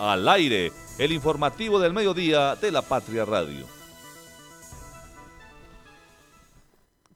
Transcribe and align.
al 0.00 0.26
aire, 0.28 0.72
el 0.98 1.12
informativo 1.12 1.78
del 1.78 1.92
mediodía 1.92 2.56
de 2.56 2.72
la 2.72 2.80
Patria 2.80 3.26
Radio. 3.26 3.66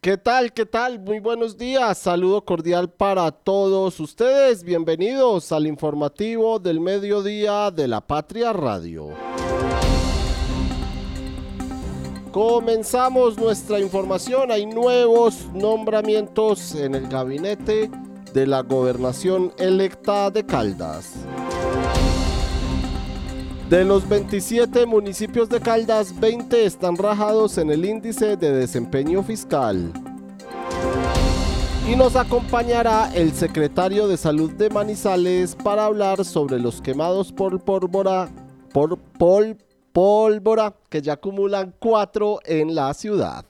¿Qué 0.02 0.18
tal? 0.18 0.52
¿Qué 0.52 0.66
tal? 0.66 1.00
Muy 1.00 1.18
buenos 1.18 1.56
días. 1.56 1.96
Saludo 1.96 2.44
cordial 2.44 2.90
para 2.90 3.30
todos 3.32 3.98
ustedes. 4.00 4.62
Bienvenidos 4.62 5.50
al 5.50 5.66
informativo 5.66 6.58
del 6.58 6.78
mediodía 6.78 7.70
de 7.70 7.88
la 7.88 8.02
Patria 8.02 8.52
Radio. 8.52 9.12
Comenzamos 12.32 13.38
nuestra 13.38 13.80
información. 13.80 14.50
Hay 14.50 14.66
nuevos 14.66 15.46
nombramientos 15.54 16.74
en 16.74 16.96
el 16.96 17.08
gabinete 17.08 17.90
de 18.34 18.46
la 18.46 18.60
gobernación 18.60 19.54
electa 19.56 20.30
de 20.30 20.44
Caldas. 20.44 21.14
De 23.68 23.82
los 23.82 24.06
27 24.06 24.84
municipios 24.84 25.48
de 25.48 25.58
Caldas, 25.58 26.20
20 26.20 26.66
están 26.66 26.98
rajados 26.98 27.56
en 27.56 27.70
el 27.70 27.86
índice 27.86 28.36
de 28.36 28.52
desempeño 28.52 29.22
fiscal. 29.22 29.90
Y 31.90 31.96
nos 31.96 32.14
acompañará 32.14 33.10
el 33.14 33.32
secretario 33.32 34.06
de 34.06 34.18
Salud 34.18 34.52
de 34.52 34.68
Manizales 34.68 35.56
para 35.56 35.86
hablar 35.86 36.26
sobre 36.26 36.58
los 36.58 36.82
quemados 36.82 37.32
por 37.32 37.58
pólvora, 37.64 38.28
por 38.70 38.98
pol, 38.98 39.56
pólvora 39.94 40.74
que 40.90 41.00
ya 41.00 41.14
acumulan 41.14 41.74
cuatro 41.78 42.40
en 42.44 42.74
la 42.74 42.92
ciudad. 42.92 43.46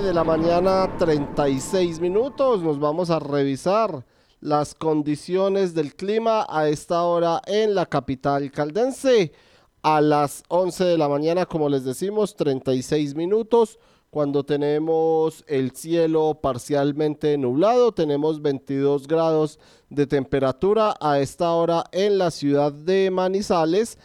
De 0.00 0.14
la 0.14 0.22
mañana 0.22 0.96
36 0.98 1.98
minutos 1.98 2.62
nos 2.62 2.78
vamos 2.78 3.10
a 3.10 3.18
revisar 3.18 4.04
las 4.44 4.74
condiciones 4.74 5.72
del 5.72 5.94
clima 5.94 6.44
a 6.50 6.68
esta 6.68 7.02
hora 7.04 7.40
en 7.46 7.74
la 7.74 7.86
capital 7.86 8.50
caldense. 8.50 9.32
A 9.82 10.02
las 10.02 10.42
11 10.48 10.84
de 10.84 10.98
la 10.98 11.08
mañana, 11.08 11.46
como 11.46 11.70
les 11.70 11.84
decimos, 11.84 12.36
36 12.36 13.14
minutos. 13.14 13.78
Cuando 14.10 14.44
tenemos 14.44 15.44
el 15.46 15.70
cielo 15.70 16.40
parcialmente 16.42 17.38
nublado, 17.38 17.92
tenemos 17.92 18.42
22 18.42 19.08
grados 19.08 19.58
de 19.88 20.06
temperatura 20.06 20.94
a 21.00 21.20
esta 21.20 21.50
hora 21.52 21.84
en 21.90 22.18
la 22.18 22.30
ciudad 22.30 22.70
de 22.70 23.10
Manizales 23.10 23.96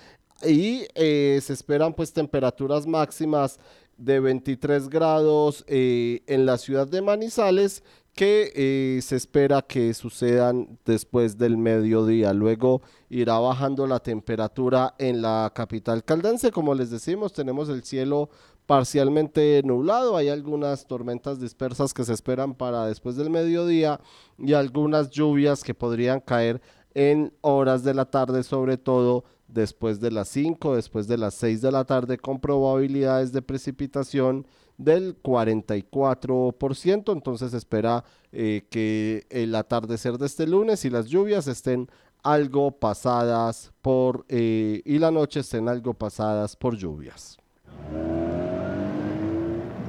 y 0.42 0.86
eh, 0.96 1.38
se 1.44 1.52
esperan 1.52 1.94
pues 1.94 2.14
temperaturas 2.14 2.88
máximas 2.88 3.60
de 3.98 4.22
23 4.22 4.88
grados 4.88 5.66
eh, 5.68 6.22
en 6.28 6.46
la 6.46 6.58
ciudad 6.58 6.88
de 6.88 7.02
Manizales 7.02 7.84
que 8.20 8.52
eh, 8.54 9.02
se 9.02 9.16
espera 9.16 9.62
que 9.62 9.94
sucedan 9.94 10.78
después 10.84 11.38
del 11.38 11.56
mediodía. 11.56 12.34
Luego 12.34 12.82
irá 13.10 13.40
bajando 13.40 13.88
la 13.88 14.02
temperatura 14.02 14.94
en 14.98 15.22
la 15.22 15.50
capital 15.56 16.04
caldense. 16.04 16.52
Como 16.52 16.76
les 16.76 16.90
decimos, 16.90 17.32
tenemos 17.32 17.70
el 17.70 17.86
cielo 17.86 18.30
parcialmente 18.66 19.62
nublado. 19.64 20.18
Hay 20.18 20.28
algunas 20.28 20.86
tormentas 20.86 21.40
dispersas 21.40 21.94
que 21.94 22.04
se 22.04 22.12
esperan 22.12 22.56
para 22.56 22.88
después 22.88 23.16
del 23.16 23.30
mediodía 23.30 24.02
y 24.38 24.52
algunas 24.52 25.12
lluvias 25.12 25.64
que 25.64 25.74
podrían 25.74 26.20
caer 26.20 26.62
en 26.96 27.32
horas 27.40 27.86
de 27.86 27.94
la 27.94 28.04
tarde, 28.04 28.44
sobre 28.44 28.78
todo 28.78 29.24
después 29.48 30.02
de 30.02 30.12
las 30.12 30.28
5, 30.28 30.76
después 30.76 31.08
de 31.08 31.18
las 31.18 31.36
6 31.36 31.62
de 31.62 31.72
la 31.72 31.86
tarde, 31.86 32.18
con 32.18 32.42
probabilidades 32.42 33.32
de 33.32 33.42
precipitación 33.42 34.46
del 34.80 35.22
44%. 35.22 37.14
Entonces 37.14 37.54
espera 37.54 38.04
eh, 38.32 38.66
que 38.72 39.28
el 39.30 39.54
atardecer 39.54 40.18
de 40.18 40.26
este 40.26 40.48
lunes 40.48 40.84
y 40.86 40.90
las 40.90 41.06
lluvias 41.06 41.48
estén 41.48 41.88
algo 42.24 42.72
pasadas 42.72 43.72
por 43.82 44.26
eh, 44.28 44.82
y 44.84 44.98
la 44.98 45.12
noche 45.12 45.42
estén 45.42 45.70
algo 45.70 45.94
pasadas 45.94 46.56
por 46.56 46.76
lluvias. 46.76 47.38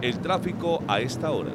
El 0.03 0.19
tráfico 0.21 0.83
a 0.87 1.01
esta 1.01 1.31
hora. 1.31 1.55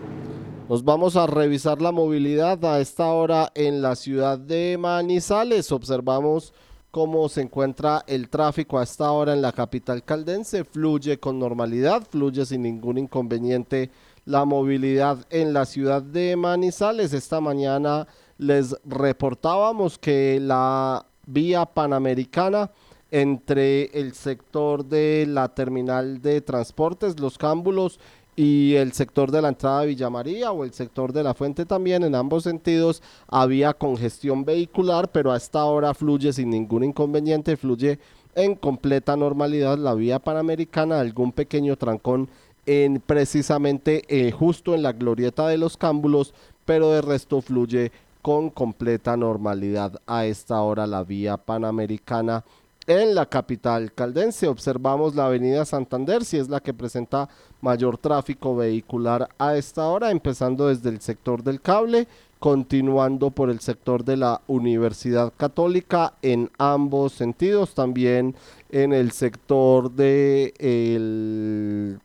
Nos 0.69 0.83
vamos 0.83 1.15
a 1.15 1.27
revisar 1.27 1.81
la 1.81 1.91
movilidad 1.91 2.63
a 2.65 2.79
esta 2.79 3.07
hora 3.07 3.51
en 3.53 3.83
la 3.83 3.95
ciudad 3.95 4.39
de 4.39 4.77
Manizales. 4.79 5.71
Observamos 5.71 6.53
cómo 6.95 7.27
se 7.27 7.41
encuentra 7.41 8.05
el 8.07 8.29
tráfico 8.29 8.79
a 8.79 8.83
esta 8.83 9.11
hora 9.11 9.33
en 9.33 9.41
la 9.41 9.51
capital 9.51 10.05
caldense. 10.05 10.63
Fluye 10.63 11.19
con 11.19 11.37
normalidad, 11.37 12.07
fluye 12.09 12.45
sin 12.45 12.61
ningún 12.61 12.97
inconveniente 12.97 13.91
la 14.23 14.45
movilidad 14.45 15.17
en 15.29 15.51
la 15.51 15.65
ciudad 15.65 16.01
de 16.01 16.37
Manizales. 16.37 17.11
Esta 17.11 17.41
mañana 17.41 18.07
les 18.37 18.77
reportábamos 18.85 19.97
que 19.97 20.39
la 20.41 21.05
vía 21.27 21.65
panamericana 21.65 22.71
entre 23.11 23.87
el 23.87 24.13
sector 24.13 24.85
de 24.85 25.25
la 25.27 25.49
terminal 25.53 26.21
de 26.21 26.39
transportes, 26.39 27.19
los 27.19 27.37
cámbulos 27.37 27.99
y 28.35 28.75
el 28.75 28.91
sector 28.91 29.31
de 29.31 29.41
la 29.41 29.49
entrada 29.49 29.81
de 29.81 29.87
Villa 29.87 30.09
María 30.09 30.51
o 30.51 30.63
el 30.63 30.73
sector 30.73 31.13
de 31.13 31.23
la 31.23 31.33
fuente 31.33 31.65
también, 31.65 32.03
en 32.03 32.15
ambos 32.15 32.43
sentidos 32.43 33.01
había 33.27 33.73
congestión 33.73 34.43
vehicular, 34.43 35.11
pero 35.11 35.31
a 35.31 35.37
esta 35.37 35.63
hora 35.65 35.93
fluye 35.93 36.33
sin 36.33 36.49
ningún 36.49 36.83
inconveniente, 36.83 37.55
fluye 37.55 37.99
en 38.35 38.55
completa 38.55 39.15
normalidad 39.15 39.77
la 39.77 39.93
vía 39.93 40.19
panamericana, 40.19 40.99
algún 40.99 41.31
pequeño 41.31 41.77
trancón 41.77 42.29
en 42.65 42.99
precisamente 42.99 44.03
eh, 44.09 44.31
justo 44.31 44.75
en 44.75 44.83
la 44.83 44.91
glorieta 44.91 45.47
de 45.47 45.57
los 45.57 45.77
cámbulos, 45.77 46.33
pero 46.65 46.89
de 46.91 47.01
resto 47.01 47.41
fluye 47.41 47.91
con 48.21 48.49
completa 48.49 49.15
normalidad 49.15 50.01
a 50.07 50.25
esta 50.25 50.59
hora 50.61 50.87
la 50.87 51.03
vía 51.03 51.37
panamericana 51.37 52.43
en 52.87 53.15
la 53.15 53.27
capital 53.27 53.93
caldense. 53.93 54.47
Observamos 54.47 55.15
la 55.15 55.27
avenida 55.27 55.65
Santander, 55.65 56.25
si 56.25 56.37
es 56.37 56.49
la 56.49 56.59
que 56.59 56.73
presenta 56.73 57.29
mayor 57.65 57.97
tráfico 57.97 58.55
vehicular 58.55 59.27
a 59.39 59.57
esta 59.57 59.87
hora, 59.87 60.11
empezando 60.11 60.67
desde 60.67 60.89
el 60.89 61.01
sector 61.01 61.41
del 61.41 61.59
cable, 61.61 62.07
continuando 62.37 63.31
por 63.31 63.49
el 63.49 63.59
sector 63.59 64.05
de 64.05 64.17
la 64.17 64.39
Universidad 64.45 65.33
Católica 65.35 66.13
en 66.21 66.51
ambos 66.59 67.13
sentidos, 67.13 67.73
también 67.73 68.35
en 68.69 68.93
el 68.93 69.11
sector 69.11 69.91
de, 69.91 70.53
el, 70.59 71.99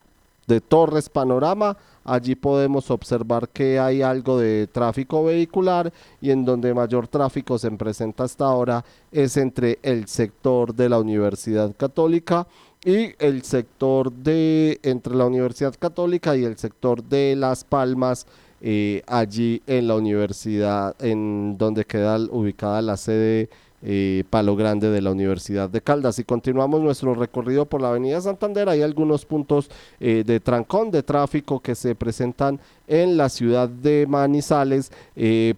de 0.46 0.60
Torres 0.62 1.10
Panorama. 1.10 1.76
Allí 2.04 2.36
podemos 2.36 2.90
observar 2.90 3.50
que 3.50 3.78
hay 3.78 4.00
algo 4.00 4.38
de 4.38 4.66
tráfico 4.66 5.22
vehicular 5.24 5.92
y 6.22 6.30
en 6.30 6.46
donde 6.46 6.72
mayor 6.72 7.06
tráfico 7.06 7.58
se 7.58 7.70
presenta 7.72 8.24
hasta 8.24 8.46
ahora 8.46 8.82
es 9.12 9.36
entre 9.36 9.78
el 9.82 10.08
sector 10.08 10.74
de 10.74 10.88
la 10.88 10.98
Universidad 10.98 11.76
Católica 11.76 12.46
y 12.84 13.14
el 13.18 13.42
sector 13.42 14.10
de 14.10 14.80
entre 14.82 15.14
la 15.14 15.26
Universidad 15.26 15.74
Católica 15.78 16.36
y 16.36 16.44
el 16.44 16.56
sector 16.56 17.02
de 17.02 17.36
Las 17.36 17.64
Palmas 17.64 18.26
eh, 18.62 19.02
allí 19.06 19.62
en 19.66 19.88
la 19.88 19.96
universidad 19.96 20.94
en 21.02 21.56
donde 21.58 21.84
queda 21.84 22.18
ubicada 22.18 22.82
la 22.82 22.96
sede 22.96 23.48
eh, 23.82 24.24
Palo 24.28 24.56
Grande 24.56 24.90
de 24.90 25.00
la 25.00 25.10
Universidad 25.10 25.70
de 25.70 25.80
Caldas. 25.80 26.18
Y 26.18 26.24
continuamos 26.24 26.82
nuestro 26.82 27.14
recorrido 27.14 27.64
por 27.64 27.80
la 27.80 27.88
Avenida 27.88 28.20
Santander. 28.20 28.68
Hay 28.68 28.82
algunos 28.82 29.24
puntos 29.24 29.70
eh, 29.98 30.22
de 30.26 30.40
trancón, 30.40 30.90
de 30.90 31.02
tráfico 31.02 31.60
que 31.60 31.74
se 31.74 31.94
presentan 31.94 32.60
en 32.86 33.16
la 33.16 33.30
ciudad 33.30 33.68
de 33.68 34.06
Manizales, 34.06 34.90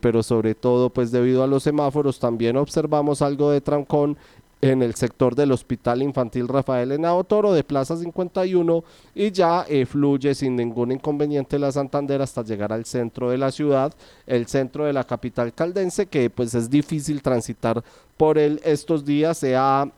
pero 0.00 0.22
sobre 0.22 0.55
todo 0.55 0.91
pues 0.91 1.11
debido 1.11 1.43
a 1.43 1.47
los 1.47 1.62
semáforos 1.62 2.19
también 2.19 2.59
observamos 2.59 3.22
algo 3.22 3.50
de 3.50 3.62
trancón 3.62 4.19
en 4.62 4.81
el 4.81 4.95
sector 4.95 5.34
del 5.34 5.50
Hospital 5.50 6.03
Infantil 6.03 6.47
Rafael 6.47 6.93
Henao 6.93 7.25
Toro 7.25 7.53
de 7.53 7.65
Plaza 7.65 7.97
51 7.97 8.84
y 9.12 9.33
ya 9.33 9.67
eh, 9.69 9.84
fluye 9.84 10.37
sin 10.37 10.55
ningún 10.55 10.93
inconveniente 10.93 11.59
la 11.59 11.73
Santander 11.73 12.23
hasta 12.23 12.45
llegar 12.45 12.73
al 12.73 12.84
centro 12.84 13.31
de 13.31 13.39
la 13.39 13.50
ciudad, 13.50 13.93
el 14.25 14.47
centro 14.47 14.84
de 14.84 14.93
la 14.93 15.03
capital 15.03 15.53
caldense, 15.53 16.06
que 16.06 16.31
pues 16.31 16.55
es 16.55 16.70
difícil 16.70 17.23
transitar 17.23 17.82
por 18.17 18.38
él 18.38 18.61
estos 18.64 19.05
días, 19.05 19.37
sea 19.38 19.91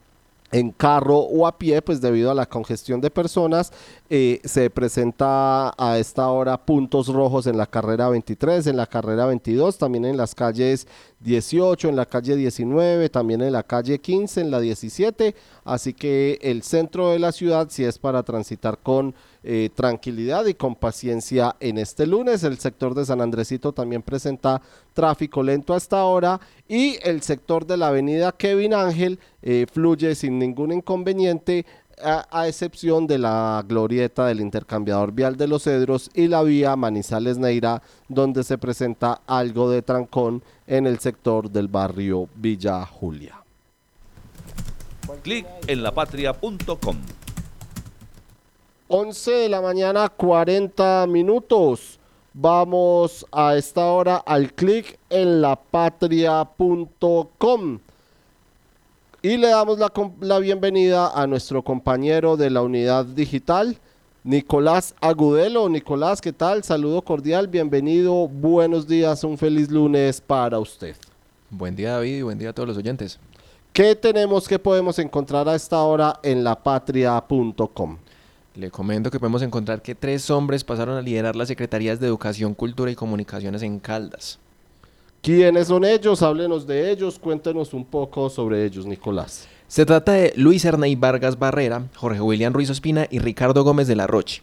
en 0.54 0.70
carro 0.70 1.18
o 1.18 1.48
a 1.48 1.58
pie, 1.58 1.82
pues 1.82 2.00
debido 2.00 2.30
a 2.30 2.34
la 2.34 2.46
congestión 2.46 3.00
de 3.00 3.10
personas, 3.10 3.72
eh, 4.08 4.40
se 4.44 4.70
presenta 4.70 5.74
a 5.76 5.98
esta 5.98 6.28
hora 6.28 6.64
puntos 6.64 7.08
rojos 7.08 7.48
en 7.48 7.58
la 7.58 7.66
carrera 7.66 8.08
23, 8.08 8.68
en 8.68 8.76
la 8.76 8.86
carrera 8.86 9.26
22, 9.26 9.78
también 9.78 10.04
en 10.04 10.16
las 10.16 10.32
calles 10.32 10.86
18, 11.18 11.88
en 11.88 11.96
la 11.96 12.06
calle 12.06 12.36
19, 12.36 13.08
también 13.08 13.42
en 13.42 13.52
la 13.52 13.64
calle 13.64 13.98
15, 13.98 14.42
en 14.42 14.52
la 14.52 14.60
17, 14.60 15.34
así 15.64 15.92
que 15.92 16.38
el 16.40 16.62
centro 16.62 17.10
de 17.10 17.18
la 17.18 17.32
ciudad 17.32 17.66
si 17.68 17.82
es 17.84 17.98
para 17.98 18.22
transitar 18.22 18.78
con 18.78 19.12
eh, 19.46 19.69
tranquilidad 19.75 20.46
y 20.46 20.55
con 20.55 20.75
paciencia 20.75 21.55
en 21.61 21.76
este 21.76 22.06
lunes. 22.06 22.44
El 22.44 22.58
sector 22.58 22.94
de 22.94 23.05
San 23.05 23.20
Andresito 23.20 23.73
también 23.73 24.00
presenta 24.00 24.62
tráfico 24.94 25.43
lento 25.43 25.75
hasta 25.75 25.99
ahora 25.99 26.41
y 26.67 26.96
el 27.02 27.20
sector 27.20 27.67
de 27.67 27.76
la 27.76 27.88
avenida 27.88 28.32
Kevin 28.32 28.73
Ángel 28.73 29.19
eh, 29.43 29.67
fluye 29.70 30.14
sin 30.14 30.38
ningún 30.38 30.73
inconveniente 30.73 31.67
a, 32.02 32.49
excepción 32.49 33.06
de 33.06 33.19
la 33.19 33.62
glorieta 33.69 34.26
del 34.26 34.41
intercambiador 34.41 35.12
vial 35.12 35.37
de 35.37 35.46
los 35.46 35.64
Cedros 35.64 36.11
y 36.14 36.26
la 36.26 36.43
vía 36.43 36.75
Manizales 36.75 37.38
Neira, 37.38 37.82
donde 38.08 38.44
se 38.44 38.58
presenta 38.58 39.20
algo 39.26 39.70
de 39.70 39.82
trancón 39.82 40.43
en 40.67 40.87
el 40.87 40.99
sector 41.00 41.50
del 41.50 41.69
barrio 41.69 42.29
Villa 42.35 42.85
Julia. 42.87 43.41
Clic 45.23 45.46
en 45.67 45.82
lapatria.com. 45.82 46.96
11 48.88 49.31
de 49.31 49.48
la 49.48 49.62
mañana, 49.62 50.08
40 50.08 51.06
minutos. 51.08 52.00
Vamos 52.34 53.25
a 53.32 53.56
esta 53.56 53.86
hora 53.86 54.16
al 54.16 54.52
clic 54.52 54.98
en 55.08 55.40
lapatria.com. 55.40 57.78
Y 59.22 59.38
le 59.38 59.48
damos 59.48 59.78
la, 59.78 59.90
la, 60.20 60.38
bienvenida 60.38 61.10
a 61.14 61.26
nuestro 61.26 61.62
compañero 61.62 62.36
de 62.36 62.50
la 62.50 62.60
unidad 62.60 63.06
digital, 63.06 63.78
Nicolás 64.22 64.94
Agudelo. 65.00 65.66
Nicolás, 65.70 66.20
¿qué 66.20 66.34
tal? 66.34 66.62
Saludo 66.62 67.00
cordial, 67.00 67.48
bienvenido, 67.48 68.28
buenos 68.28 68.86
días, 68.86 69.25
un 69.25 69.38
feliz 69.38 69.70
lunes 69.70 70.20
para 70.20 70.58
usted. 70.58 70.94
Buen 71.48 71.75
día 71.75 71.92
David 71.92 72.19
y 72.19 72.22
buen 72.22 72.38
día 72.38 72.50
a 72.50 72.52
todos 72.52 72.69
los 72.69 72.76
oyentes. 72.76 73.19
¿Qué 73.72 73.96
tenemos 73.96 74.46
que 74.46 74.58
podemos 74.58 74.98
encontrar 74.98 75.48
a 75.48 75.54
esta 75.54 75.81
hora 75.81 76.20
en 76.22 76.44
lapatria.com? 76.44 77.96
Le 78.56 78.70
comento 78.70 79.10
que 79.10 79.18
podemos 79.18 79.42
encontrar 79.42 79.82
que 79.82 79.96
tres 79.96 80.30
hombres 80.30 80.62
pasaron 80.62 80.96
a 80.96 81.02
liderar 81.02 81.34
las 81.34 81.48
secretarías 81.48 81.98
de 81.98 82.06
Educación, 82.06 82.54
Cultura 82.54 82.88
y 82.88 82.94
Comunicaciones 82.94 83.62
en 83.62 83.80
Caldas. 83.80 84.38
¿Quiénes 85.22 85.66
son 85.66 85.84
ellos? 85.84 86.22
Háblenos 86.22 86.64
de 86.64 86.92
ellos, 86.92 87.18
cuéntenos 87.18 87.74
un 87.74 87.84
poco 87.84 88.30
sobre 88.30 88.64
ellos, 88.64 88.86
Nicolás. 88.86 89.48
Se 89.66 89.84
trata 89.84 90.12
de 90.12 90.32
Luis 90.36 90.64
Ernei 90.64 90.94
Vargas 90.94 91.36
Barrera, 91.36 91.88
Jorge 91.96 92.20
William 92.20 92.52
Ruiz 92.52 92.70
Ospina 92.70 93.08
y 93.10 93.18
Ricardo 93.18 93.64
Gómez 93.64 93.88
de 93.88 93.96
la 93.96 94.06
Roche, 94.06 94.42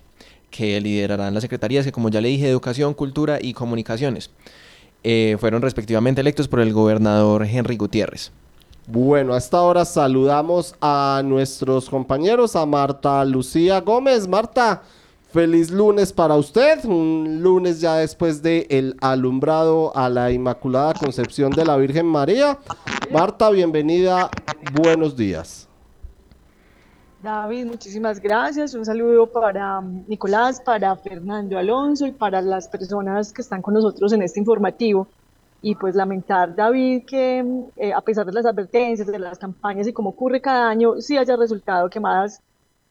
que 0.50 0.82
liderarán 0.82 1.34
las 1.34 1.44
secretarías 1.44 1.86
que, 1.86 1.94
como 1.94 2.10
ya 2.10 2.20
le 2.20 2.28
dije, 2.28 2.50
Educación, 2.50 2.94
Cultura 2.94 3.40
y 3.42 3.54
Comunicaciones. 3.54 4.30
Eh, 5.06 5.38
fueron 5.40 5.62
respectivamente 5.62 6.20
electos 6.20 6.50
por 6.50 6.60
el 6.60 6.74
gobernador 6.74 7.46
Henry 7.46 7.78
Gutiérrez. 7.78 8.34
Bueno, 8.88 9.34
hasta 9.34 9.58
ahora 9.58 9.86
saludamos 9.86 10.76
a 10.82 11.22
nuestros 11.24 11.90
compañeros, 11.90 12.56
a 12.56 12.66
Marta 12.66 13.24
Lucía 13.26 13.80
Gómez. 13.82 14.28
Marta, 14.28 14.82
Feliz 15.32 15.72
lunes 15.72 16.12
para 16.12 16.36
usted, 16.36 16.84
un 16.84 17.40
lunes 17.42 17.80
ya 17.80 17.96
después 17.96 18.44
de 18.44 18.68
el 18.70 18.98
alumbrado 19.00 19.96
a 19.96 20.10
la 20.10 20.30
Inmaculada 20.30 20.94
Concepción 20.94 21.52
de 21.52 21.64
la 21.64 21.78
Virgen 21.78 22.06
María. 22.06 22.58
Marta, 23.14 23.50
bienvenida, 23.50 24.30
buenos 24.74 25.16
días. 25.16 25.70
David, 27.24 27.66
muchísimas 27.66 28.20
gracias. 28.20 28.74
Un 28.74 28.84
saludo 28.84 29.26
para 29.26 29.80
Nicolás, 29.80 30.60
para 30.60 30.94
Fernando 30.98 31.58
Alonso 31.58 32.06
y 32.06 32.12
para 32.12 32.42
las 32.42 32.68
personas 32.68 33.32
que 33.32 33.42
están 33.42 33.62
con 33.62 33.76
nosotros 33.76 34.12
en 34.12 34.24
este 34.24 34.42
informativo. 34.42 35.08
Y 35.64 35.76
pues 35.76 35.96
lamentar, 35.96 36.56
David, 36.56 37.06
que 37.06 37.46
eh, 37.78 37.94
a 37.94 38.02
pesar 38.02 38.26
de 38.26 38.34
las 38.34 38.46
advertencias, 38.46 39.08
de 39.08 39.20
las 39.20 39.38
campañas 39.38 39.88
y 39.88 39.94
como 39.94 40.10
ocurre 40.10 40.42
cada 40.42 40.70
año, 40.70 41.00
sí 41.02 41.18
haya 41.18 41.36
resultado 41.36 41.90
quemadas 41.90 42.42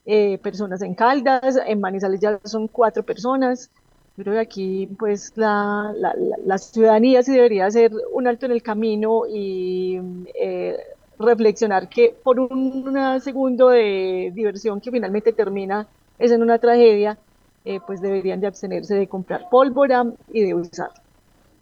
eh, 0.06 0.38
personas 0.38 0.80
en 0.82 0.94
Caldas, 0.94 1.58
en 1.66 1.80
Manizales 1.80 2.20
ya 2.20 2.38
son 2.44 2.68
cuatro 2.68 3.02
personas. 3.02 3.70
Creo 4.16 4.34
que 4.34 4.40
aquí 4.40 4.86
pues 4.98 5.32
la, 5.36 5.92
la, 6.44 6.58
ciudadanía 6.58 7.22
sí 7.22 7.32
debería 7.32 7.66
hacer 7.66 7.92
un 8.12 8.28
alto 8.28 8.46
en 8.46 8.52
el 8.52 8.62
camino 8.62 9.22
y 9.28 9.98
eh, 10.34 10.76
reflexionar 11.18 11.88
que 11.88 12.14
por 12.22 12.38
un, 12.38 13.20
segundo 13.20 13.70
de 13.70 14.30
diversión 14.34 14.80
que 14.80 14.90
finalmente 14.90 15.32
termina 15.32 15.88
es 16.18 16.30
en 16.32 16.42
una 16.42 16.58
tragedia, 16.58 17.18
pues 17.86 18.00
deberían 18.00 18.40
de 18.40 18.46
abstenerse 18.46 18.94
de 18.94 19.06
comprar 19.06 19.48
pólvora 19.50 20.04
y 20.32 20.42
de 20.42 20.54
usar. 20.54 20.90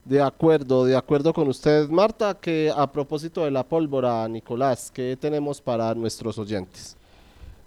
De 0.09 0.23
acuerdo, 0.23 0.87
de 0.87 0.97
acuerdo 0.97 1.35
con 1.35 1.49
usted, 1.49 1.87
Marta, 1.91 2.33
que 2.33 2.73
a 2.75 2.91
propósito 2.91 3.45
de 3.45 3.51
la 3.51 3.63
pólvora, 3.63 4.27
Nicolás, 4.27 4.91
¿qué 4.91 5.19
tenemos 5.21 5.61
para 5.61 5.95
nuestros 5.95 6.39
oyentes? 6.39 6.97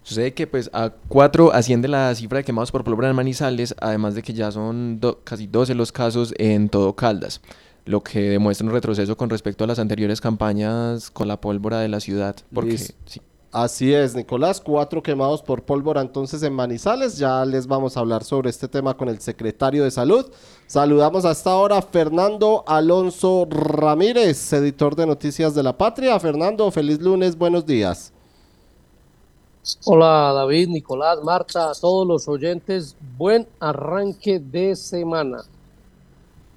Sucede 0.01 0.33
que 0.33 0.47
pues 0.47 0.67
a 0.73 0.89
4 0.89 1.53
asciende 1.53 1.87
la 1.87 2.15
cifra 2.15 2.39
de 2.39 2.43
quemados 2.43 2.71
por 2.71 2.83
pólvora 2.83 3.11
en 3.11 3.15
Manizales, 3.15 3.75
además 3.79 4.15
de 4.15 4.23
que 4.23 4.33
ya 4.33 4.51
son 4.51 4.99
casi 5.23 5.45
12 5.45 5.75
los 5.75 5.91
casos 5.91 6.33
en 6.39 6.67
todo 6.69 6.95
Caldas, 6.95 7.41
lo 7.85 8.01
que 8.01 8.21
demuestra 8.21 8.65
un 8.65 8.73
retroceso 8.73 9.15
con 9.15 9.29
respecto 9.29 9.63
a 9.63 9.67
las 9.67 9.77
anteriores 9.77 10.19
campañas 10.19 11.11
con 11.11 11.27
la 11.27 11.39
pólvora 11.39 11.77
de 11.77 11.89
la 11.89 11.99
ciudad. 11.99 12.35
Porque, 12.51 12.79
sí. 12.79 13.21
Así 13.51 13.93
es, 13.93 14.15
Nicolás, 14.15 14.61
cuatro 14.61 15.03
quemados 15.03 15.43
por 15.43 15.63
pólvora 15.63 15.99
entonces 15.99 16.41
en 16.41 16.53
Manizales. 16.53 17.17
Ya 17.17 17.43
les 17.45 17.67
vamos 17.67 17.97
a 17.97 17.99
hablar 17.99 18.23
sobre 18.23 18.49
este 18.49 18.69
tema 18.69 18.95
con 18.95 19.09
el 19.09 19.19
secretario 19.19 19.83
de 19.83 19.91
Salud. 19.91 20.25
Saludamos 20.71 21.25
hasta 21.25 21.51
ahora 21.51 21.81
Fernando 21.81 22.63
Alonso 22.65 23.45
Ramírez, 23.49 24.53
editor 24.53 24.95
de 24.95 25.05
Noticias 25.05 25.53
de 25.53 25.61
la 25.61 25.77
Patria. 25.77 26.17
Fernando, 26.17 26.71
feliz 26.71 27.01
lunes, 27.01 27.37
buenos 27.37 27.65
días. 27.65 28.13
Hola 29.83 30.31
David, 30.33 30.69
Nicolás, 30.69 31.21
Marta, 31.25 31.73
todos 31.73 32.07
los 32.07 32.25
oyentes, 32.29 32.95
buen 33.17 33.45
arranque 33.59 34.39
de 34.39 34.77
semana. 34.77 35.43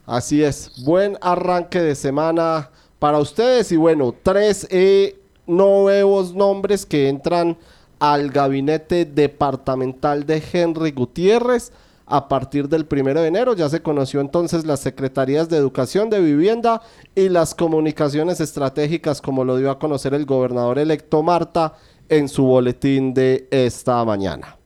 Así 0.06 0.44
es, 0.44 0.70
buen 0.84 1.19
arranque 1.20 1.81
de 1.81 1.96
semana 1.96 2.70
para 3.00 3.19
ustedes 3.19 3.72
y 3.72 3.76
bueno, 3.76 4.14
tres 4.22 4.64
eh, 4.70 5.19
nuevos 5.44 6.32
nombres 6.32 6.87
que 6.87 7.08
entran 7.08 7.58
al 7.99 8.31
gabinete 8.31 9.06
departamental 9.06 10.25
de 10.25 10.40
Henry 10.52 10.93
Gutiérrez 10.93 11.72
a 12.06 12.28
partir 12.28 12.68
del 12.68 12.86
primero 12.86 13.20
de 13.20 13.28
enero. 13.28 13.54
Ya 13.54 13.68
se 13.68 13.82
conoció 13.82 14.20
entonces 14.20 14.64
las 14.64 14.80
secretarías 14.80 15.48
de 15.48 15.56
Educación, 15.56 16.10
de 16.10 16.20
Vivienda 16.20 16.82
y 17.14 17.28
las 17.28 17.54
comunicaciones 17.54 18.40
estratégicas, 18.40 19.20
como 19.20 19.44
lo 19.44 19.56
dio 19.56 19.70
a 19.70 19.78
conocer 19.78 20.14
el 20.14 20.26
gobernador 20.26 20.78
electo 20.78 21.22
Marta 21.22 21.74
en 22.08 22.28
su 22.28 22.44
boletín 22.44 23.14
de 23.14 23.48
esta 23.50 24.04
mañana. 24.04 24.58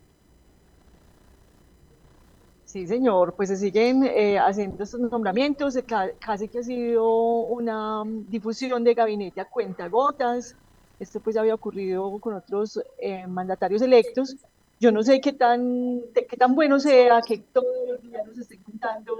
Sí, 2.64 2.86
señor, 2.86 3.34
pues 3.34 3.48
se 3.48 3.56
siguen 3.56 4.04
eh, 4.04 4.38
haciendo 4.38 4.84
estos 4.84 5.00
nombramientos, 5.00 5.78
casi 6.18 6.48
que 6.48 6.58
ha 6.58 6.62
sido 6.62 7.08
una 7.46 8.02
difusión 8.28 8.84
de 8.84 8.92
gabinete 8.92 9.40
a 9.40 9.46
cuenta 9.46 9.88
gotas. 9.88 10.54
Esto 11.00 11.18
pues 11.20 11.34
ya 11.34 11.40
había 11.40 11.54
ocurrido 11.54 12.18
con 12.18 12.34
otros 12.34 12.78
eh, 12.98 13.26
mandatarios 13.26 13.80
electos. 13.80 14.36
Yo 14.80 14.92
no 14.92 15.02
sé 15.02 15.20
qué 15.20 15.32
tan, 15.32 16.02
qué 16.14 16.36
tan 16.36 16.54
bueno 16.54 16.78
sea 16.78 17.20
que 17.22 17.38
todos 17.38 17.88
los 17.88 18.02
días 18.02 18.26
nos 18.26 18.38
estén 18.38 18.62
contando 18.62 19.16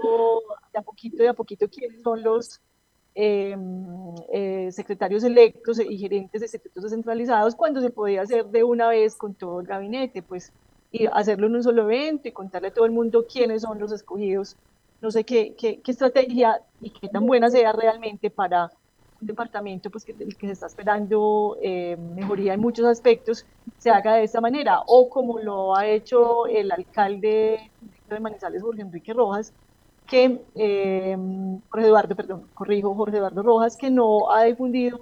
de 0.71 0.79
a 0.79 0.81
poquito, 0.81 1.23
de 1.23 1.29
a 1.29 1.33
poquito 1.33 1.67
quiénes 1.69 2.01
son 2.01 2.23
los 2.23 2.61
Em, 3.15 4.15
eh, 4.31 4.71
secretarios 4.71 5.25
electos 5.25 5.77
y 5.79 5.97
gerentes 5.97 6.39
de 6.39 6.45
institutos 6.45 6.83
descentralizados 6.83 7.53
cuando 7.53 7.81
se 7.81 7.89
podía 7.89 8.21
hacer 8.21 8.45
de 8.45 8.63
una 8.63 8.87
vez 8.87 9.17
con 9.17 9.33
todo 9.33 9.59
el 9.59 9.67
gabinete, 9.67 10.21
pues 10.21 10.53
y 10.91 11.05
hacerlo 11.07 11.47
en 11.47 11.55
un 11.55 11.63
solo 11.63 11.83
evento 11.83 12.29
y 12.29 12.31
contarle 12.31 12.69
a 12.69 12.73
todo 12.73 12.85
el 12.85 12.91
mundo 12.91 13.25
quiénes 13.27 13.63
son 13.63 13.77
los 13.77 13.91
escogidos. 13.91 14.55
No 15.01 15.11
sé 15.11 15.25
qué, 15.25 15.53
qué, 15.57 15.81
estrategia 15.85 16.61
y 16.79 16.91
qué 16.91 17.09
tan 17.09 17.25
buena 17.25 17.49
sea 17.49 17.73
realmente 17.73 18.29
para 18.29 18.71
departamento 19.21 19.89
pues 19.89 20.05
que, 20.05 20.13
que 20.13 20.47
se 20.47 20.53
está 20.53 20.67
esperando 20.67 21.57
eh, 21.61 21.97
mejoría 22.15 22.53
en 22.53 22.59
muchos 22.59 22.85
aspectos, 22.85 23.45
se 23.77 23.89
haga 23.89 24.15
de 24.15 24.23
esta 24.23 24.41
manera, 24.41 24.81
o 24.87 25.09
como 25.09 25.39
lo 25.39 25.75
ha 25.75 25.85
hecho 25.85 26.47
el 26.47 26.71
alcalde 26.71 27.71
de 28.09 28.19
Manizales, 28.19 28.61
Jorge 28.61 28.81
Enrique 28.81 29.13
Rojas, 29.13 29.53
que 30.07 30.41
eh, 30.55 31.17
Jorge 31.69 31.87
Eduardo, 31.87 32.15
perdón, 32.15 32.47
corrijo, 32.53 32.95
Jorge 32.95 33.17
Eduardo 33.17 33.43
Rojas, 33.43 33.77
que 33.77 33.91
no 33.91 34.31
ha 34.31 34.43
difundido 34.43 34.99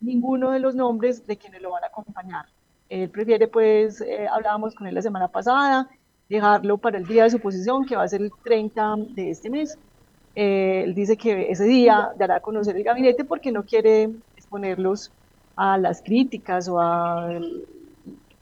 ninguno 0.00 0.50
de 0.50 0.60
los 0.60 0.74
nombres 0.74 1.26
de 1.26 1.36
quienes 1.36 1.60
lo 1.60 1.70
van 1.70 1.84
a 1.84 1.88
acompañar. 1.88 2.46
Él 2.88 3.10
prefiere, 3.10 3.48
pues, 3.48 4.00
eh, 4.00 4.26
hablábamos 4.30 4.74
con 4.74 4.86
él 4.86 4.94
la 4.94 5.02
semana 5.02 5.28
pasada, 5.28 5.90
dejarlo 6.28 6.78
para 6.78 6.98
el 6.98 7.06
día 7.06 7.24
de 7.24 7.30
su 7.30 7.40
posición, 7.40 7.84
que 7.84 7.96
va 7.96 8.04
a 8.04 8.08
ser 8.08 8.22
el 8.22 8.30
30 8.42 8.96
de 9.10 9.30
este 9.30 9.50
mes. 9.50 9.78
Eh, 10.40 10.84
él 10.84 10.94
dice 10.94 11.16
que 11.16 11.50
ese 11.50 11.64
día 11.64 12.12
dará 12.16 12.36
a 12.36 12.40
conocer 12.40 12.76
el 12.76 12.84
gabinete 12.84 13.24
porque 13.24 13.50
no 13.50 13.64
quiere 13.64 14.08
exponerlos 14.36 15.10
a 15.56 15.76
las 15.76 16.00
críticas 16.00 16.68
o 16.68 16.78
a, 16.78 17.40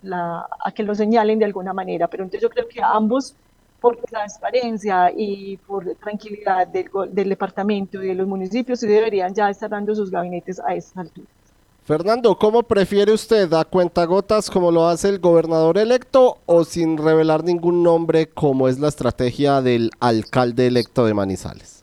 la, 0.02 0.46
que 0.74 0.82
lo 0.82 0.94
señalen 0.94 1.38
de 1.38 1.46
alguna 1.46 1.72
manera. 1.72 2.06
Pero 2.06 2.24
entonces 2.24 2.42
yo 2.42 2.50
creo 2.50 2.68
que 2.68 2.82
ambos 2.82 3.34
por 3.80 3.96
transparencia 3.96 5.10
y 5.10 5.56
por 5.56 5.94
tranquilidad 5.94 6.66
del, 6.66 6.90
del, 7.12 7.30
departamento 7.30 8.02
y 8.02 8.08
de 8.08 8.14
los 8.14 8.26
municipios, 8.26 8.80
deberían 8.80 9.32
ya 9.34 9.48
estar 9.48 9.70
dando 9.70 9.94
sus 9.94 10.10
gabinetes 10.10 10.60
a 10.60 10.74
esta 10.74 11.00
altura. 11.00 11.28
Fernando, 11.82 12.36
¿cómo 12.36 12.62
prefiere 12.62 13.10
usted? 13.10 13.50
¿A 13.54 13.64
cuentagotas 13.64 14.50
como 14.50 14.70
lo 14.70 14.86
hace 14.86 15.08
el 15.08 15.18
gobernador 15.18 15.78
electo 15.78 16.40
o 16.44 16.64
sin 16.64 16.98
revelar 16.98 17.42
ningún 17.42 17.82
nombre 17.82 18.28
como 18.28 18.68
es 18.68 18.78
la 18.78 18.88
estrategia 18.88 19.62
del 19.62 19.90
alcalde 19.98 20.66
electo 20.66 21.06
de 21.06 21.14
Manizales? 21.14 21.75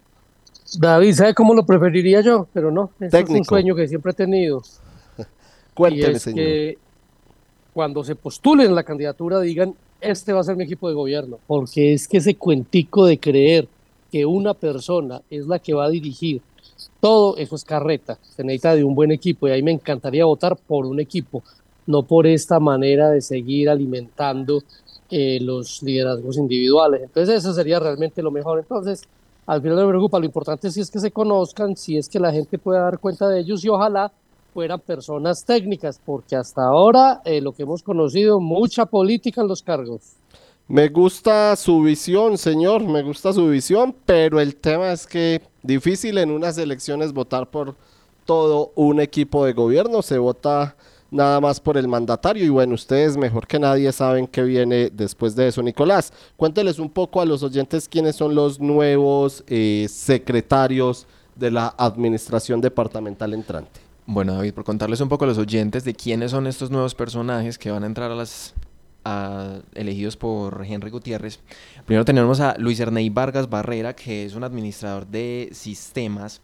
David, 0.80 1.14
¿sabe 1.14 1.34
cómo 1.34 1.54
lo 1.54 1.66
preferiría 1.66 2.22
yo? 2.22 2.48
Pero 2.54 2.72
no, 2.72 2.92
es 3.00 3.30
un 3.30 3.44
sueño 3.44 3.76
que 3.76 3.88
siempre 3.88 4.12
he 4.12 4.16
tenido. 4.16 4.62
Cuénteme, 5.74 6.20
señor. 6.20 6.78
cuando 7.74 8.04
se 8.04 8.16
postulen 8.16 8.74
la 8.74 8.84
candidatura 8.84 9.40
digan, 9.40 9.76
este 10.02 10.34
va 10.34 10.42
a 10.42 10.44
ser 10.44 10.56
mi 10.56 10.64
equipo 10.66 10.90
de 10.90 10.96
gobierno, 10.96 11.40
porque 11.48 11.94
es 11.94 12.08
que 12.08 12.18
ese 12.18 12.36
cuentico 12.36 13.06
de 13.06 13.20
creer 13.20 13.68
que 14.12 14.26
una 14.26 14.54
persona 14.54 15.22
es 15.30 15.48
la 15.48 15.60
que 15.60 15.74
va 15.74 15.86
a 15.86 15.90
dirigir 15.90 16.42
todo 17.00 17.36
eso 17.38 17.56
es 17.56 17.66
carreta, 17.66 18.18
se 18.36 18.44
necesita 18.44 18.76
de 18.76 18.84
un 18.84 18.96
buen 18.96 19.12
equipo 19.12 19.48
y 19.48 19.52
ahí 19.52 19.62
me 19.62 19.72
encantaría 19.72 20.24
votar 20.24 20.56
por 20.56 20.86
un 20.86 21.00
equipo, 21.02 21.44
no 21.86 22.04
por 22.04 22.26
esta 22.26 22.62
manera 22.62 23.10
de 23.10 23.20
seguir 23.20 23.70
alimentando 23.70 24.64
eh, 25.10 25.40
los 25.42 25.84
liderazgos 25.84 26.38
individuales. 26.38 27.02
Entonces 27.04 27.40
eso 27.40 27.54
sería 27.54 27.80
realmente 27.80 28.24
lo 28.24 28.32
mejor. 28.32 28.60
Entonces, 28.60 29.04
al 29.46 29.62
final 29.62 29.78
no 29.78 29.84
me 29.84 29.90
preocupa, 29.90 30.20
lo 30.20 30.26
importante 30.26 30.72
sí 30.72 30.82
es 30.82 30.90
que 30.90 31.00
se 31.00 31.12
conozcan, 31.12 31.76
si 31.76 31.98
es 31.98 32.08
que 32.08 32.20
la 32.20 32.32
gente 32.32 32.58
pueda 32.58 32.82
dar 32.82 33.00
cuenta 33.00 33.28
de 33.28 33.40
ellos 33.40 33.64
y 33.64 33.70
ojalá 33.70 34.12
fueran 34.54 34.80
personas 34.80 35.44
técnicas, 35.44 36.00
porque 36.04 36.36
hasta 36.36 36.64
ahora 36.64 37.22
eh, 37.26 37.42
lo 37.42 37.52
que 37.52 37.64
hemos 37.64 37.82
conocido, 37.82 38.40
mucha 38.40 38.86
política 38.86 39.42
en 39.42 39.48
los 39.48 39.62
cargos. 39.62 40.14
Me 40.68 40.88
gusta 40.88 41.56
su 41.56 41.82
visión, 41.82 42.38
señor, 42.38 42.84
me 42.84 43.04
gusta 43.04 43.34
su 43.34 43.48
visión, 43.48 43.94
pero 44.06 44.40
el 44.40 44.56
tema 44.56 44.94
es 44.94 45.06
que 45.06 45.42
difícil 45.62 46.18
en 46.18 46.32
unas 46.32 46.58
elecciones 46.58 47.12
votar 47.12 47.50
por 47.50 47.76
todo 48.26 48.72
un 48.76 49.02
equipo 49.02 49.46
de 49.46 49.54
gobierno, 49.54 50.02
se 50.02 50.18
vota 50.18 50.78
nada 51.14 51.40
más 51.40 51.60
por 51.60 51.78
el 51.78 51.88
mandatario 51.88 52.44
y 52.44 52.50
bueno, 52.50 52.74
ustedes 52.74 53.16
mejor 53.16 53.48
que 53.48 53.60
nadie 53.60 53.92
saben 53.92 54.28
qué 54.28 54.42
viene 54.42 54.90
después 54.92 55.36
de 55.36 55.48
eso. 55.48 55.62
Nicolás, 55.62 56.12
cuénteles 56.36 56.80
un 56.80 56.90
poco 56.90 57.22
a 57.22 57.26
los 57.26 57.44
oyentes 57.44 57.88
quiénes 57.88 58.16
son 58.16 58.36
los 58.36 58.60
nuevos 58.60 59.44
eh, 59.48 59.88
secretarios 59.90 61.08
de 61.36 61.52
la 61.52 61.74
administración 61.78 62.62
departamental 62.62 63.34
entrante. 63.34 63.80
Bueno, 64.06 64.34
David, 64.34 64.54
por 64.54 64.66
contarles 64.66 65.00
un 65.00 65.10
poco 65.10 65.24
a 65.24 65.28
los 65.28 65.38
oyentes 65.38 65.84
de 65.86 65.94
quiénes 65.94 66.32
son 66.32 66.48
estos 66.48 66.70
nuevos 66.70 66.94
personajes 66.96 67.58
que 67.58 67.72
van 67.72 67.84
a 67.84 67.88
entrar 67.88 68.12
a 68.12 68.16
las 68.16 68.54
elegidos 69.76 70.18
por 70.18 70.66
Henry 70.66 70.90
Gutiérrez. 70.90 71.40
Primero 71.86 72.06
tenemos 72.06 72.40
a 72.40 72.56
Luis 72.58 72.80
Ernei 72.80 73.10
Vargas 73.10 73.50
Barrera, 73.50 73.94
que 73.96 74.26
es 74.26 74.34
un 74.34 74.44
administrador 74.44 75.06
de 75.08 75.50
sistemas 75.52 76.42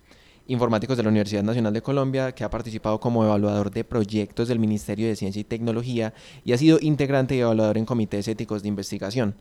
informáticos 0.50 0.98
de 0.98 1.03
la 1.03 1.10
Universidad 1.10 1.44
Nacional 1.44 1.74
de 1.74 1.84
Colombia, 1.84 2.34
que 2.34 2.44
ha 2.44 2.50
participado 2.50 3.00
como 3.00 3.24
evaluador 3.24 3.70
de 3.70 3.84
proyectos 3.84 4.48
del 4.48 4.58
Ministerio 4.58 5.08
de 5.08 5.15
Ciencia 5.15 5.39
y 5.39 5.44
Tecnología 5.44 6.13
y 6.44 6.53
ha 6.53 6.58
sido 6.58 6.79
integrante 6.82 7.36
y 7.36 7.39
evaluador 7.39 7.77
en 7.77 7.86
comités 7.86 8.27
éticos 8.27 8.63
de 8.63 8.68
investigación. 8.68 9.36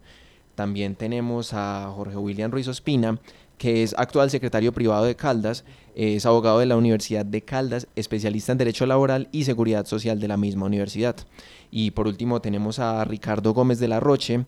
También 0.55 0.97
tenemos 0.97 1.55
a 1.55 1.91
Jorge 1.97 2.19
William 2.19 2.51
Ruiz 2.51 2.69
Ospina, 2.69 3.19
que 3.57 3.83
es 3.83 3.95
actual 3.97 4.31
secretario 4.31 4.73
privado 4.73 5.07
de 5.07 5.17
Caldas, 5.17 5.65
es 5.95 6.27
abogado 6.27 6.59
de 6.59 6.67
la 6.67 6.77
Universidad 6.77 7.25
de 7.25 7.43
Caldas, 7.43 7.89
especialista 7.97 8.53
en 8.53 8.59
Derecho 8.59 8.85
Laboral 8.85 9.29
y 9.33 9.45
Seguridad 9.45 9.87
Social 9.87 10.21
de 10.21 10.29
la 10.29 10.37
misma 10.37 10.67
universidad. 10.67 11.17
Y 11.71 11.93
por 11.93 12.07
último 12.07 12.43
tenemos 12.43 12.79
a 12.81 13.03
Ricardo 13.05 13.55
Gómez 13.55 13.79
de 13.79 13.89
la 13.89 13.99
Roche, 13.99 14.45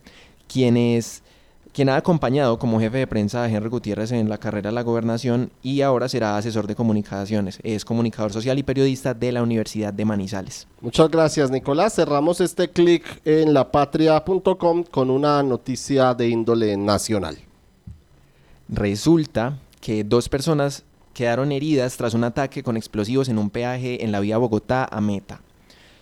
quien 0.47 0.77
es 0.77 1.23
quien 1.73 1.89
ha 1.89 1.95
acompañado 1.95 2.59
como 2.59 2.79
jefe 2.79 2.97
de 2.97 3.07
prensa 3.07 3.43
a 3.43 3.49
Henry 3.49 3.69
Gutiérrez 3.69 4.11
en 4.11 4.29
la 4.29 4.37
carrera 4.37 4.69
de 4.69 4.75
la 4.75 4.83
gobernación 4.83 5.51
y 5.63 5.81
ahora 5.81 6.09
será 6.09 6.37
asesor 6.37 6.67
de 6.67 6.75
comunicaciones. 6.75 7.59
Es 7.63 7.85
comunicador 7.85 8.33
social 8.33 8.59
y 8.59 8.63
periodista 8.63 9.13
de 9.13 9.31
la 9.31 9.43
Universidad 9.43 9.93
de 9.93 10.05
Manizales. 10.05 10.67
Muchas 10.81 11.09
gracias, 11.09 11.49
Nicolás. 11.49 11.95
Cerramos 11.95 12.41
este 12.41 12.69
clic 12.69 13.21
en 13.25 13.53
lapatria.com 13.53 14.83
con 14.83 15.09
una 15.09 15.41
noticia 15.43 16.13
de 16.13 16.27
índole 16.27 16.75
nacional. 16.77 17.37
Resulta 18.67 19.57
que 19.79 20.03
dos 20.03 20.29
personas 20.29 20.83
quedaron 21.13 21.51
heridas 21.51 21.97
tras 21.97 22.13
un 22.13 22.23
ataque 22.23 22.63
con 22.63 22.77
explosivos 22.77 23.29
en 23.29 23.37
un 23.37 23.49
peaje 23.49 24.03
en 24.03 24.11
la 24.11 24.19
vía 24.19 24.37
Bogotá 24.37 24.87
a 24.89 25.01
Meta. 25.01 25.41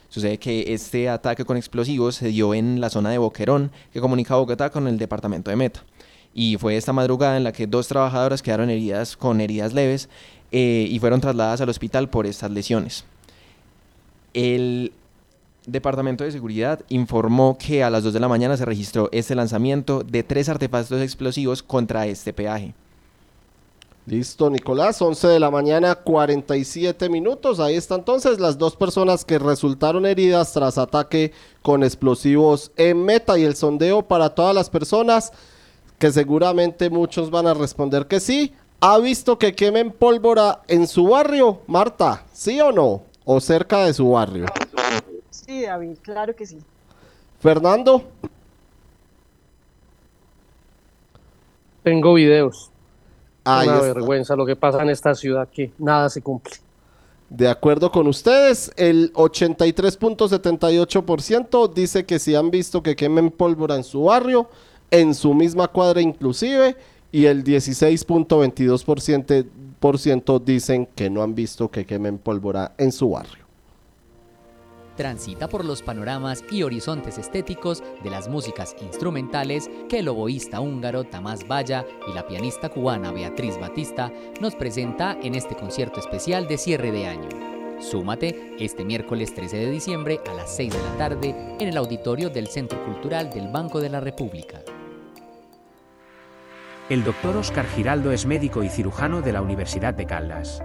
Sucede 0.10 0.40
que 0.40 0.74
este 0.74 1.08
ataque 1.08 1.46
con 1.46 1.56
explosivos 1.56 2.16
se 2.16 2.28
dio 2.30 2.54
en 2.54 2.82
la 2.82 2.90
zona 2.90 3.12
de 3.12 3.20
Boquerón, 3.20 3.72
que 3.94 4.02
comunica 4.02 4.36
Bogotá 4.36 4.72
con 4.72 4.88
el 4.88 4.98
departamento 4.98 5.52
de 5.52 5.56
Meta. 5.56 5.84
Y 6.34 6.58
fue 6.58 6.78
esta 6.78 6.94
madrugada 6.94 7.38
en 7.38 7.44
la 7.44 7.52
que 7.52 7.68
dos 7.68 7.88
trabajadoras 7.88 8.42
quedaron 8.42 8.70
heridas 8.70 9.16
con 9.16 9.40
heridas 9.42 9.74
leves 9.74 10.10
eh, 10.52 10.88
y 10.90 11.00
fueron 11.00 11.22
trasladadas 11.22 11.62
al 11.62 11.70
hospital 11.70 12.10
por 12.10 12.26
estas 12.26 12.52
lesiones. 12.52 13.06
El 14.34 14.92
Departamento 15.66 16.24
de 16.24 16.32
Seguridad 16.32 16.82
informó 16.90 17.58
que 17.58 17.84
a 17.84 17.90
las 17.90 18.04
2 18.04 18.14
de 18.14 18.20
la 18.20 18.28
mañana 18.28 18.58
se 18.58 18.66
registró 18.66 19.10
este 19.12 19.36
lanzamiento 19.36 20.04
de 20.04 20.24
tres 20.24 20.50
artefactos 20.50 21.02
explosivos 21.02 21.62
contra 21.62 22.08
este 22.08 22.34
peaje. 22.34 22.74
Listo, 24.10 24.50
Nicolás, 24.50 25.00
11 25.00 25.28
de 25.28 25.40
la 25.40 25.52
mañana, 25.52 25.94
47 25.94 27.10
minutos. 27.10 27.60
Ahí 27.60 27.76
están 27.76 28.00
entonces 28.00 28.40
las 28.40 28.58
dos 28.58 28.76
personas 28.76 29.24
que 29.24 29.38
resultaron 29.38 30.04
heridas 30.08 30.52
tras 30.52 30.80
ataque 30.80 31.32
con 31.62 31.84
explosivos 31.84 32.72
en 32.76 33.06
meta 33.06 33.38
y 33.38 33.44
el 33.44 33.56
sondeo 33.56 34.02
para 34.02 34.34
todas 34.34 34.56
las 34.56 34.72
personas 34.72 35.32
que 36.00 36.12
seguramente 36.12 36.90
muchos 36.90 37.30
van 37.30 37.46
a 37.46 37.54
responder 37.54 38.08
que 38.08 38.20
sí. 38.20 38.52
¿Ha 38.80 38.98
visto 38.98 39.38
que 39.38 39.54
quemen 39.54 39.92
pólvora 39.92 40.64
en 40.68 40.88
su 40.88 41.10
barrio, 41.10 41.60
Marta? 41.68 42.26
¿Sí 42.34 42.60
o 42.62 42.72
no? 42.72 43.04
¿O 43.26 43.40
cerca 43.40 43.86
de 43.86 43.94
su 43.94 44.10
barrio? 44.10 44.48
Sí, 45.30 45.62
David, 45.62 45.98
claro 46.02 46.36
que 46.36 46.48
sí. 46.48 46.58
Fernando. 47.40 48.02
Tengo 51.84 52.16
videos. 52.16 52.72
Una 53.46 53.82
vergüenza 53.82 54.36
lo 54.36 54.46
que 54.46 54.56
pasa 54.56 54.82
en 54.82 54.90
esta 54.90 55.14
ciudad 55.16 55.50
que 55.50 55.72
nada 55.78 56.10
se 56.10 56.22
cumple. 56.22 56.54
De 57.30 57.48
acuerdo 57.48 57.92
con 57.92 58.08
ustedes, 58.08 58.72
el 58.76 59.14
83.78% 59.14 61.74
dice 61.74 62.06
que 62.06 62.20
si 62.20 62.36
han 62.36 62.50
visto 62.50 62.82
que 62.82 62.96
quemen 62.96 63.30
pólvora 63.30 63.76
en 63.76 63.84
su 63.84 64.06
barrio, 64.06 64.50
en 64.90 65.14
su 65.14 65.34
misma 65.34 65.68
cuadra 65.68 66.00
inclusive, 66.02 66.78
y 67.12 67.26
el 67.26 67.44
16.22% 67.44 70.44
dicen 70.44 70.88
que 70.96 71.10
no 71.10 71.22
han 71.22 71.36
visto 71.36 71.70
que 71.70 71.86
quemen 71.86 72.18
pólvora 72.18 72.74
en 72.78 72.92
su 72.92 73.12
barrio 73.12 73.49
transita 75.00 75.48
por 75.48 75.64
los 75.64 75.82
panoramas 75.82 76.44
y 76.52 76.64
horizontes 76.64 77.18
estéticos 77.18 77.82
de 78.04 78.10
las 78.10 78.28
músicas 78.28 78.76
instrumentales 78.82 79.70
que 79.88 80.00
el 80.00 80.10
oboísta 80.10 80.60
húngaro 80.60 81.06
Tamás 81.06 81.48
Valla 81.48 81.86
y 82.06 82.12
la 82.12 82.28
pianista 82.28 82.68
cubana 82.68 83.14
Beatriz 83.14 83.58
Batista 83.58 84.12
nos 84.42 84.56
presenta 84.56 85.18
en 85.24 85.36
este 85.36 85.56
concierto 85.56 86.02
especial 86.02 86.50
de 86.50 86.58
cierre 86.58 86.92
de 86.92 87.08
año. 87.08 87.30
Súmate 87.80 88.58
este 88.60 88.84
miércoles 88.84 89.34
13 89.34 89.56
de 89.56 89.72
diciembre 89.72 90.20
a 90.30 90.34
las 90.34 90.54
6 90.58 90.74
de 90.74 90.84
la 90.84 90.98
tarde 90.98 91.56
en 91.58 91.70
el 91.70 91.78
auditorio 91.78 92.30
del 92.30 92.48
Centro 92.48 92.84
Cultural 92.84 93.30
del 93.30 93.48
Banco 93.48 93.80
de 93.80 93.88
la 93.88 94.02
República. 94.02 94.62
El 96.90 97.06
doctor 97.06 97.38
Oscar 97.38 97.66
Giraldo 97.68 98.12
es 98.12 98.26
médico 98.26 98.66
y 98.66 98.70
cirujano 98.70 99.22
de 99.22 99.32
la 99.32 99.42
Universidad 99.42 99.94
de 99.94 100.06
Caldas, 100.06 100.62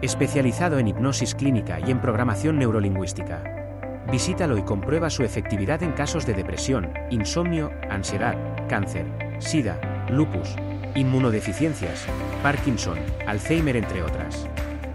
especializado 0.00 0.78
en 0.78 0.88
hipnosis 0.88 1.34
clínica 1.34 1.80
y 1.86 1.90
en 1.90 2.00
programación 2.00 2.58
neurolingüística. 2.58 3.63
Visítalo 4.10 4.58
y 4.58 4.62
comprueba 4.62 5.10
su 5.10 5.22
efectividad 5.24 5.82
en 5.82 5.92
casos 5.92 6.26
de 6.26 6.34
depresión, 6.34 6.92
insomnio, 7.10 7.70
ansiedad, 7.90 8.36
cáncer, 8.68 9.06
sida, 9.38 10.06
lupus, 10.10 10.56
inmunodeficiencias, 10.94 12.04
Parkinson, 12.42 12.98
Alzheimer 13.26 13.76
entre 13.76 14.02
otras. 14.02 14.46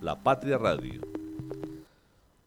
La 0.00 0.16
Patria 0.16 0.56
Radio. 0.56 1.02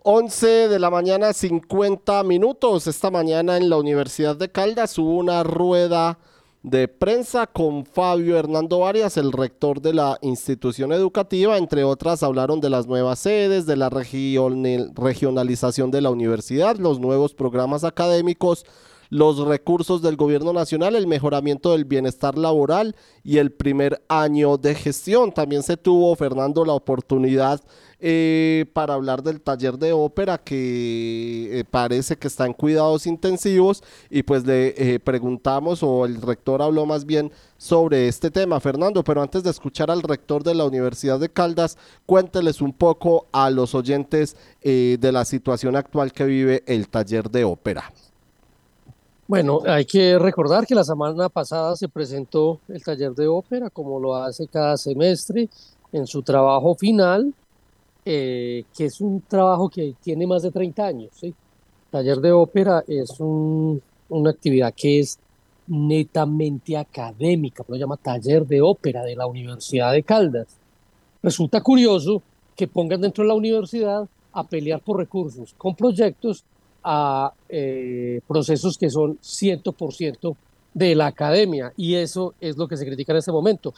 11 0.02 0.70
de 0.70 0.80
la 0.80 0.90
mañana, 0.90 1.34
50 1.34 2.24
minutos. 2.24 2.88
Esta 2.88 3.12
mañana 3.12 3.58
en 3.58 3.70
la 3.70 3.78
Universidad 3.78 4.36
de 4.36 4.52
Caldas 4.52 4.98
hubo 4.98 5.18
una 5.18 5.44
rueda 5.44 6.18
de 6.64 6.88
prensa 6.88 7.46
con 7.46 7.86
Fabio 7.86 8.40
Hernando 8.40 8.88
Arias, 8.88 9.18
el 9.18 9.32
rector 9.32 9.82
de 9.82 9.94
la 9.94 10.18
institución 10.22 10.94
educativa. 10.94 11.60
Entre 11.60 11.84
otras, 11.84 12.24
hablaron 12.24 12.60
de 12.60 12.72
las 12.72 12.88
nuevas 12.88 13.20
sedes, 13.20 13.68
de 13.68 13.76
la 13.76 13.92
regionalización 13.92 15.92
de 15.92 16.02
la 16.02 16.10
universidad, 16.10 16.78
los 16.78 17.00
nuevos 17.00 17.36
programas 17.36 17.84
académicos, 17.84 18.66
los 19.14 19.38
recursos 19.38 20.02
del 20.02 20.16
gobierno 20.16 20.54
nacional, 20.54 20.96
el 20.96 21.06
mejoramiento 21.06 21.74
del 21.74 21.86
bienestar 21.86 22.36
laboral 22.36 22.96
y 23.24 23.38
el 23.38 23.52
primer 23.52 24.02
año 24.08 24.58
de 24.58 24.74
gestión. 24.74 25.32
También 25.32 25.62
se 25.62 25.78
tuvo, 25.78 26.16
Fernando, 26.16 26.66
la 26.66 26.74
oportunidad 26.74 27.62
eh, 28.00 28.66
para 28.74 28.96
hablar 28.96 29.22
del 29.22 29.40
taller 29.40 29.78
de 29.78 29.94
ópera 29.94 30.40
que 30.40 31.60
eh, 31.60 31.64
parece 31.64 32.16
que 32.18 32.28
está 32.28 32.48
en 32.48 32.54
cuidados 32.54 33.06
intensivos 33.06 33.84
y 34.10 34.24
pues 34.24 34.48
le 34.48 34.74
eh, 34.96 35.00
preguntamos 35.00 35.84
o 35.84 36.06
el 36.06 36.20
rector 36.20 36.64
habló 36.64 36.88
más 36.88 37.06
bien 37.06 37.32
sobre 37.56 38.08
este 38.08 38.32
tema. 38.32 38.60
Fernando, 38.60 39.04
pero 39.04 39.22
antes 39.22 39.44
de 39.44 39.52
escuchar 39.52 39.92
al 39.92 40.02
rector 40.02 40.44
de 40.44 40.56
la 40.56 40.66
Universidad 40.66 41.20
de 41.20 41.30
Caldas, 41.30 41.78
cuénteles 42.08 42.62
un 42.62 42.74
poco 42.74 43.28
a 43.32 43.52
los 43.52 43.76
oyentes 43.76 44.36
de 44.64 45.12
la 45.12 45.24
situación 45.24 45.76
actual 45.76 46.12
que 46.14 46.26
vive 46.26 46.64
el 46.66 46.90
taller 46.90 47.30
de 47.30 47.44
ópera. 47.44 47.94
Bueno, 49.26 49.62
hay 49.66 49.86
que 49.86 50.20
recordar 50.20 50.68
que 50.68 50.76
la 50.76 50.84
semana 50.84 51.30
pasada 51.30 51.78
se 51.78 51.88
presentó 51.88 52.60
el 52.68 52.84
taller 52.84 53.14
de 53.14 53.28
ópera, 53.28 53.70
como 53.70 53.98
lo 53.98 54.16
hace 54.16 54.48
cada 54.48 54.76
semestre, 54.76 55.50
en 55.94 56.06
su 56.08 56.22
trabajo 56.24 56.76
final, 56.76 57.34
eh, 58.04 58.66
que 58.76 58.86
es 58.86 59.00
un 59.00 59.22
trabajo 59.22 59.70
que 59.70 59.96
tiene 60.02 60.28
más 60.28 60.44
de 60.44 60.52
30 60.52 60.86
años. 60.86 61.12
¿sí? 61.14 61.34
Taller 61.90 62.18
de 62.18 62.34
ópera 62.34 62.84
es 62.86 63.18
una 63.20 64.30
actividad 64.30 64.74
que 64.76 65.00
es 65.00 65.18
netamente 65.68 66.76
académica, 66.76 67.64
lo 67.66 67.78
llama 67.78 67.96
taller 67.96 68.46
de 68.46 68.62
ópera 68.62 69.04
de 69.04 69.16
la 69.16 69.26
Universidad 69.26 69.94
de 69.94 70.04
Caldas. 70.04 70.48
Resulta 71.22 71.62
curioso 71.62 72.22
que 72.58 72.68
pongan 72.68 73.00
dentro 73.00 73.24
de 73.24 73.30
la 73.30 73.36
universidad 73.36 74.06
a 74.34 74.44
pelear 74.44 74.82
por 74.82 74.98
recursos 74.98 75.56
con 75.58 75.76
proyectos 75.76 76.44
a 76.84 77.34
eh, 77.50 78.22
procesos 78.28 78.78
que 78.78 78.90
son 78.90 79.18
100% 79.20 80.36
de 80.74 80.96
la 80.96 81.08
academia 81.08 81.72
y 81.78 81.96
eso 81.96 82.34
es 82.42 82.58
lo 82.58 82.68
que 82.68 82.78
se 82.78 82.86
critica 82.86 83.14
en 83.14 83.20
este 83.20 83.32
momento. 83.32 83.74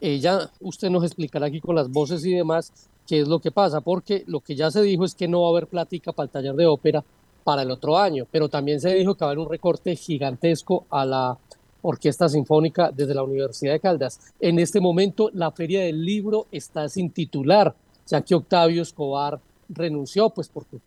Ella, 0.00 0.50
usted 0.60 0.88
nos 0.88 1.04
explicará 1.04 1.46
aquí 1.46 1.60
con 1.60 1.76
las 1.76 1.90
voces 1.90 2.24
y 2.24 2.34
demás 2.34 2.72
qué 3.06 3.20
es 3.20 3.28
lo 3.28 3.38
que 3.38 3.50
pasa, 3.50 3.80
porque 3.80 4.24
lo 4.26 4.40
que 4.40 4.54
ya 4.54 4.70
se 4.70 4.82
dijo 4.82 5.04
es 5.04 5.14
que 5.14 5.28
no 5.28 5.42
va 5.42 5.48
a 5.48 5.50
haber 5.50 5.66
plática 5.66 6.12
para 6.12 6.24
el 6.24 6.30
taller 6.30 6.54
de 6.54 6.66
ópera 6.66 7.04
para 7.44 7.62
el 7.62 7.70
otro 7.70 7.98
año, 7.98 8.26
pero 8.30 8.48
también 8.48 8.80
se 8.80 8.94
dijo 8.94 9.14
que 9.14 9.24
va 9.24 9.30
a 9.30 9.32
haber 9.32 9.44
un 9.44 9.50
recorte 9.50 9.96
gigantesco 9.96 10.86
a 10.90 11.04
la 11.04 11.38
Orquesta 11.82 12.28
Sinfónica 12.28 12.90
desde 12.94 13.14
la 13.14 13.22
Universidad 13.22 13.72
de 13.72 13.80
Caldas. 13.80 14.20
En 14.38 14.58
este 14.58 14.80
momento 14.80 15.30
la 15.32 15.50
Feria 15.50 15.82
del 15.82 16.04
Libro 16.04 16.46
está 16.52 16.88
sin 16.88 17.10
titular, 17.10 17.74
ya 18.06 18.20
que 18.20 18.34
Octavio 18.34 18.82
Escobar 18.82 19.40
renunció, 19.68 20.30
pues 20.30 20.48
porque 20.48 20.78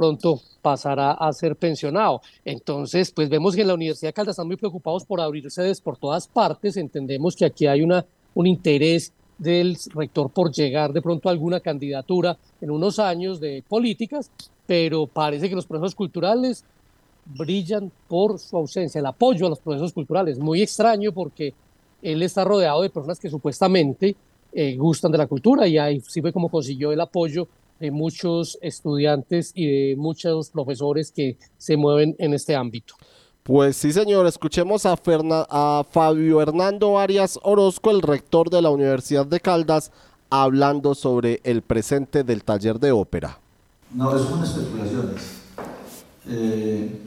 pronto 0.00 0.40
pasará 0.62 1.12
a 1.12 1.30
ser 1.34 1.56
pensionado. 1.56 2.22
Entonces, 2.42 3.10
pues 3.10 3.28
vemos 3.28 3.54
que 3.54 3.60
en 3.60 3.68
la 3.68 3.74
Universidad 3.74 4.08
de 4.08 4.12
Caldas 4.14 4.32
están 4.32 4.46
muy 4.46 4.56
preocupados 4.56 5.04
por 5.04 5.20
abrir 5.20 5.50
sedes 5.50 5.78
por 5.78 5.98
todas 5.98 6.26
partes. 6.26 6.78
Entendemos 6.78 7.36
que 7.36 7.44
aquí 7.44 7.66
hay 7.66 7.82
una, 7.82 8.06
un 8.32 8.46
interés 8.46 9.12
del 9.36 9.76
rector 9.92 10.30
por 10.30 10.50
llegar 10.50 10.94
de 10.94 11.02
pronto 11.02 11.28
a 11.28 11.32
alguna 11.32 11.60
candidatura 11.60 12.38
en 12.62 12.70
unos 12.70 12.98
años 12.98 13.40
de 13.40 13.62
políticas, 13.68 14.30
pero 14.66 15.06
parece 15.06 15.50
que 15.50 15.54
los 15.54 15.66
procesos 15.66 15.94
culturales 15.94 16.64
brillan 17.26 17.92
por 18.08 18.38
su 18.38 18.56
ausencia, 18.56 19.00
el 19.00 19.06
apoyo 19.06 19.44
a 19.44 19.50
los 19.50 19.60
procesos 19.60 19.92
culturales. 19.92 20.38
Muy 20.38 20.62
extraño 20.62 21.12
porque 21.12 21.52
él 22.00 22.22
está 22.22 22.42
rodeado 22.42 22.80
de 22.80 22.88
personas 22.88 23.20
que 23.20 23.28
supuestamente 23.28 24.16
eh, 24.50 24.76
gustan 24.76 25.12
de 25.12 25.18
la 25.18 25.26
cultura 25.26 25.68
y 25.68 25.76
ahí 25.76 26.00
sí 26.00 26.22
fue 26.22 26.32
como 26.32 26.48
consiguió 26.48 26.90
el 26.90 27.02
apoyo 27.02 27.46
de 27.80 27.90
muchos 27.90 28.58
estudiantes 28.62 29.52
y 29.54 29.66
de 29.66 29.96
muchos 29.96 30.50
profesores 30.50 31.10
que 31.10 31.38
se 31.58 31.76
mueven 31.76 32.14
en 32.18 32.34
este 32.34 32.54
ámbito. 32.54 32.94
Pues 33.42 33.76
sí, 33.76 33.92
señor. 33.92 34.26
Escuchemos 34.26 34.86
a, 34.86 34.94
a 34.94 35.84
Fabio 35.90 36.40
Hernando 36.42 36.98
Arias 36.98 37.38
Orozco, 37.42 37.90
el 37.90 38.02
rector 38.02 38.50
de 38.50 38.62
la 38.62 38.70
Universidad 38.70 39.26
de 39.26 39.40
Caldas, 39.40 39.90
hablando 40.28 40.94
sobre 40.94 41.40
el 41.42 41.62
presente 41.62 42.22
del 42.22 42.44
taller 42.44 42.78
de 42.78 42.92
ópera. 42.92 43.40
No, 43.94 44.14
es 44.14 44.22
son 44.22 44.44
especulaciones. 44.44 45.40
Eh, 46.28 47.00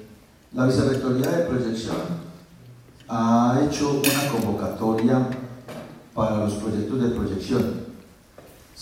la 0.54 0.66
Vicerrectoría 0.66 1.30
de 1.30 1.46
Proyección 1.46 1.96
ha 3.08 3.62
hecho 3.66 4.02
una 4.02 4.32
convocatoria 4.32 5.30
para 6.14 6.38
los 6.38 6.54
proyectos 6.56 7.02
de 7.02 7.10
proyección. 7.10 7.93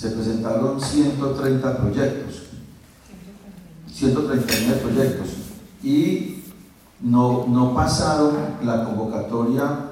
Se 0.02 0.10
presentaron 0.10 0.82
130 0.82 1.78
proyectos, 1.78 2.42
139 3.94 4.82
proyectos, 4.82 5.28
y 5.84 6.44
no, 7.02 7.46
no 7.48 7.76
pasaron 7.76 8.34
la 8.64 8.84
convocatoria, 8.84 9.92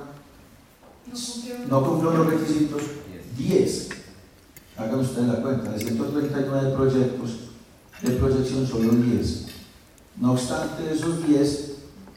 no 1.70 1.84
cumplió. 1.84 2.12
Los 2.12 2.26
requisitos. 2.26 2.82
10. 3.38 3.90
Hagan 4.78 5.00
ustedes 5.00 5.28
la 5.28 5.44
cuenta, 5.44 5.74
de 5.74 5.80
139 5.80 6.76
proyectos 6.76 7.30
de 8.02 8.12
proyección 8.14 8.66
solo 8.66 8.90
10. 8.90 9.46
No 10.18 10.32
obstante 10.32 10.92
esos 10.92 11.24
10, 11.28 11.74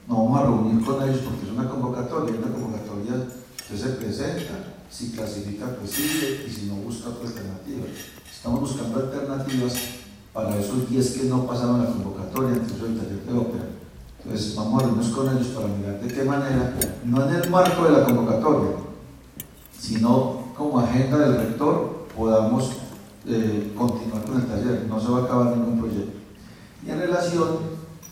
no 0.08 0.24
vamos 0.24 0.40
a 0.40 0.42
reunir 0.44 0.82
con 0.82 1.02
ellos 1.02 1.20
porque 1.26 1.44
es 1.44 1.52
una 1.52 1.68
convocatoria, 1.68 2.38
una 2.38 2.52
convocatoria 2.54 3.26
que 3.68 3.76
se 3.76 3.88
presenta, 3.90 4.71
si 4.92 5.10
clasifica 5.10 5.66
pues 5.78 5.90
sigue 5.90 6.44
y 6.46 6.50
si 6.50 6.66
no 6.66 6.74
busca 6.74 7.08
otra 7.08 7.28
alternativa. 7.28 7.86
Estamos 8.30 8.60
buscando 8.60 8.98
alternativas 8.98 9.72
para 10.32 10.58
esos 10.58 10.88
10 10.90 11.10
que 11.18 11.24
no 11.24 11.46
pasaron 11.46 11.82
la 11.82 11.90
convocatoria, 11.90 12.56
entonces 12.56 12.82
el 12.82 12.98
taller 12.98 13.22
de 13.24 13.38
ópera. 13.38 13.64
Entonces 14.22 14.54
vamos 14.54 14.82
a 14.82 14.86
reunirnos 14.86 15.16
con 15.16 15.36
ellos 15.36 15.46
para 15.48 15.68
mirar 15.68 16.00
de 16.00 16.14
qué 16.14 16.24
manera, 16.24 16.74
no 17.04 17.28
en 17.28 17.34
el 17.34 17.50
marco 17.50 17.84
de 17.84 17.92
la 17.92 18.04
convocatoria, 18.04 18.70
sino 19.78 20.52
como 20.56 20.78
agenda 20.78 21.18
del 21.18 21.36
rector 21.36 22.06
podamos 22.16 22.72
eh, 23.26 23.72
continuar 23.76 24.22
con 24.24 24.40
el 24.40 24.46
taller, 24.46 24.86
no 24.88 25.00
se 25.00 25.08
va 25.08 25.20
a 25.20 25.24
acabar 25.24 25.56
ningún 25.56 25.80
proyecto. 25.80 26.18
Y 26.86 26.90
en 26.90 27.00
relación 27.00 27.48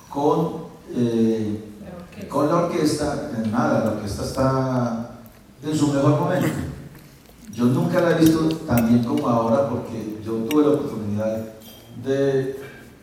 con, 0.08 0.64
eh, 0.94 1.72
con 2.28 2.48
la 2.48 2.56
orquesta, 2.56 3.30
nada, 3.50 3.84
la 3.84 3.90
orquesta 3.92 4.24
está 4.24 5.09
en 5.62 5.76
su 5.76 5.88
mejor 5.88 6.20
momento. 6.20 6.48
Yo 7.52 7.64
nunca 7.66 8.00
la 8.00 8.12
he 8.12 8.20
visto 8.20 8.48
tan 8.66 8.88
bien 8.88 9.04
como 9.04 9.28
ahora 9.28 9.68
porque 9.68 10.20
yo 10.24 10.32
tuve 10.48 10.62
la 10.62 10.70
oportunidad 10.70 11.48
de 12.04 12.56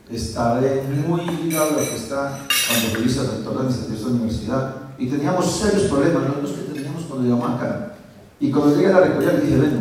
estar 0.10 0.62
muy 1.08 1.22
ligado 1.26 1.70
a 1.70 1.72
la 1.74 1.78
orquesta 1.78 2.39
cuando 2.67 2.89
fui 2.96 3.04
vicerrector 3.04 3.54
de 3.54 3.60
administración 3.60 3.91
de 3.91 3.98
esta 3.98 4.10
universidad, 4.10 4.76
y 4.98 5.08
teníamos 5.08 5.52
serios 5.52 5.84
problemas, 5.84 6.24
no 6.24 6.41
los 6.41 6.52
que 6.52 6.74
teníamos 6.74 7.04
cuando 7.04 7.24
llegamos 7.26 7.52
acá. 7.52 7.93
Y 8.39 8.52
cuando 8.52 8.76
llegué 8.76 8.88
a 8.88 8.93
la 8.93 9.00
rectoría 9.02 9.34
le 9.34 9.41
dije, 9.41 9.58
bueno, 9.58 9.80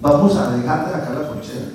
vamos 0.00 0.36
a 0.36 0.56
dejar 0.56 0.86
de 0.86 0.92
sacar 0.92 1.16
la 1.16 1.28
conchera, 1.28 1.66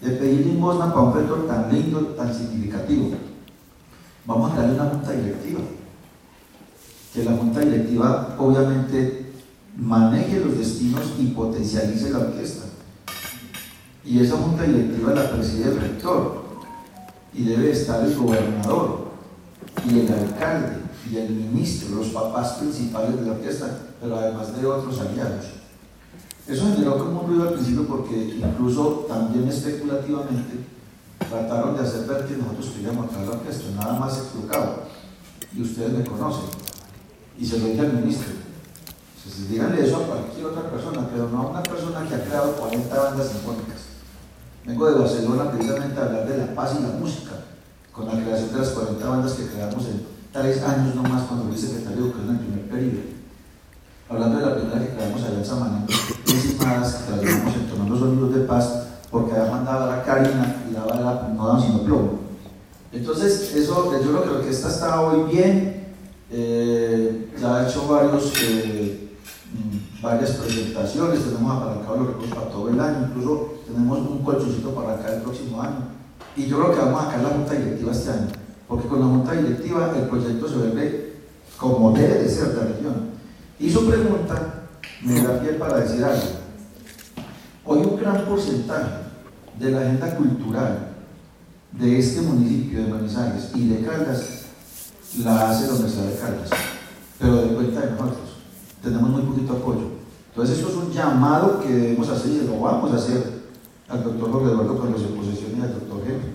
de 0.00 0.10
pedir 0.10 0.46
limosna 0.46 0.92
para 0.92 1.06
un 1.06 1.14
rector 1.14 1.46
tan 1.46 1.72
lindo, 1.72 2.00
tan 2.16 2.34
significativo. 2.34 3.10
Vamos 4.26 4.52
a 4.52 4.56
darle 4.56 4.74
una 4.74 4.90
junta 4.90 5.12
directiva. 5.12 5.60
Que 7.12 7.24
la 7.24 7.32
junta 7.32 7.60
directiva 7.60 8.36
obviamente 8.38 9.19
maneje 9.76 10.40
los 10.40 10.58
destinos 10.58 11.02
y 11.18 11.26
potencialice 11.28 12.10
la 12.10 12.18
orquesta. 12.18 12.66
Y 14.04 14.20
esa 14.20 14.36
junta 14.36 14.64
directiva 14.64 15.14
la 15.14 15.30
preside 15.30 15.70
el 15.70 15.80
rector 15.80 16.44
y 17.32 17.44
debe 17.44 17.70
estar 17.70 18.04
el 18.04 18.14
gobernador 18.14 19.10
y 19.88 20.00
el 20.00 20.12
alcalde 20.12 20.78
y 21.10 21.16
el 21.16 21.30
ministro, 21.30 21.96
los 21.96 22.08
papás 22.08 22.54
principales 22.54 23.16
de 23.16 23.26
la 23.26 23.32
orquesta, 23.32 23.78
pero 24.00 24.16
además 24.16 24.58
de 24.58 24.66
otros 24.66 25.00
aliados. 25.00 25.46
Eso 26.46 26.72
generó 26.74 26.98
como 26.98 27.20
un 27.20 27.26
ruido 27.28 27.48
al 27.48 27.54
principio 27.54 27.86
porque 27.86 28.36
incluso 28.42 29.06
también 29.08 29.48
especulativamente 29.48 30.66
trataron 31.28 31.76
de 31.76 31.82
hacer 31.82 32.06
ver 32.06 32.26
que 32.26 32.36
nosotros 32.36 32.70
queríamos 32.70 33.10
traer 33.10 33.28
la 33.28 33.34
orquesta, 33.34 33.70
nada 33.76 33.98
más 33.98 34.18
equivocado. 34.18 34.84
Y 35.54 35.62
ustedes 35.62 35.92
me 35.92 36.04
conocen. 36.04 36.46
Y 37.38 37.46
se 37.46 37.58
lo 37.58 37.66
dije 37.66 37.80
al 37.80 37.92
ministro. 37.92 38.49
Díganle 39.48 39.86
eso 39.86 39.96
a 39.96 40.06
cualquier 40.06 40.46
otra 40.46 40.70
persona, 40.70 41.08
pero 41.10 41.28
no 41.28 41.38
a 41.38 41.50
una 41.50 41.62
persona 41.62 42.06
que 42.08 42.14
ha 42.14 42.24
creado 42.24 42.52
40 42.52 42.98
bandas 42.98 43.28
sinfónicas. 43.28 43.80
Vengo 44.66 44.90
de 44.90 44.98
Barcelona 44.98 45.50
precisamente 45.50 46.00
a 46.00 46.04
hablar 46.04 46.28
de 46.28 46.38
la 46.38 46.54
paz 46.54 46.76
y 46.78 46.82
la 46.82 46.90
música, 46.90 47.32
con 47.92 48.06
la 48.06 48.12
creación 48.12 48.52
de 48.52 48.58
las 48.58 48.68
40 48.68 49.08
bandas 49.08 49.32
que 49.32 49.46
creamos 49.46 49.86
en 49.86 50.06
tres 50.32 50.62
años 50.62 50.94
nomás 50.94 51.22
cuando 51.22 51.46
fui 51.46 51.56
secretario 51.56 51.96
de 51.96 52.02
Educación 52.02 52.28
en 52.28 52.34
el 52.36 52.44
primer 52.44 52.68
periodo. 52.68 53.20
Hablando 54.08 54.38
de 54.38 54.46
la 54.46 54.54
primera 54.56 54.80
que 54.80 54.94
creamos 54.94 55.22
allá 55.22 55.38
en 55.38 55.44
Samaná, 55.44 55.86
encimadas 56.26 56.94
que 56.94 57.12
trasladamos 57.12 57.54
entonando 57.54 57.98
sonidos 57.98 58.34
de 58.34 58.40
paz, 58.40 58.86
porque 59.10 59.32
había 59.32 59.50
mandado 59.50 59.84
a 59.84 59.96
la 59.96 60.02
Karina 60.02 60.64
y 60.68 60.74
daba 60.74 60.94
la, 60.96 61.28
no 61.28 61.46
daban 61.46 61.62
sino 61.62 61.82
plomo. 61.82 62.20
Entonces, 62.92 63.54
eso, 63.54 63.92
yo 63.92 64.00
creo 64.00 64.22
que 64.22 64.30
la 64.30 64.38
orquesta 64.38 64.68
está 64.68 65.00
hoy 65.00 65.32
bien, 65.32 65.86
eh, 66.30 67.28
ya 67.40 67.56
ha 67.56 67.68
hecho 67.68 67.86
varios, 67.86 68.32
eh, 68.42 68.99
varias 70.02 70.30
presentaciones, 70.32 71.24
tenemos 71.24 71.56
apalancado 71.56 71.96
los 71.96 72.06
recursos 72.08 72.34
para 72.34 72.50
todo 72.50 72.68
el 72.68 72.80
año, 72.80 73.08
incluso 73.08 73.54
tenemos 73.66 73.98
un 73.98 74.22
colchoncito 74.24 74.74
para 74.74 74.94
acá 74.94 75.14
el 75.14 75.22
próximo 75.22 75.60
año. 75.60 75.88
Y 76.36 76.46
yo 76.46 76.58
creo 76.58 76.72
que 76.72 76.78
vamos 76.78 77.02
a 77.02 77.04
sacar 77.06 77.22
la 77.22 77.28
junta 77.30 77.54
directiva 77.54 77.92
este 77.92 78.10
año, 78.10 78.28
porque 78.66 78.88
con 78.88 79.00
la 79.00 79.06
junta 79.06 79.32
directiva 79.32 79.92
el 79.96 80.08
proyecto 80.08 80.48
se 80.48 80.56
vuelve 80.56 81.12
como 81.56 81.92
debe 81.92 82.22
de 82.22 82.28
ser 82.28 82.54
la 82.54 82.64
región. 82.64 83.10
Y 83.58 83.70
su 83.70 83.86
pregunta 83.86 84.68
me 85.02 85.22
da 85.22 85.40
pie 85.40 85.52
para 85.52 85.80
decir 85.80 86.02
algo. 86.02 86.22
Hoy 87.66 87.78
un 87.78 88.00
gran 88.00 88.24
porcentaje 88.24 89.00
de 89.58 89.70
la 89.70 89.80
agenda 89.80 90.16
cultural 90.16 90.88
de 91.72 91.98
este 91.98 92.22
municipio 92.22 92.82
de 92.82 92.88
Manizales 92.88 93.50
y 93.54 93.68
de 93.68 93.84
Caldas 93.84 94.46
la 95.22 95.50
hace 95.50 95.66
la 95.66 95.74
Universidad 95.74 96.04
de 96.04 96.18
Caldas, 96.18 96.50
pero 97.18 97.36
de 97.42 97.54
cuenta 97.54 97.80
de 97.80 97.90
nosotros. 97.90 98.19
Tenemos 98.82 99.10
muy 99.10 99.22
poquito 99.22 99.52
apoyo. 99.52 100.00
Entonces, 100.30 100.58
eso 100.58 100.68
es 100.68 100.76
un 100.76 100.90
llamado 100.90 101.60
que 101.60 101.68
debemos 101.68 102.08
hacer 102.08 102.32
y 102.32 102.46
lo 102.46 102.60
vamos 102.60 102.92
a 102.92 102.96
hacer 102.96 103.40
al 103.88 104.04
doctor 104.04 104.30
Jorge 104.30 104.52
Eduardo 104.52 104.78
Carlos 104.78 105.02
de 105.02 105.08
Posesión 105.08 105.58
y 105.58 105.62
al 105.62 105.74
doctor 105.74 106.04
Jefe. 106.04 106.28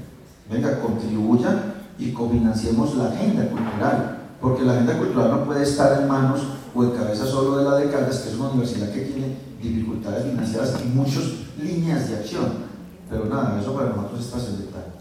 Venga, 0.50 0.80
contribuyan 0.82 1.74
y 1.98 2.12
cofinanciemos 2.12 2.96
la 2.98 3.08
agenda 3.08 3.50
cultural, 3.50 4.18
porque 4.42 4.64
la 4.64 4.74
agenda 4.74 4.98
cultural 4.98 5.32
no 5.32 5.46
puede 5.46 5.64
estar 5.64 6.02
en 6.02 6.08
manos 6.08 6.42
o 6.76 6.84
en 6.84 6.92
cabeza 6.92 7.26
solo 7.26 7.58
de 7.58 7.64
la 7.64 7.78
de 7.78 7.90
Caldas, 7.90 8.20
que 8.20 8.30
es 8.30 8.36
una 8.36 8.50
universidad 8.50 8.92
que 8.92 9.02
tiene 9.02 9.38
dificultades 9.62 10.26
financieras 10.26 10.76
y 10.84 10.90
muchas 10.90 11.24
líneas 11.58 12.10
de 12.10 12.18
acción. 12.18 12.66
Pero 13.10 13.26
nada, 13.26 13.60
eso 13.60 13.74
para 13.74 13.90
nosotros 13.90 14.20
es 14.20 14.30
trascendental. 14.30 14.95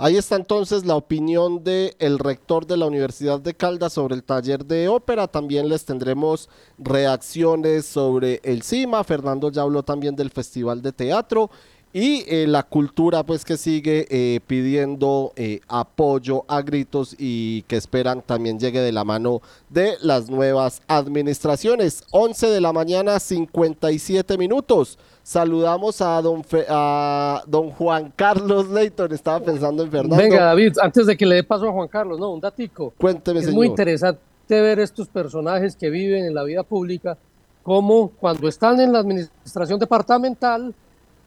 Ahí 0.00 0.16
está 0.16 0.36
entonces 0.36 0.86
la 0.86 0.94
opinión 0.94 1.64
del 1.64 1.92
el 1.98 2.20
rector 2.20 2.64
de 2.68 2.76
la 2.76 2.86
Universidad 2.86 3.40
de 3.40 3.52
Caldas 3.52 3.94
sobre 3.94 4.14
el 4.14 4.22
taller 4.22 4.64
de 4.64 4.86
ópera. 4.86 5.26
También 5.26 5.68
les 5.68 5.84
tendremos 5.84 6.48
reacciones 6.78 7.84
sobre 7.84 8.40
el 8.44 8.62
CIMA. 8.62 9.02
Fernando 9.02 9.50
ya 9.50 9.62
habló 9.62 9.82
también 9.82 10.14
del 10.14 10.30
Festival 10.30 10.82
de 10.82 10.92
Teatro 10.92 11.50
y 11.92 12.22
eh, 12.28 12.46
la 12.46 12.62
cultura 12.62 13.24
pues 13.24 13.44
que 13.44 13.56
sigue 13.56 14.06
eh, 14.10 14.38
pidiendo 14.46 15.32
eh, 15.34 15.60
apoyo 15.66 16.44
a 16.46 16.62
gritos 16.62 17.16
y 17.18 17.62
que 17.62 17.76
esperan 17.76 18.22
también 18.22 18.60
llegue 18.60 18.80
de 18.80 18.92
la 18.92 19.02
mano 19.02 19.42
de 19.68 19.96
las 20.00 20.30
nuevas 20.30 20.80
administraciones. 20.86 22.04
11 22.12 22.50
de 22.50 22.60
la 22.60 22.72
mañana 22.72 23.18
57 23.18 24.38
minutos. 24.38 24.96
Saludamos 25.28 26.00
a 26.00 26.22
don, 26.22 26.42
Fe- 26.42 26.64
a 26.70 27.42
don 27.46 27.68
Juan 27.72 28.10
Carlos 28.16 28.70
Leighton. 28.70 29.12
Estaba 29.12 29.40
pensando 29.44 29.82
en 29.82 29.90
Fernando. 29.90 30.16
Venga, 30.16 30.42
David, 30.42 30.78
antes 30.80 31.06
de 31.06 31.18
que 31.18 31.26
le 31.26 31.34
dé 31.34 31.44
paso 31.44 31.68
a 31.68 31.72
Juan 31.72 31.86
Carlos, 31.86 32.18
no, 32.18 32.32
un 32.32 32.40
datico. 32.40 32.94
Cuénteme, 32.96 33.40
es 33.40 33.44
señor. 33.44 33.56
muy 33.58 33.66
interesante 33.66 34.22
ver 34.48 34.78
estos 34.78 35.06
personajes 35.08 35.76
que 35.76 35.90
viven 35.90 36.24
en 36.24 36.34
la 36.34 36.44
vida 36.44 36.62
pública, 36.62 37.18
como 37.62 38.08
cuando 38.08 38.48
están 38.48 38.80
en 38.80 38.90
la 38.90 39.00
administración 39.00 39.78
departamental, 39.78 40.74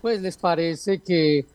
pues 0.01 0.19
les 0.19 0.35
parece 0.35 0.97
que, 0.97 1.45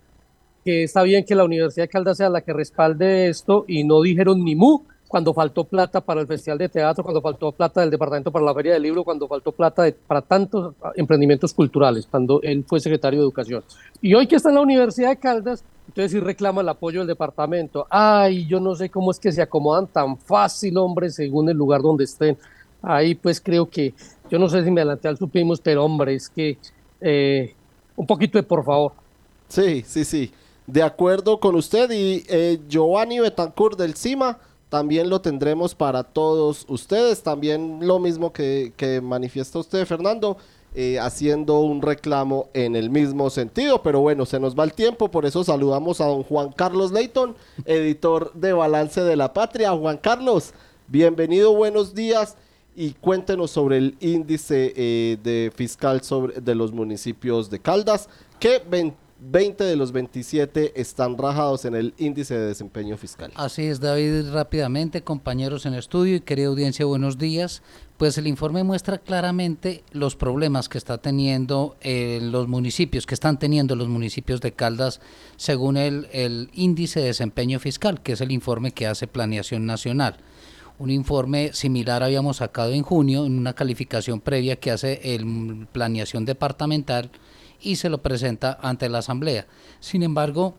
que 0.64 0.84
está 0.84 1.02
bien 1.02 1.24
que 1.24 1.34
la 1.34 1.42
Universidad 1.42 1.86
de 1.86 1.88
Caldas 1.88 2.16
sea 2.18 2.28
la 2.28 2.42
que 2.42 2.52
respalde 2.52 3.26
esto 3.26 3.64
y 3.66 3.82
no 3.82 4.00
dijeron 4.02 4.44
ni 4.44 4.54
mu 4.54 4.82
cuando 5.08 5.32
faltó 5.32 5.64
plata 5.64 6.00
para 6.00 6.20
el 6.20 6.26
Festival 6.26 6.58
de 6.58 6.68
Teatro, 6.68 7.04
cuando 7.04 7.20
faltó 7.20 7.52
plata 7.52 7.80
del 7.80 7.90
Departamento 7.90 8.30
para 8.32 8.44
la 8.44 8.54
Feria 8.54 8.72
del 8.74 8.82
Libro, 8.82 9.04
cuando 9.04 9.28
faltó 9.28 9.52
plata 9.52 9.86
para 10.06 10.20
tantos 10.20 10.74
emprendimientos 10.96 11.54
culturales, 11.54 12.06
cuando 12.10 12.40
él 12.42 12.64
fue 12.66 12.80
secretario 12.80 13.20
de 13.20 13.24
Educación. 13.24 13.62
Y 14.00 14.14
hoy 14.14 14.26
que 14.26 14.36
está 14.36 14.48
en 14.48 14.56
la 14.56 14.62
Universidad 14.62 15.10
de 15.10 15.16
Caldas, 15.16 15.64
entonces 15.86 16.10
sí 16.10 16.20
reclama 16.20 16.60
el 16.60 16.68
apoyo 16.68 17.00
del 17.00 17.08
departamento. 17.08 17.86
Ay, 17.88 18.46
yo 18.46 18.58
no 18.58 18.74
sé 18.74 18.90
cómo 18.90 19.12
es 19.12 19.20
que 19.20 19.30
se 19.30 19.42
acomodan 19.42 19.86
tan 19.86 20.18
fácil, 20.18 20.76
hombre, 20.76 21.10
según 21.10 21.48
el 21.48 21.56
lugar 21.56 21.82
donde 21.82 22.04
estén. 22.04 22.36
Ahí 22.82 23.14
pues 23.14 23.40
creo 23.40 23.68
que, 23.68 23.94
yo 24.28 24.38
no 24.38 24.48
sé 24.48 24.64
si 24.64 24.70
me 24.70 24.80
adelanté 24.80 25.08
al 25.08 25.16
supimos, 25.16 25.60
pero 25.60 25.84
hombre, 25.84 26.14
es 26.14 26.28
que 26.28 26.58
eh, 27.00 27.54
un 27.94 28.06
poquito 28.06 28.38
de 28.38 28.42
por 28.42 28.64
favor. 28.64 28.92
Sí, 29.48 29.84
sí, 29.86 30.04
sí. 30.04 30.32
De 30.66 30.82
acuerdo 30.82 31.38
con 31.38 31.54
usted 31.54 31.88
y 31.92 32.24
eh, 32.28 32.58
Giovanni 32.68 33.20
Betancourt 33.20 33.78
del 33.78 33.94
CIMA 33.94 34.38
también 34.68 35.08
lo 35.08 35.20
tendremos 35.20 35.74
para 35.74 36.02
todos 36.02 36.64
ustedes. 36.68 37.22
También 37.22 37.80
lo 37.82 37.98
mismo 37.98 38.32
que, 38.32 38.72
que 38.76 39.00
manifiesta 39.00 39.58
usted, 39.58 39.86
Fernando, 39.86 40.36
eh, 40.74 40.98
haciendo 40.98 41.60
un 41.60 41.80
reclamo 41.80 42.50
en 42.52 42.76
el 42.76 42.90
mismo 42.90 43.30
sentido. 43.30 43.82
Pero 43.82 44.00
bueno, 44.00 44.26
se 44.26 44.38
nos 44.40 44.54
va 44.54 44.64
el 44.64 44.74
tiempo, 44.74 45.10
por 45.10 45.24
eso 45.24 45.42
saludamos 45.44 46.00
a 46.00 46.06
don 46.06 46.22
Juan 46.22 46.52
Carlos 46.52 46.92
Leighton, 46.92 47.34
editor 47.64 48.32
de 48.34 48.52
Balance 48.52 49.00
de 49.00 49.16
la 49.16 49.32
Patria. 49.32 49.72
Juan 49.72 49.96
Carlos, 49.96 50.52
bienvenido, 50.88 51.54
buenos 51.54 51.94
días. 51.94 52.36
Y 52.74 52.92
cuéntenos 52.92 53.52
sobre 53.52 53.78
el 53.78 53.96
índice 54.00 54.74
eh, 54.76 55.16
de 55.22 55.50
fiscal 55.54 56.02
sobre, 56.02 56.42
de 56.42 56.54
los 56.54 56.72
municipios 56.72 57.48
de 57.48 57.58
Caldas, 57.58 58.10
que 58.38 58.60
20 59.18 59.64
de 59.64 59.76
los 59.76 59.92
27 59.92 60.78
están 60.78 61.16
rajados 61.16 61.64
en 61.64 61.74
el 61.74 61.94
índice 61.96 62.34
de 62.34 62.46
desempeño 62.46 62.96
fiscal. 62.98 63.32
Así 63.34 63.62
es, 63.64 63.80
David, 63.80 64.30
rápidamente, 64.30 65.02
compañeros 65.02 65.64
en 65.64 65.74
estudio 65.74 66.16
y 66.16 66.20
querida 66.20 66.48
audiencia, 66.48 66.84
buenos 66.84 67.16
días. 67.16 67.62
Pues 67.96 68.18
el 68.18 68.26
informe 68.26 68.62
muestra 68.62 68.98
claramente 68.98 69.82
los 69.92 70.16
problemas 70.16 70.68
que 70.68 70.76
está 70.76 70.98
teniendo 70.98 71.76
eh, 71.80 72.18
los 72.22 72.46
municipios, 72.46 73.06
que 73.06 73.14
están 73.14 73.38
teniendo 73.38 73.74
los 73.74 73.88
municipios 73.88 74.42
de 74.42 74.52
Caldas 74.52 75.00
según 75.36 75.78
el, 75.78 76.08
el 76.12 76.50
índice 76.52 77.00
de 77.00 77.06
desempeño 77.06 77.58
fiscal, 77.58 78.02
que 78.02 78.12
es 78.12 78.20
el 78.20 78.32
informe 78.32 78.72
que 78.72 78.86
hace 78.86 79.06
Planeación 79.06 79.64
Nacional. 79.64 80.18
Un 80.78 80.90
informe 80.90 81.54
similar 81.54 82.02
habíamos 82.02 82.36
sacado 82.36 82.72
en 82.72 82.82
junio 82.82 83.24
en 83.24 83.38
una 83.38 83.54
calificación 83.54 84.20
previa 84.20 84.56
que 84.56 84.70
hace 84.70 85.14
el 85.14 85.66
Planeación 85.72 86.26
Departamental 86.26 87.10
y 87.60 87.76
se 87.76 87.88
lo 87.88 87.98
presenta 87.98 88.58
ante 88.62 88.88
la 88.88 88.98
Asamblea. 88.98 89.46
Sin 89.80 90.02
embargo, 90.02 90.54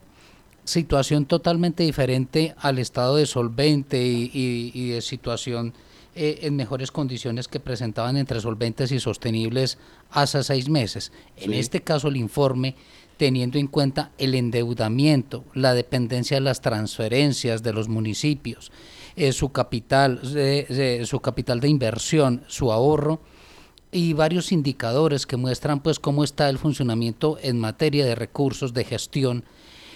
situación 0.64 1.26
totalmente 1.26 1.84
diferente 1.84 2.54
al 2.60 2.80
estado 2.80 3.16
de 3.16 3.26
solvente 3.26 4.04
y, 4.06 4.30
y- 4.34 4.72
y 4.74 4.90
de 4.90 5.02
situación 5.02 5.74
eh, 6.16 6.40
en 6.48 6.56
mejores 6.56 6.92
condiciones 6.92 7.48
que 7.48 7.60
presentaban 7.60 8.18
entre 8.18 8.42
solventes 8.42 8.92
y 8.92 9.00
sostenibles 9.00 9.78
hace 10.10 10.44
seis 10.44 10.68
meses. 10.68 11.12
En 11.38 11.52
Sí. 11.52 11.60
este 11.60 11.82
caso, 11.84 12.08
el 12.08 12.18
informe, 12.18 12.76
teniendo 13.18 13.60
en 13.60 13.68
cuenta 13.68 14.12
el 14.18 14.34
endeudamiento, 14.36 15.46
la 15.54 15.74
dependencia 15.76 16.38
de 16.38 16.42
las 16.42 16.60
transferencias 16.62 17.62
de 17.64 17.72
los 17.74 17.88
municipios, 17.88 18.72
eh, 19.16 19.32
su 19.32 19.50
capital, 19.52 20.20
eh, 20.36 20.66
eh, 20.70 21.06
su 21.06 21.20
capital 21.20 21.60
de 21.60 21.70
inversión, 21.70 22.44
su 22.48 22.72
ahorro, 22.72 23.22
y 23.98 24.14
varios 24.14 24.52
indicadores 24.52 25.26
que 25.26 25.38
muestran 25.38 25.80
pues 25.82 26.00
cómo 26.00 26.24
está 26.24 26.50
el 26.50 26.60
funcionamiento 26.60 27.40
en 27.42 27.60
materia 27.60 28.06
de 28.06 28.14
recursos 28.14 28.72
de 28.74 28.84
gestión 28.84 29.44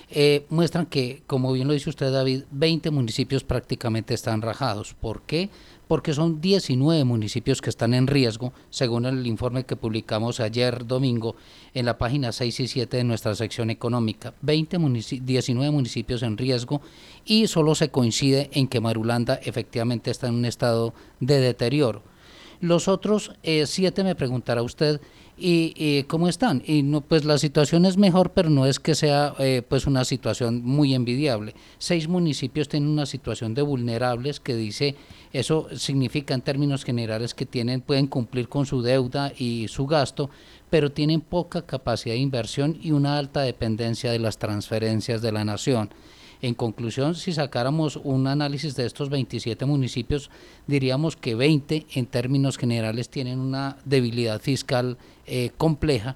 eh, 0.09 0.45
muestran 0.49 0.87
que 0.87 1.21
como 1.27 1.53
bien 1.53 1.67
lo 1.67 1.73
dice 1.73 1.89
usted 1.91 2.11
David 2.11 2.43
20 2.49 2.89
municipios 2.89 3.43
prácticamente 3.43 4.13
están 4.15 4.41
rajados. 4.41 4.95
¿por 4.95 5.21
qué? 5.21 5.49
porque 5.87 6.13
son 6.13 6.41
19 6.41 7.03
municipios 7.03 7.61
que 7.61 7.69
están 7.69 7.93
en 7.93 8.07
riesgo 8.07 8.53
según 8.71 9.05
el 9.05 9.27
informe 9.27 9.65
que 9.65 9.75
publicamos 9.75 10.39
ayer 10.39 10.87
domingo 10.87 11.35
en 11.75 11.85
la 11.85 11.97
página 11.99 12.31
6 12.31 12.59
y 12.61 12.67
7 12.67 12.97
de 12.97 13.03
nuestra 13.03 13.35
sección 13.35 13.69
económica. 13.69 14.33
20 14.41 14.79
munici- 14.79 15.21
19 15.21 15.69
municipios 15.69 16.23
en 16.23 16.37
riesgo 16.37 16.81
y 17.23 17.45
solo 17.47 17.75
se 17.75 17.89
coincide 17.89 18.49
en 18.53 18.67
que 18.67 18.79
Marulanda 18.79 19.35
efectivamente 19.43 20.09
está 20.09 20.27
en 20.27 20.35
un 20.35 20.45
estado 20.45 20.93
de 21.19 21.39
deterioro 21.39 22.01
los 22.62 22.88
otros 22.88 23.34
eh, 23.43 23.65
siete 23.65 24.04
me 24.04 24.15
preguntará 24.15 24.62
usted 24.62 25.02
y, 25.38 26.04
cómo 26.04 26.28
están. 26.28 26.62
Y 26.65 26.84
no, 26.84 27.02
pues 27.02 27.26
la 27.26 27.38
situación 27.38 27.86
es 27.86 27.97
mejor, 27.97 28.32
pero 28.32 28.50
no 28.50 28.65
es 28.65 28.80
que 28.80 28.95
sea 28.95 29.34
eh, 29.39 29.63
pues 29.67 29.88
una 29.88 30.06
situación 30.06 30.63
muy 30.63 30.93
envidiable. 30.93 31.56
Seis 31.80 32.08
municipios 32.08 32.69
tienen 32.69 32.89
una 32.89 33.06
situación 33.06 33.54
de 33.54 33.63
vulnerables 33.63 34.39
que 34.39 34.56
dice, 34.56 34.95
eso 35.34 35.67
significa 35.76 36.34
en 36.34 36.41
términos 36.41 36.84
generales 36.84 37.34
que 37.34 37.45
tienen, 37.45 37.82
pueden 37.82 38.08
cumplir 38.08 38.50
con 38.50 38.65
su 38.65 38.82
deuda 38.82 39.34
y 39.36 39.67
su 39.67 39.88
gasto, 39.88 40.30
pero 40.69 40.91
tienen 40.91 41.21
poca 41.21 41.63
capacidad 41.63 42.13
de 42.13 42.21
inversión 42.21 42.78
y 42.82 42.91
una 42.91 43.17
alta 43.17 43.41
dependencia 43.41 44.12
de 44.12 44.19
las 44.19 44.38
transferencias 44.38 45.21
de 45.21 45.32
la 45.32 45.43
nación. 45.43 45.89
En 46.41 46.56
conclusión, 46.56 47.13
si 47.15 47.34
sacáramos 47.34 47.97
un 48.04 48.25
análisis 48.25 48.75
de 48.75 48.86
estos 48.86 49.10
27 49.10 49.65
municipios, 49.65 50.32
diríamos 50.65 51.15
que 51.15 51.36
20 51.36 51.86
en 51.93 52.06
términos 52.08 52.58
generales 52.58 53.10
tienen 53.10 53.39
una 53.39 53.77
debilidad 53.86 54.41
fiscal 54.41 54.97
eh, 55.27 55.51
compleja 55.58 56.15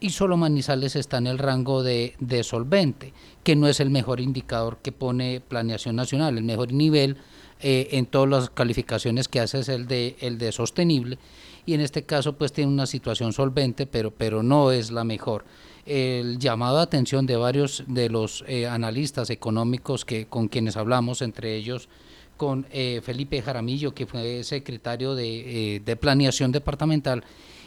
y 0.00 0.10
solo 0.10 0.36
Manizales 0.36 0.96
está 0.96 1.16
en 1.16 1.26
el 1.26 1.38
rango 1.38 1.82
de, 1.82 2.14
solvente, 2.42 3.14
que 3.42 3.56
no 3.56 3.68
es 3.68 3.80
el 3.80 3.88
mejor 3.88 4.20
indicador 4.20 4.78
que 4.82 4.92
pone 4.92 5.40
Planeación 5.40 5.96
Nacional. 5.96 6.36
El 6.36 6.44
mejor 6.44 6.74
nivel 6.74 7.16
eh, 7.60 7.88
en 7.92 8.04
todas 8.04 8.28
las 8.28 8.50
calificaciones 8.50 9.28
que 9.28 9.40
hace 9.40 9.60
es 9.60 9.70
el 9.70 9.86
de, 9.86 10.16
el 10.20 10.36
de 10.36 10.52
sostenible 10.52 11.18
y 11.64 11.72
en 11.72 11.80
este 11.80 12.02
caso 12.02 12.34
pues 12.34 12.52
tiene 12.52 12.70
una 12.70 12.86
situación 12.86 13.32
solvente, 13.32 13.86
pero, 13.86 14.10
pero 14.10 14.42
no 14.42 14.72
es 14.72 14.90
la 14.90 15.04
mejor 15.04 15.46
el 15.86 16.38
llamado 16.38 16.78
a 16.78 16.82
atención 16.82 17.26
de 17.26 17.36
varios 17.36 17.84
de 17.86 18.08
los 18.08 18.44
eh, 18.46 18.66
analistas 18.66 19.30
económicos 19.30 20.04
que 20.04 20.26
con 20.26 20.48
quienes 20.48 20.76
hablamos, 20.76 21.22
entre 21.22 21.56
ellos 21.56 21.88
con 22.36 22.66
eh, 22.72 23.00
Felipe 23.04 23.40
Jaramillo, 23.42 23.94
que 23.94 24.06
fue 24.06 24.42
secretario 24.42 25.14
de, 25.14 25.76
eh, 25.76 25.80
de, 25.80 25.96
Planeación 25.96 26.50
Departamental, 26.50 27.22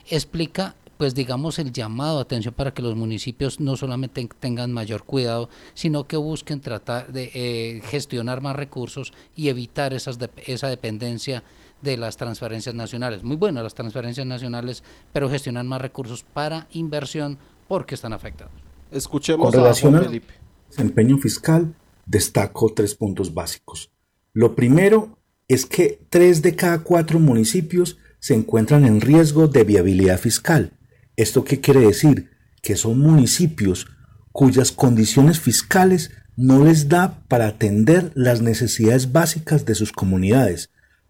explica, 0.09 0.75
pues 0.97 1.15
digamos, 1.15 1.57
el 1.59 1.71
llamado 1.71 2.19
a 2.19 2.23
atención 2.23 2.53
para 2.53 2.73
que 2.73 2.81
los 2.81 2.95
municipios 2.95 3.59
no 3.61 3.77
solamente 3.77 4.27
tengan 4.39 4.73
mayor 4.73 5.03
cuidado, 5.03 5.49
sino 5.73 6.05
que 6.05 6.17
busquen 6.17 6.59
tratar 6.59 7.13
de 7.13 7.81
gestionar 7.85 8.41
más 8.41 8.55
recursos 8.55 9.13
y 9.35 9.47
evitar 9.47 9.93
esas 9.93 10.17
esa 10.45 10.67
dependencia 10.67 11.43
de 11.81 11.95
las 11.95 12.17
transferencias 12.17 12.75
nacionales. 12.75 13.23
Muy 13.23 13.35
buenas 13.35 13.63
las 13.63 13.75
transferencias 13.75 14.25
nacionales, 14.25 14.83
pero 15.13 15.29
gestionar 15.29 15.63
más 15.63 15.81
recursos 15.81 16.23
para 16.23 16.67
inversión 16.71 17.37
porque 17.67 17.95
están 17.95 18.13
afectados. 18.13 18.53
Escuchemos 18.91 19.51
Con 19.51 19.53
relación 19.53 19.95
a 19.95 20.03
Felipe. 20.03 20.33
desempeño 20.69 21.17
fiscal, 21.17 21.75
destaco 22.05 22.73
tres 22.73 22.95
puntos 22.95 23.33
básicos. 23.33 23.91
Lo 24.33 24.55
primero 24.55 25.19
es 25.47 25.65
que 25.65 26.05
tres 26.09 26.41
de 26.41 26.55
cada 26.55 26.79
cuatro 26.79 27.19
municipios 27.19 27.97
se 28.19 28.33
encuentran 28.33 28.85
en 28.85 29.01
riesgo 29.01 29.47
de 29.47 29.63
viabilidad 29.63 30.19
fiscal. 30.19 30.73
¿Esto 31.15 31.43
qué 31.43 31.59
quiere 31.59 31.81
decir? 31.81 32.29
Que 32.61 32.75
son 32.75 32.99
municipios 32.99 33.87
cuyas 34.31 34.71
condiciones 34.71 35.39
fiscales 35.39 36.11
no 36.35 36.63
les 36.63 36.89
da 36.89 37.23
para 37.27 37.47
atender 37.47 38.11
las 38.13 38.41
necesidades 38.41 39.11
básicas 39.11 39.65
de 39.65 39.73
sus 39.73 39.91
comunidades. 39.91 40.69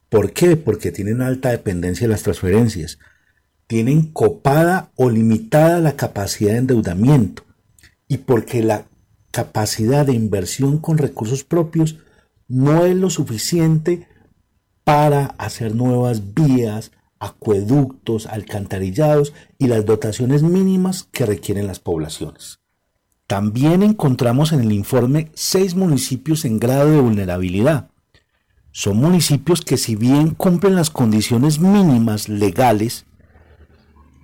¿Por 0.10 0.32
qué? 0.32 0.56
Porque 0.56 0.92
tienen 0.92 1.22
alta 1.22 1.50
dependencia 1.50 2.08
de 2.08 2.14
las 2.14 2.24
transferencias, 2.24 2.98
tienen 3.68 4.04
copada 4.14 4.92
o 4.96 5.10
limitada 5.10 5.80
la 5.80 5.96
capacidad 5.96 6.54
de 6.54 6.60
endeudamiento 6.60 7.44
y 8.08 8.20
porque 8.20 8.64
la 8.64 8.86
capacidad 9.32 10.06
de 10.06 10.14
inversión 10.14 10.80
con 10.80 10.98
recursos 10.98 11.44
propios 11.44 11.98
no 12.48 12.86
es 12.86 12.96
lo 12.96 13.10
suficiente 13.10 14.08
para 14.86 15.26
hacer 15.38 15.76
nuevas 15.76 16.34
vías, 16.34 16.92
acueductos, 17.20 18.26
alcantarillados 18.26 19.34
y 19.58 19.68
las 19.68 19.86
dotaciones 19.86 20.44
mínimas 20.44 21.08
que 21.12 21.26
requieren 21.26 21.68
las 21.68 21.80
poblaciones. 21.80 22.60
También 23.28 23.84
encontramos 23.84 24.54
en 24.54 24.62
el 24.62 24.72
informe 24.72 25.30
seis 25.34 25.76
municipios 25.76 26.46
en 26.46 26.60
grado 26.60 26.90
de 26.90 27.02
vulnerabilidad. 27.02 27.90
Son 28.72 28.96
municipios 28.96 29.62
que 29.62 29.76
si 29.76 29.98
bien 29.98 30.30
cumplen 30.32 30.76
las 30.76 30.90
condiciones 30.90 31.60
mínimas 31.60 32.30
legales, 32.30 33.06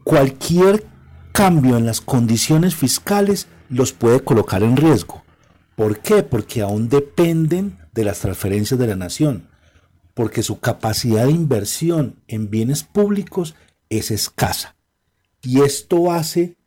cualquier 0.03 0.85
cambio 1.31 1.77
en 1.77 1.85
las 1.85 2.01
condiciones 2.01 2.75
fiscales 2.75 3.47
los 3.69 3.93
puede 3.93 4.23
colocar 4.23 4.63
en 4.63 4.77
riesgo. 4.77 5.23
¿Por 5.75 5.99
qué? 5.99 6.23
Porque 6.23 6.61
aún 6.61 6.89
dependen 6.89 7.79
de 7.93 8.03
las 8.03 8.19
transferencias 8.19 8.79
de 8.79 8.87
la 8.87 8.95
nación, 8.95 9.49
porque 10.13 10.43
su 10.43 10.59
capacidad 10.59 11.25
de 11.25 11.31
inversión 11.31 12.21
en 12.27 12.49
bienes 12.49 12.83
públicos 12.83 13.55
es 13.89 14.11
escasa. 14.11 14.75
Y 15.41 15.61
esto 15.61 16.11
hace 16.11 16.57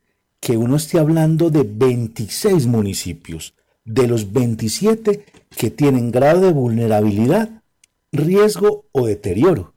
que 0.41 0.57
uno 0.57 0.77
esté 0.77 0.99
hablando 0.99 1.51
de 1.51 1.63
26 1.63 2.67
municipios, 2.67 3.55
de 3.85 4.09
los 4.09 4.33
27 4.33 5.25
que 5.51 5.71
tienen 5.71 6.11
grado 6.11 6.41
de 6.43 6.53
vulnerabilidad, 6.53 7.63
riesgo 8.11 8.87
o 8.93 9.07
deterioro. 9.07 9.76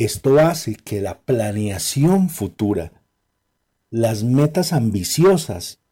Esto 0.00 0.38
hace 0.38 0.76
que 0.76 1.02
la 1.02 1.20
planeación 1.20 2.30
futura, 2.30 3.04
las 3.90 4.24
metas 4.24 4.72
ambiciosas, 4.72 5.82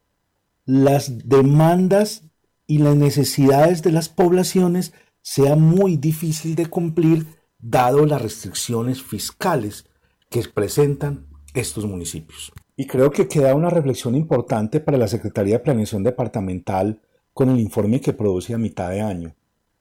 las 0.65 1.29
demandas 1.29 2.23
y 2.67 2.79
las 2.79 2.97
necesidades 2.97 3.83
de 3.83 3.93
las 3.93 4.09
poblaciones 4.09 4.95
sea 5.21 5.57
muy 5.57 5.99
difícil 5.99 6.55
de 6.55 6.65
cumplir 6.65 7.27
dado 7.59 8.07
las 8.07 8.23
restricciones 8.23 9.03
fiscales 9.03 9.85
que 10.31 10.43
presentan 10.55 11.27
estos 11.53 11.85
municipios. 11.85 12.51
Y 12.77 12.87
creo 12.87 13.11
que 13.11 13.29
queda 13.29 13.55
una 13.55 13.69
reflexión 13.69 14.15
importante 14.15 14.81
para 14.81 14.97
la 14.97 15.09
Secretaría 15.09 15.59
de 15.59 15.65
Planeación 15.65 16.03
Departamental 16.03 17.03
con 17.35 17.51
el 17.51 17.61
informe 17.61 18.01
que 18.01 18.15
produce 18.15 18.55
a 18.55 18.59
mitad 18.59 18.89
de 18.89 19.03
año. 19.03 19.35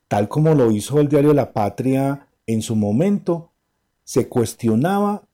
Tal 0.10 0.28
como 0.28 0.54
lo 0.54 0.70
hizo 0.70 1.00
el 1.00 1.08
diario 1.08 1.34
La 1.34 1.54
Patria 1.54 2.28
en 2.46 2.62
su 2.62 2.76
momento, 2.76 3.54
se 4.08 4.30
cuestionaba 4.30 5.28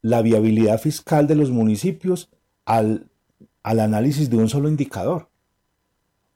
la 0.00 0.22
viabilidad 0.22 0.80
fiscal 0.80 1.26
de 1.26 1.34
los 1.34 1.50
municipios 1.50 2.30
al, 2.64 3.10
al 3.62 3.78
análisis 3.78 4.30
de 4.30 4.38
un 4.38 4.48
solo 4.48 4.70
indicador. 4.70 5.28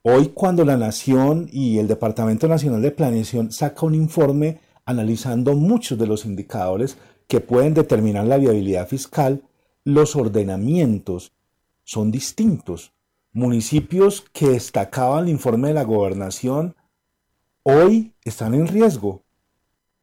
Hoy 0.03 0.27
cuando 0.27 0.63
la 0.63 0.77
Nación 0.77 1.49
y 1.51 1.79
el 1.79 1.87
Departamento 1.87 2.47
Nacional 2.47 2.83
de 2.83 2.91
Planeación 2.91 3.51
saca 3.51 3.87
un 3.87 3.95
informe 3.95 4.59
analizando 4.85 5.55
muchos 5.55 5.97
de 5.97 6.05
los 6.05 6.23
indicadores 6.23 6.97
que 7.27 7.39
pueden 7.39 7.73
determinar 7.73 8.27
la 8.27 8.37
viabilidad 8.37 8.87
fiscal, 8.87 9.41
los 9.83 10.15
ordenamientos 10.15 11.33
son 11.83 12.11
distintos. 12.11 12.93
Municipios 13.33 14.23
que 14.33 14.49
destacaban 14.49 15.23
el 15.23 15.29
informe 15.31 15.69
de 15.69 15.73
la 15.73 15.83
gobernación 15.83 16.75
hoy 17.63 18.13
están 18.23 18.53
en 18.53 18.67
riesgo 18.67 19.23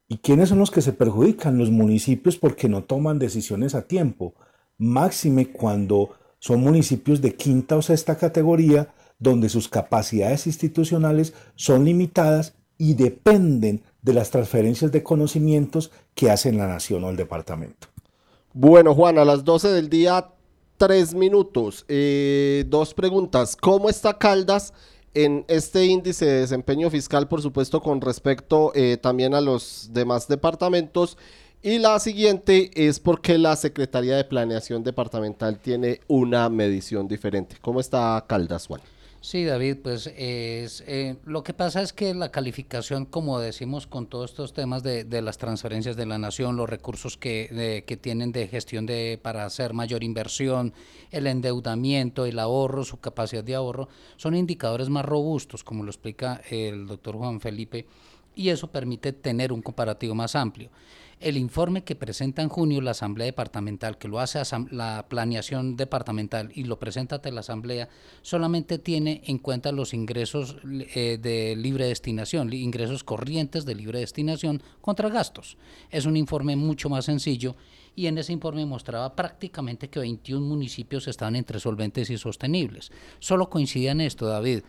¿Y 0.09 0.19
quiénes 0.19 0.49
son 0.49 0.59
los 0.59 0.71
que 0.71 0.81
se 0.81 0.95
perjudican? 0.95 1.59
Los 1.59 1.71
municipios 1.71 2.39
porque 2.39 2.69
no 2.69 2.83
toman 2.85 3.19
decisiones 3.19 3.75
a 3.75 3.83
tiempo. 3.83 4.35
Máxime 4.79 5.53
cuando 5.53 6.11
son 6.39 6.63
municipios 6.63 7.21
de 7.21 7.35
quinta 7.35 7.77
o 7.77 7.83
sexta 7.83 8.17
categoría 8.17 8.95
donde 9.19 9.49
sus 9.49 9.69
capacidades 9.69 10.47
institucionales 10.47 11.35
son 11.57 11.85
limitadas 11.85 12.55
y 12.79 12.95
dependen 12.95 13.83
de 14.01 14.15
las 14.15 14.31
transferencias 14.31 14.93
de 14.93 15.03
conocimientos 15.03 15.91
que 16.15 16.31
hacen 16.31 16.57
la 16.57 16.69
nación 16.69 17.05
o 17.05 17.11
el 17.11 17.17
departamento. 17.17 17.89
Bueno, 18.55 18.95
Juan, 18.95 19.19
a 19.19 19.25
las 19.25 19.45
12 19.45 19.69
del 19.69 19.91
día, 19.91 20.29
tres 20.79 21.13
minutos. 21.13 21.85
Eh, 21.89 22.65
dos 22.69 22.95
preguntas. 22.95 23.57
¿Cómo 23.57 23.91
está 23.91 24.17
Caldas 24.17 24.73
en 25.25 25.45
este 25.49 25.85
índice 25.85 26.27
de 26.27 26.41
desempeño 26.41 26.91
fiscal, 26.91 27.27
por 27.27 27.43
supuesto, 27.43 27.81
con 27.81 28.01
respecto 28.01 28.71
eh, 28.77 28.97
también 28.97 29.35
a 29.35 29.41
los 29.41 29.89
demás 29.93 30.29
departamentos. 30.29 31.19
Y 31.61 31.79
la 31.79 31.99
siguiente 31.99 32.71
es 32.75 33.01
porque 33.01 33.37
la 33.37 33.57
Secretaría 33.57 34.17
de 34.17 34.23
Planeación 34.23 34.85
Departamental 34.85 35.59
tiene 35.59 36.01
una 36.07 36.49
medición 36.49 37.09
diferente. 37.09 37.57
¿Cómo 37.61 37.81
está 37.81 38.25
Caldas, 38.29 38.69
Juan? 38.69 38.81
Sí, 39.21 39.45
David, 39.45 39.79
pues 39.83 40.07
es, 40.17 40.85
eh, 40.87 41.17
lo 41.25 41.43
que 41.43 41.53
pasa 41.53 41.83
es 41.83 41.93
que 41.93 42.15
la 42.15 42.31
calificación, 42.31 43.05
como 43.05 43.41
decimos 43.41 43.89
con 43.89 44.07
todos 44.07 44.31
estos 44.31 44.53
temas 44.53 44.85
de, 44.85 45.03
de 45.03 45.23
las 45.23 45.39
transferencias 45.39 45.97
de 45.97 46.07
la 46.07 46.19
nación, 46.19 46.57
los 46.57 46.71
recursos 46.71 47.17
que, 47.17 47.83
que 47.85 47.97
tienen 47.97 48.31
de 48.31 48.47
gestión 48.47 48.87
de, 48.87 49.19
para 49.21 49.45
hacer 49.45 49.75
mayor 49.75 50.05
inversión, 50.05 50.73
el 51.11 51.27
endeudamiento, 51.27 52.27
el 52.27 52.39
ahorro, 52.39 52.85
su 52.85 53.01
capacidad 53.01 53.43
de 53.43 53.57
ahorro, 53.57 53.89
son 54.17 54.37
indicadores 54.37 54.89
más 54.89 55.05
robustos, 55.05 55.65
como 55.65 55.83
lo 55.83 55.91
explica 55.91 56.41
el 56.49 56.87
doctor 56.87 57.17
Juan 57.17 57.41
Felipe, 57.41 57.87
y 58.37 58.51
eso 58.51 58.69
permite 58.69 59.13
tener 59.13 59.53
un 59.53 59.63
comparativo 59.63 60.15
más 60.15 60.37
amplio. 60.37 60.71
El 61.21 61.37
informe 61.37 61.83
que 61.83 61.97
presenta 61.97 62.43
en 62.43 62.49
junio 62.49 62.81
la 62.81 62.93
Asamblea 62.93 63.27
Departamental, 63.27 63.99
que 63.99 64.07
lo 64.07 64.21
hace 64.21 64.41
la 64.71 65.07
planeación 65.09 65.77
departamental 65.77 66.53
y 66.55 66.63
lo 66.63 66.79
presenta 66.79 67.17
ante 67.17 67.33
la 67.33 67.41
Asamblea, 67.41 67.89
solamente 68.23 68.79
tiene 68.79 69.23
en 69.27 69.39
cuenta 69.39 69.73
los 69.73 69.95
ingresos 69.95 70.59
eh, 70.95 71.19
de 71.21 71.57
libre 71.57 71.87
destinación, 71.87 72.53
ingresos 72.53 73.03
corrientes 73.03 73.65
de 73.65 73.75
libre 73.75 73.99
destinación 73.99 74.63
contra 74.81 75.09
gastos. 75.09 75.57
Es 75.91 76.07
un 76.07 76.17
informe 76.17 76.55
mucho 76.55 76.89
más 76.89 77.07
sencillo 77.07 77.57
y 77.97 78.07
en 78.07 78.17
ese 78.17 78.33
informe 78.33 78.65
mostraba 78.65 79.17
prácticamente 79.17 79.91
que 79.91 79.99
21 79.99 80.47
municipios 80.47 81.09
estaban 81.09 81.35
entre 81.35 81.59
solventes 81.59 82.11
y 82.11 82.17
sostenibles. 82.17 82.93
Solo 83.19 83.51
coincidía 83.51 83.91
en 83.91 84.03
esto, 84.03 84.27
David, 84.27 84.61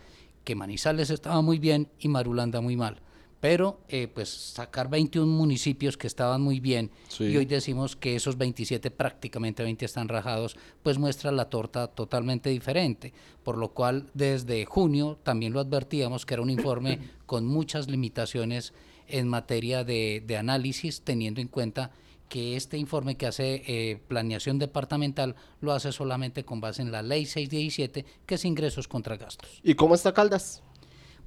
que 0.42 0.56
Manizales 0.56 1.10
estaba 1.10 1.42
muy 1.42 1.60
bien 1.60 1.86
y 2.00 2.08
Marulanda 2.08 2.60
muy 2.60 2.76
mal 2.76 3.00
pero 3.40 3.80
eh, 3.88 4.06
pues 4.06 4.28
sacar 4.28 4.88
21 4.90 5.26
municipios 5.26 5.96
que 5.96 6.06
estaban 6.06 6.42
muy 6.42 6.60
bien 6.60 6.90
y 7.18 7.36
hoy 7.36 7.46
decimos 7.46 7.96
que 7.96 8.14
esos 8.14 8.36
27 8.36 8.90
prácticamente 8.90 9.62
20 9.62 9.84
están 9.84 10.08
rajados, 10.08 10.56
pues 10.82 10.98
muestra 10.98 11.32
la 11.32 11.46
torta 11.46 11.88
totalmente 11.88 12.50
diferente, 12.50 13.12
por 13.42 13.56
lo 13.56 13.72
cual 13.72 14.10
desde 14.14 14.64
junio 14.66 15.18
también 15.22 15.54
lo 15.54 15.60
advertíamos 15.60 16.26
que 16.26 16.34
era 16.34 16.42
un 16.42 16.50
informe 16.50 16.98
con 17.26 17.46
muchas 17.46 17.88
limitaciones 17.88 18.74
en 19.08 19.26
materia 19.26 19.82
de, 19.84 20.36
análisis, 20.38 21.00
teniendo 21.02 21.40
en 21.40 21.48
cuenta 21.48 21.90
que 22.28 22.56
este 22.56 22.78
informe 22.78 23.16
que 23.16 23.26
hace 23.26 23.64
eh, 23.66 24.00
planeación 24.06 24.60
departamental 24.60 25.34
lo 25.60 25.72
hace 25.72 25.90
solamente 25.90 26.44
con 26.44 26.60
base 26.60 26.80
en 26.80 26.92
la 26.92 27.02
ley 27.02 27.26
617, 27.26 28.04
que 28.24 28.34
es 28.36 28.44
ingresos 28.44 28.86
contra 28.86 29.16
gastos. 29.16 29.60
¿Y 29.64 29.74
cómo 29.74 29.96
está 29.96 30.14
Caldas? 30.14 30.62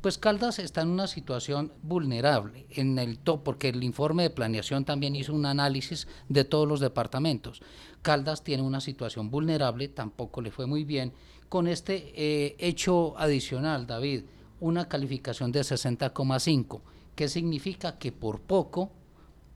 Pues 0.03 0.17
Caldas 0.17 0.59
está 0.59 0.81
en 0.81 0.89
una 0.89 1.07
situación 1.07 1.71
vulnerable 1.81 2.65
en 2.71 2.99
el 2.99 3.19
top, 3.19 3.41
porque 3.41 3.69
el 3.69 3.85
informe 3.85 4.23
de 4.23 4.31
planeación 4.31 4.83
también 4.83 5.15
hizo 5.15 5.33
un 5.33 5.45
análisis 5.45 6.09
de 6.27 6.43
todos 6.43 6.67
los 6.67 6.81
departamentos. 6.81 7.61
Caldas 8.01 8.43
tiene 8.43 8.63
una 8.63 8.81
situación 8.81 9.31
vulnerable, 9.31 9.87
tampoco 9.87 10.41
le 10.41 10.51
fue 10.51 10.65
muy 10.65 10.83
bien. 10.83 11.13
Con 11.47 11.69
este 11.69 12.11
eh, 12.17 12.57
hecho 12.59 13.17
adicional, 13.17 13.87
David, 13.87 14.25
una 14.59 14.89
calificación 14.89 15.53
de 15.53 15.61
60,5, 15.61 16.81
que 17.15 17.29
significa 17.29 17.97
que 17.97 18.11
por 18.11 18.41
poco 18.41 18.91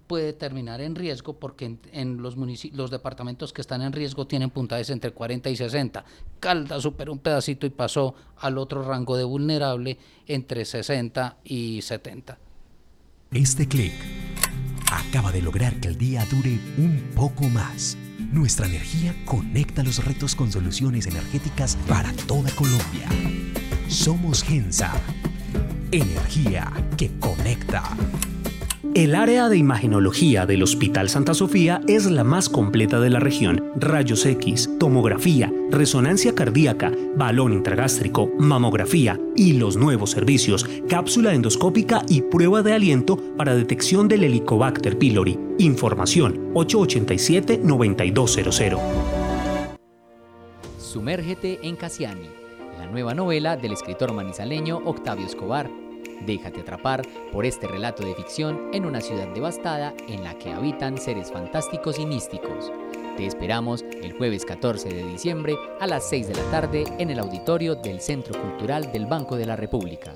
puede 0.07 0.33
terminar 0.33 0.81
en 0.81 0.95
riesgo 0.95 1.33
porque 1.33 1.77
en, 1.91 2.21
los, 2.21 2.35
los 2.71 2.91
departamentos 2.91 3.53
que 3.53 3.61
están 3.61 3.81
en 3.81 3.93
riesgo 3.93 4.25
tienen 4.25 4.49
puntajes 4.49 4.89
entre 4.89 5.11
40 5.11 5.49
y 5.49 5.55
60. 5.55 6.05
Caldas 6.39 6.83
superó 6.83 7.11
un 7.11 7.19
pedacito 7.19 7.65
y 7.65 7.69
pasó 7.69 8.15
al 8.37 8.57
otro 8.57 8.83
rango 8.83 9.17
de 9.17 9.25
vulnerable 9.25 9.97
entre 10.25 10.65
60 10.65 11.37
y 11.43 11.81
70. 11.81 12.37
Este 13.31 13.67
clic 13.67 13.93
acaba 14.91 15.31
de 15.31 15.41
lograr 15.41 15.79
que 15.79 15.89
el 15.89 15.97
día 15.97 16.25
dure 16.31 16.57
un 16.77 17.11
poco 17.13 17.43
más. 17.49 17.97
Nuestra 18.31 18.67
energía 18.67 19.15
conecta 19.25 19.83
los 19.83 20.03
retos 20.03 20.35
con 20.35 20.51
soluciones 20.51 21.07
energéticas 21.07 21.75
para 21.87 22.13
toda 22.27 22.49
Colombia. 22.51 23.07
Somos 23.89 24.43
Gensa. 24.43 24.93
Energía 25.91 26.71
que 26.97 27.11
conecta. 27.19 27.83
El 28.93 29.15
área 29.15 29.49
de 29.49 29.57
imagenología 29.57 30.45
del 30.45 30.61
Hospital 30.63 31.09
Santa 31.09 31.33
Sofía 31.33 31.81
es 31.87 32.05
la 32.05 32.23
más 32.23 32.47
completa 32.49 32.99
de 32.99 33.09
la 33.09 33.19
región. 33.19 33.73
Rayos 33.75 34.25
X, 34.25 34.69
tomografía, 34.79 35.51
resonancia 35.69 36.33
cardíaca, 36.33 36.93
balón 37.15 37.51
intragástrico, 37.53 38.31
mamografía 38.39 39.19
y 39.35 39.53
los 39.53 39.77
nuevos 39.77 40.11
servicios, 40.11 40.65
cápsula 40.89 41.33
endoscópica 41.33 42.01
y 42.07 42.21
prueba 42.21 42.61
de 42.63 42.73
aliento 42.73 43.17
para 43.37 43.55
detección 43.55 44.07
del 44.07 44.23
Helicobacter 44.23 44.97
pylori. 44.97 45.37
Información 45.59 46.53
887-9200. 46.53 48.79
Sumérgete 50.79 51.59
en 51.61 51.75
Casiani, 51.75 52.29
la 52.79 52.87
nueva 52.87 53.13
novela 53.13 53.57
del 53.57 53.73
escritor 53.73 54.13
manizaleño 54.13 54.77
Octavio 54.85 55.27
Escobar 55.27 55.69
Déjate 56.25 56.61
atrapar 56.61 57.01
por 57.31 57.45
este 57.45 57.67
relato 57.67 58.05
de 58.05 58.15
ficción 58.15 58.69
en 58.73 58.85
una 58.85 59.01
ciudad 59.01 59.27
devastada 59.33 59.93
en 60.07 60.23
la 60.23 60.37
que 60.37 60.51
habitan 60.51 60.97
seres 60.97 61.31
fantásticos 61.31 61.99
y 61.99 62.05
místicos. 62.05 62.71
Te 63.17 63.25
esperamos 63.25 63.83
el 64.03 64.13
jueves 64.13 64.45
14 64.45 64.89
de 64.89 65.03
diciembre 65.03 65.55
a 65.79 65.87
las 65.87 66.07
6 66.09 66.27
de 66.27 66.35
la 66.35 66.51
tarde 66.51 66.83
en 66.99 67.09
el 67.09 67.19
auditorio 67.19 67.75
del 67.75 67.99
Centro 67.99 68.39
Cultural 68.39 68.91
del 68.91 69.05
Banco 69.05 69.35
de 69.37 69.45
la 69.45 69.55
República. 69.55 70.15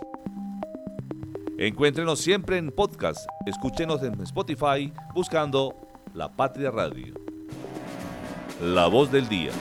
Encuéntrenos 1.63 2.17
siempre 2.17 2.57
en 2.57 2.71
podcast. 2.71 3.19
Escúchenos 3.45 4.01
en 4.01 4.19
Spotify 4.21 4.91
buscando 5.13 5.75
La 6.15 6.35
Patria 6.35 6.71
Radio. 6.71 7.13
La 8.59 8.87
voz 8.87 9.11
del 9.11 9.29
día. 9.29 9.51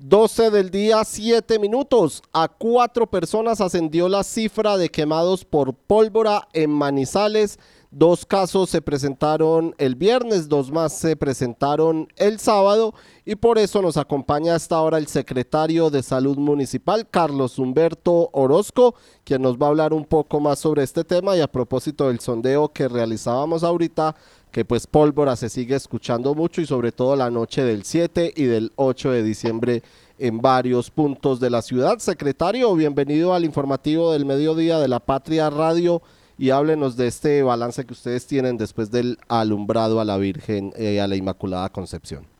12 0.00 0.50
del 0.50 0.70
día, 0.70 1.04
7 1.04 1.60
minutos. 1.60 2.24
A 2.32 2.48
cuatro 2.48 3.06
personas 3.06 3.60
ascendió 3.60 4.08
la 4.08 4.24
cifra 4.24 4.76
de 4.76 4.88
quemados 4.88 5.44
por 5.44 5.72
pólvora 5.72 6.48
en 6.52 6.70
Manizales 6.70 7.60
Dos 7.90 8.26
casos 8.26 8.68
se 8.68 8.82
presentaron 8.82 9.74
el 9.78 9.94
viernes, 9.94 10.50
dos 10.50 10.70
más 10.70 10.92
se 10.92 11.16
presentaron 11.16 12.06
el 12.16 12.38
sábado 12.38 12.92
y 13.30 13.36
por 13.36 13.58
eso 13.58 13.82
nos 13.82 13.98
acompaña 13.98 14.54
hasta 14.54 14.74
ahora 14.76 14.96
el 14.96 15.06
secretario 15.06 15.90
de 15.90 16.02
Salud 16.02 16.38
Municipal, 16.38 17.06
Carlos 17.10 17.58
Humberto 17.58 18.30
Orozco, 18.32 18.94
quien 19.22 19.42
nos 19.42 19.58
va 19.58 19.66
a 19.66 19.68
hablar 19.68 19.92
un 19.92 20.06
poco 20.06 20.40
más 20.40 20.60
sobre 20.60 20.82
este 20.82 21.04
tema 21.04 21.36
y 21.36 21.42
a 21.42 21.52
propósito 21.52 22.08
del 22.08 22.20
sondeo 22.20 22.70
que 22.70 22.88
realizábamos 22.88 23.64
ahorita, 23.64 24.16
que 24.50 24.64
pues 24.64 24.86
pólvora 24.86 25.36
se 25.36 25.50
sigue 25.50 25.76
escuchando 25.76 26.34
mucho 26.34 26.62
y 26.62 26.66
sobre 26.66 26.90
todo 26.90 27.16
la 27.16 27.30
noche 27.30 27.62
del 27.64 27.84
7 27.84 28.32
y 28.34 28.44
del 28.44 28.72
8 28.76 29.10
de 29.10 29.22
diciembre 29.22 29.82
en 30.18 30.40
varios 30.40 30.90
puntos 30.90 31.38
de 31.38 31.50
la 31.50 31.60
ciudad. 31.60 31.98
Secretario, 31.98 32.74
bienvenido 32.74 33.34
al 33.34 33.44
informativo 33.44 34.10
del 34.10 34.24
mediodía 34.24 34.78
de 34.78 34.88
la 34.88 35.00
Patria 35.00 35.50
Radio 35.50 36.00
y 36.38 36.48
háblenos 36.48 36.96
de 36.96 37.08
este 37.08 37.42
balance 37.42 37.84
que 37.84 37.92
ustedes 37.92 38.26
tienen 38.26 38.56
después 38.56 38.90
del 38.90 39.18
alumbrado 39.28 40.00
a 40.00 40.06
la 40.06 40.16
Virgen, 40.16 40.72
y 40.78 40.82
eh, 40.82 41.00
a 41.02 41.06
la 41.06 41.16
Inmaculada 41.16 41.68
Concepción. 41.68 42.37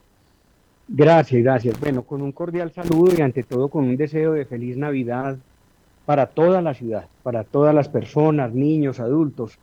Gracias, 0.89 1.43
gracias. 1.43 1.79
Bueno, 1.79 2.03
con 2.03 2.23
un 2.23 2.33
cordial 2.33 2.73
saludo 2.73 3.13
y 3.17 3.21
ante 3.21 3.43
todo 3.43 3.69
con 3.69 3.85
un 3.85 3.97
deseo 3.99 4.33
de 4.33 4.47
feliz 4.47 4.79
Navidad 4.79 5.37
para 6.07 6.27
toda 6.27 6.63
la 6.63 6.73
ciudad, 6.73 7.07
para 7.23 7.45
todas 7.45 7.75
las 7.75 7.91
personas, 7.91 8.55
niños, 8.55 8.99
adultos. 8.99 9.59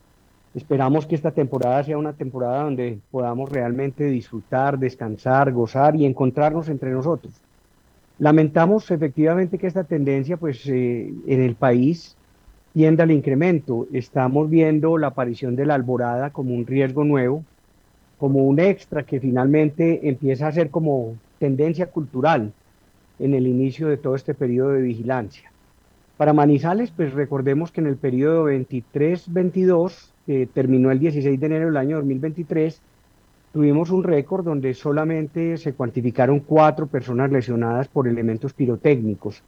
Esperamos 0.53 1.07
que 1.07 1.15
esta 1.15 1.31
temporada 1.31 1.83
sea 1.83 1.97
una 1.97 2.13
temporada 2.13 2.63
donde 2.63 2.99
podamos 3.09 3.51
realmente 3.51 4.05
disfrutar, 4.05 4.77
descansar, 4.77 5.51
gozar 5.51 5.95
y 5.95 6.05
encontrarnos 6.05 6.69
entre 6.69 6.91
nosotros. 6.91 7.33
Lamentamos 8.19 8.91
efectivamente 8.91 9.57
que 9.57 9.65
esta 9.67 9.83
tendencia 9.83 10.37
pues 10.37 10.65
eh, 10.67 11.11
en 11.25 11.41
el 11.41 11.55
país 11.55 12.15
tienda 12.71 13.03
al 13.03 13.11
incremento. 13.11 13.87
Estamos 13.91 14.47
viendo 14.47 14.99
la 14.99 15.07
aparición 15.07 15.55
de 15.55 15.65
la 15.65 15.73
alborada 15.73 16.29
como 16.29 16.53
un 16.53 16.67
riesgo 16.67 17.03
nuevo, 17.03 17.43
como 18.17 18.43
un 18.43 18.59
extra 18.59 19.03
que 19.03 19.19
finalmente 19.19 20.07
empieza 20.07 20.47
a 20.47 20.51
ser 20.51 20.69
como 20.69 21.15
tendencia 21.39 21.87
cultural 21.87 22.53
en 23.19 23.33
el 23.33 23.47
inicio 23.47 23.87
de 23.87 23.97
todo 23.97 24.15
este 24.15 24.33
periodo 24.33 24.69
de 24.69 24.81
vigilancia. 24.81 25.51
Para 26.17 26.33
Manizales, 26.33 26.91
pues 26.91 27.13
recordemos 27.13 27.71
que 27.71 27.81
en 27.81 27.87
el 27.87 27.97
periodo 27.97 28.49
23-22, 28.49 30.11
que 30.25 30.47
terminó 30.47 30.91
el 30.91 30.99
16 30.99 31.39
de 31.39 31.45
enero 31.45 31.65
del 31.65 31.77
año 31.77 31.97
2023, 31.97 32.81
tuvimos 33.51 33.89
un 33.89 34.03
récord 34.03 34.45
donde 34.45 34.73
solamente 34.73 35.57
se 35.57 35.73
cuantificaron 35.73 36.39
cuatro 36.39 36.87
personas 36.87 37.31
lesionadas 37.31 37.87
por 37.89 38.07
elementos 38.07 38.53
pirotécnicos. 38.53 39.43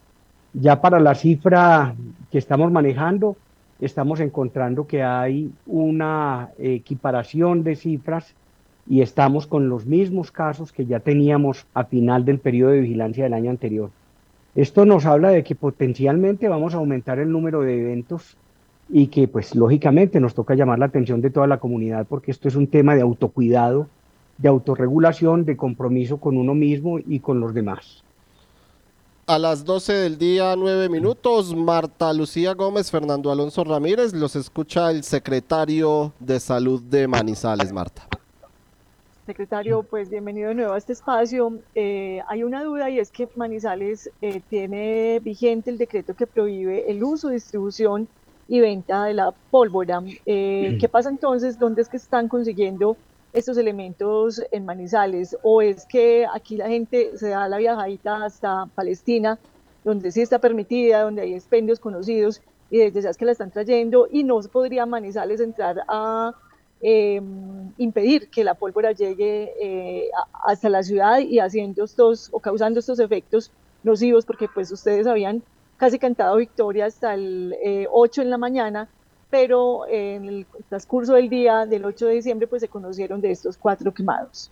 Ya 0.54 0.82
para 0.82 1.00
la 1.00 1.16
cifra 1.16 1.96
que 2.32 2.38
estamos 2.38 2.72
manejando, 2.72 3.38
estamos 3.80 4.20
encontrando 4.20 4.88
que 4.88 5.04
hay 5.04 5.52
una 5.66 6.50
equiparación 6.58 7.64
de 7.64 7.76
cifras 7.76 8.34
y 8.90 9.02
estamos 9.02 9.48
con 9.48 9.70
los 9.70 9.86
mismos 9.86 10.32
casos 10.32 10.72
que 10.72 10.86
ya 10.86 11.00
teníamos 11.00 11.66
a 11.74 11.86
final 11.86 12.26
del 12.26 12.40
periodo 12.40 12.72
de 12.72 12.82
vigilancia 12.82 13.24
del 13.24 13.34
año 13.34 13.50
anterior. 13.50 13.90
Esto 14.56 14.86
nos 14.86 15.06
habla 15.06 15.30
de 15.30 15.44
que 15.44 15.56
potencialmente 15.56 16.48
vamos 16.48 16.74
a 16.74 16.78
aumentar 16.78 17.20
el 17.20 17.32
número 17.32 17.62
de 17.62 17.80
eventos 17.80 18.38
y 18.90 19.08
que 19.08 19.28
pues 19.28 19.54
lógicamente 19.56 20.20
nos 20.20 20.34
toca 20.34 20.56
llamar 20.56 20.80
la 20.80 20.86
atención 20.86 21.22
de 21.22 21.30
toda 21.30 21.48
la 21.48 21.60
comunidad 21.60 22.08
porque 22.08 22.32
esto 22.32 22.48
es 22.48 22.56
un 22.56 22.68
tema 22.68 22.96
de 22.96 23.02
autocuidado 23.02 23.88
de 24.38 24.50
autorregulación, 24.50 25.46
de 25.46 25.58
compromiso 25.58 26.18
con 26.18 26.38
uno 26.38 26.54
mismo 26.54 27.00
y 27.00 27.20
con 27.20 27.40
los 27.40 27.54
demás. 27.54 28.04
A 29.26 29.38
las 29.38 29.66
12 29.66 29.92
del 29.94 30.18
día, 30.18 30.56
9 30.56 30.88
minutos, 30.88 31.54
Marta 31.54 32.14
Lucía 32.14 32.54
Gómez, 32.54 32.90
Fernando 32.90 33.30
Alonso 33.30 33.64
Ramírez, 33.66 34.14
los 34.14 34.38
escucha 34.38 34.90
el 34.90 35.04
secretario 35.04 36.14
de 36.20 36.40
Salud 36.40 36.82
de 36.82 37.08
Manizales, 37.08 37.74
Marta. 37.74 38.08
Secretario, 39.28 39.84
pues 39.84 40.10
bienvenido 40.10 40.48
de 40.48 40.56
nuevo 40.56 40.72
a 40.72 40.78
este 40.78 40.94
espacio. 40.94 41.60
Eh, 41.76 42.22
hay 42.30 42.44
una 42.44 42.64
duda 42.64 42.90
y 42.90 42.98
es 42.98 43.12
que 43.12 43.28
Manizales 43.36 44.10
eh, 44.22 44.42
tiene 44.50 45.20
vigente 45.20 45.70
el 45.70 45.78
decreto 45.78 46.14
que 46.14 46.26
prohíbe 46.26 46.90
el 46.90 47.04
uso, 47.04 47.28
distribución 47.28 48.08
y 48.48 48.62
venta 48.62 49.04
de 49.04 49.14
la 49.16 49.34
pólvora. 49.52 50.02
Eh, 50.26 50.78
¿Qué 50.80 50.88
pasa 50.88 51.10
entonces? 51.10 51.60
¿Dónde 51.60 51.82
es 51.82 51.90
que 51.90 51.98
están 51.98 52.30
consiguiendo 52.30 52.96
estos 53.34 53.58
elementos 53.58 54.42
en 54.50 54.64
Manizales? 54.64 55.36
¿O 55.44 55.62
es 55.62 55.86
que 55.86 56.26
aquí 56.34 56.56
la 56.56 56.70
gente 56.70 57.18
se 57.18 57.28
da 57.28 57.50
la 57.50 57.58
viajadita 57.58 58.24
hasta 58.24 58.68
Palestina, 58.76 59.38
donde 59.84 60.14
sí 60.14 60.22
está 60.22 60.40
permitida, 60.40 61.02
donde 61.02 61.24
hay 61.24 61.34
expendios 61.34 61.82
conocidos 61.82 62.42
y 62.70 62.78
desde 62.78 63.02
ya 63.02 63.10
es 63.10 63.18
que 63.18 63.26
la 63.26 63.34
están 63.34 63.52
trayendo 63.52 64.08
y 64.10 64.24
no 64.24 64.40
podría 64.40 64.86
Manizales 64.86 65.42
entrar 65.42 65.84
a 65.90 66.34
eh, 66.82 67.22
impedir 67.78 68.30
que 68.30 68.44
la 68.44 68.54
pólvora 68.54 68.92
llegue 68.92 69.52
eh, 69.60 70.10
hasta 70.46 70.70
la 70.70 70.84
ciudad 70.84 71.20
y 71.20 71.40
haciendo 71.40 71.84
estos 71.84 72.30
o 72.32 72.40
causando 72.40 72.80
estos 72.80 73.00
efectos 73.00 73.52
nocivos 73.84 74.26
porque 74.26 74.48
pues 74.54 74.72
ustedes 74.72 75.08
habían 75.08 75.42
casi 75.78 75.98
cantado 75.98 76.38
victoria 76.38 76.86
hasta 76.86 77.16
el 77.16 77.56
8 77.92 78.22
eh, 78.22 78.24
en 78.24 78.30
la 78.30 78.38
mañana 78.38 78.90
pero 79.30 79.88
en 79.88 80.26
el 80.26 80.46
transcurso 80.70 81.14
del 81.14 81.30
día 81.30 81.66
del 81.66 81.84
8 81.86 82.08
de 82.08 82.14
diciembre 82.14 82.48
pues 82.48 82.62
se 82.62 82.68
conocieron 82.68 83.22
de 83.22 83.32
estos 83.32 83.58
cuatro 83.58 83.94
quemados. 83.94 84.52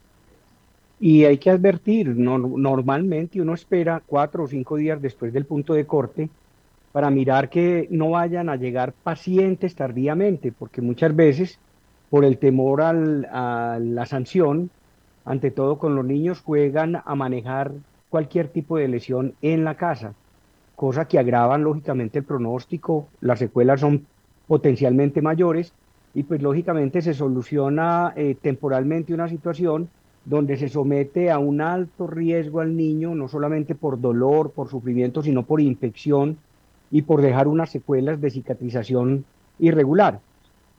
Y 1.00 1.26
hay 1.26 1.38
que 1.38 1.50
advertir, 1.50 2.08
no, 2.10 2.38
normalmente 2.38 3.42
uno 3.42 3.54
espera 3.54 4.02
cuatro 4.06 4.44
o 4.44 4.48
cinco 4.48 4.78
días 4.78 5.02
después 5.02 5.32
del 5.34 5.46
punto 5.46 5.74
de 5.74 5.86
corte 5.86 6.30
para 6.92 7.10
mirar 7.10 7.50
que 7.50 7.88
no 7.92 8.12
vayan 8.12 8.50
a 8.50 8.56
llegar 8.56 8.94
pacientes 8.94 9.76
tardíamente, 9.76 10.54
porque 10.54 10.82
muchas 10.82 11.14
veces 11.14 11.60
por 12.10 12.26
el 12.26 12.38
temor 12.38 12.82
a 12.82 13.80
la 13.82 14.06
sanción, 14.06 14.70
ante 15.26 15.52
todo 15.52 15.78
con 15.78 15.96
los 15.96 16.06
niños, 16.06 16.42
juegan 16.42 17.02
a 17.04 17.16
manejar 17.16 17.72
cualquier 18.10 18.48
tipo 18.48 18.78
de 18.78 18.88
lesión 18.88 19.34
en 19.42 19.64
la 19.66 19.76
casa, 19.76 20.14
cosa 20.76 21.06
que 21.06 21.20
agravan 21.20 21.64
lógicamente 21.64 22.20
el 22.20 22.26
pronóstico, 22.26 23.08
las 23.22 23.40
secuelas 23.40 23.80
son 23.80 24.06
potencialmente 24.48 25.22
mayores 25.22 25.74
y 26.14 26.24
pues 26.24 26.42
lógicamente 26.42 27.02
se 27.02 27.14
soluciona 27.14 28.14
eh, 28.16 28.36
temporalmente 28.42 29.14
una 29.14 29.28
situación 29.28 29.90
donde 30.24 30.58
se 30.58 30.70
somete 30.70 31.30
a 31.30 31.40
un 31.40 31.62
alto 31.62 32.08
riesgo 32.08 32.62
al 32.62 32.76
niño, 32.76 33.14
no 33.16 33.28
solamente 33.28 33.76
por 33.76 34.00
dolor, 34.00 34.52
por 34.52 34.70
sufrimiento, 34.70 35.22
sino 35.22 35.44
por 35.44 35.62
infección 35.62 36.38
y 36.90 37.04
por 37.04 37.22
dejar 37.22 37.48
unas 37.48 37.70
secuelas 37.70 38.22
de 38.22 38.32
cicatrización 38.32 39.26
irregular. 39.60 40.20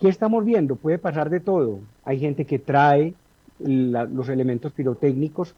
¿Qué 0.01 0.09
estamos 0.09 0.45
viendo? 0.45 0.77
Puede 0.77 0.99
pasar 0.99 1.31
de 1.31 1.41
todo. 1.41 1.81
Hay 2.05 2.19
gente 2.19 2.45
que 2.45 2.59
trae 2.59 3.15
los 3.59 4.29
elementos 4.29 4.73
pirotécnicos, 4.73 5.55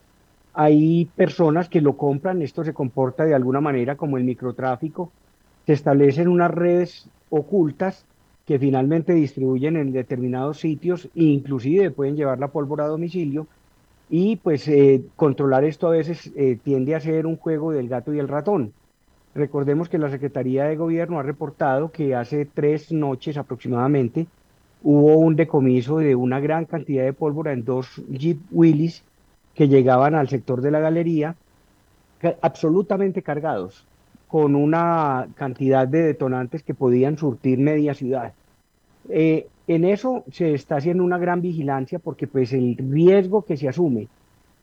hay 0.54 1.06
personas 1.16 1.68
que 1.68 1.80
lo 1.80 1.96
compran, 1.96 2.42
esto 2.42 2.62
se 2.62 2.72
comporta 2.72 3.24
de 3.24 3.34
alguna 3.34 3.60
manera 3.60 3.96
como 3.96 4.16
el 4.16 4.24
microtráfico, 4.24 5.10
se 5.66 5.72
establecen 5.72 6.28
unas 6.28 6.52
redes 6.52 7.08
ocultas 7.30 8.04
que 8.46 8.58
finalmente 8.60 9.12
distribuyen 9.12 9.76
en 9.76 9.92
determinados 9.92 10.60
sitios 10.60 11.06
e 11.16 11.24
inclusive 11.24 11.90
pueden 11.90 12.16
llevar 12.16 12.38
la 12.38 12.48
pólvora 12.48 12.84
a 12.84 12.88
domicilio 12.88 13.48
y 14.08 14.36
pues 14.36 14.66
eh, 14.68 15.02
controlar 15.16 15.64
esto 15.64 15.88
a 15.88 15.90
veces 15.90 16.32
eh, 16.36 16.58
tiende 16.62 16.94
a 16.94 17.00
ser 17.00 17.26
un 17.26 17.36
juego 17.36 17.72
del 17.72 17.88
gato 17.88 18.14
y 18.14 18.20
el 18.20 18.28
ratón. 18.28 18.72
Recordemos 19.34 19.88
que 19.88 19.98
la 19.98 20.10
Secretaría 20.10 20.64
de 20.64 20.76
Gobierno 20.76 21.18
ha 21.18 21.22
reportado 21.22 21.90
que 21.92 22.14
hace 22.14 22.44
tres 22.46 22.92
noches 22.92 23.36
aproximadamente 23.36 24.26
hubo 24.82 25.16
un 25.16 25.36
decomiso 25.36 25.98
de 25.98 26.14
una 26.14 26.40
gran 26.40 26.64
cantidad 26.64 27.04
de 27.04 27.12
pólvora 27.12 27.52
en 27.52 27.64
dos 27.64 28.02
Jeep 28.08 28.40
Willys 28.50 29.02
que 29.54 29.68
llegaban 29.68 30.14
al 30.14 30.28
sector 30.28 30.60
de 30.60 30.70
la 30.70 30.80
galería 30.80 31.34
absolutamente 32.40 33.22
cargados 33.22 33.84
con 34.28 34.54
una 34.54 35.28
cantidad 35.34 35.88
de 35.88 36.02
detonantes 36.02 36.62
que 36.62 36.74
podían 36.74 37.16
surtir 37.16 37.58
media 37.58 37.94
ciudad. 37.94 38.32
Eh, 39.08 39.48
en 39.66 39.84
eso 39.84 40.24
se 40.30 40.54
está 40.54 40.76
haciendo 40.76 41.02
una 41.02 41.18
gran 41.18 41.40
vigilancia 41.40 41.98
porque 41.98 42.26
pues 42.26 42.52
el 42.52 42.76
riesgo 42.76 43.42
que 43.42 43.56
se 43.56 43.68
asume 43.68 44.08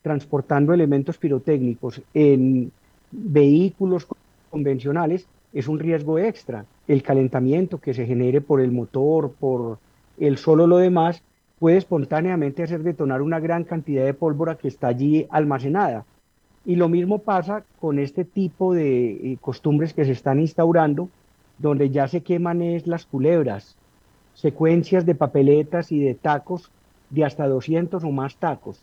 transportando 0.01 0.73
elementos 0.73 1.17
pirotécnicos 1.17 2.01
en 2.13 2.71
vehículos 3.11 4.07
convencionales 4.55 5.27
es 5.51 5.67
un 5.67 5.79
riesgo 5.79 6.17
extra. 6.17 6.65
El 6.87 7.03
calentamiento 7.03 7.79
que 7.79 7.93
se 7.93 8.05
genere 8.05 8.39
por 8.39 8.61
el 8.61 8.71
motor, 8.71 9.33
por 9.37 9.79
el 10.17 10.37
solo 10.37 10.65
lo 10.65 10.77
demás, 10.77 11.21
puede 11.59 11.75
espontáneamente 11.75 12.63
hacer 12.63 12.81
detonar 12.81 13.21
una 13.21 13.41
gran 13.41 13.65
cantidad 13.65 14.05
de 14.05 14.13
pólvora 14.13 14.55
que 14.55 14.69
está 14.69 14.87
allí 14.87 15.27
almacenada. 15.29 16.05
Y 16.65 16.77
lo 16.77 16.87
mismo 16.87 17.19
pasa 17.19 17.65
con 17.81 17.99
este 17.99 18.23
tipo 18.23 18.73
de 18.73 19.11
eh, 19.11 19.37
costumbres 19.41 19.93
que 19.93 20.05
se 20.05 20.13
están 20.13 20.39
instaurando, 20.39 21.09
donde 21.57 21.89
ya 21.89 22.07
se 22.07 22.21
queman 22.21 22.61
es 22.61 22.87
las 22.87 23.05
culebras, 23.05 23.75
secuencias 24.35 25.05
de 25.05 25.15
papeletas 25.15 25.91
y 25.91 25.99
de 25.99 26.15
tacos 26.15 26.71
de 27.09 27.25
hasta 27.25 27.45
200 27.45 28.05
o 28.05 28.11
más 28.11 28.37
tacos, 28.37 28.81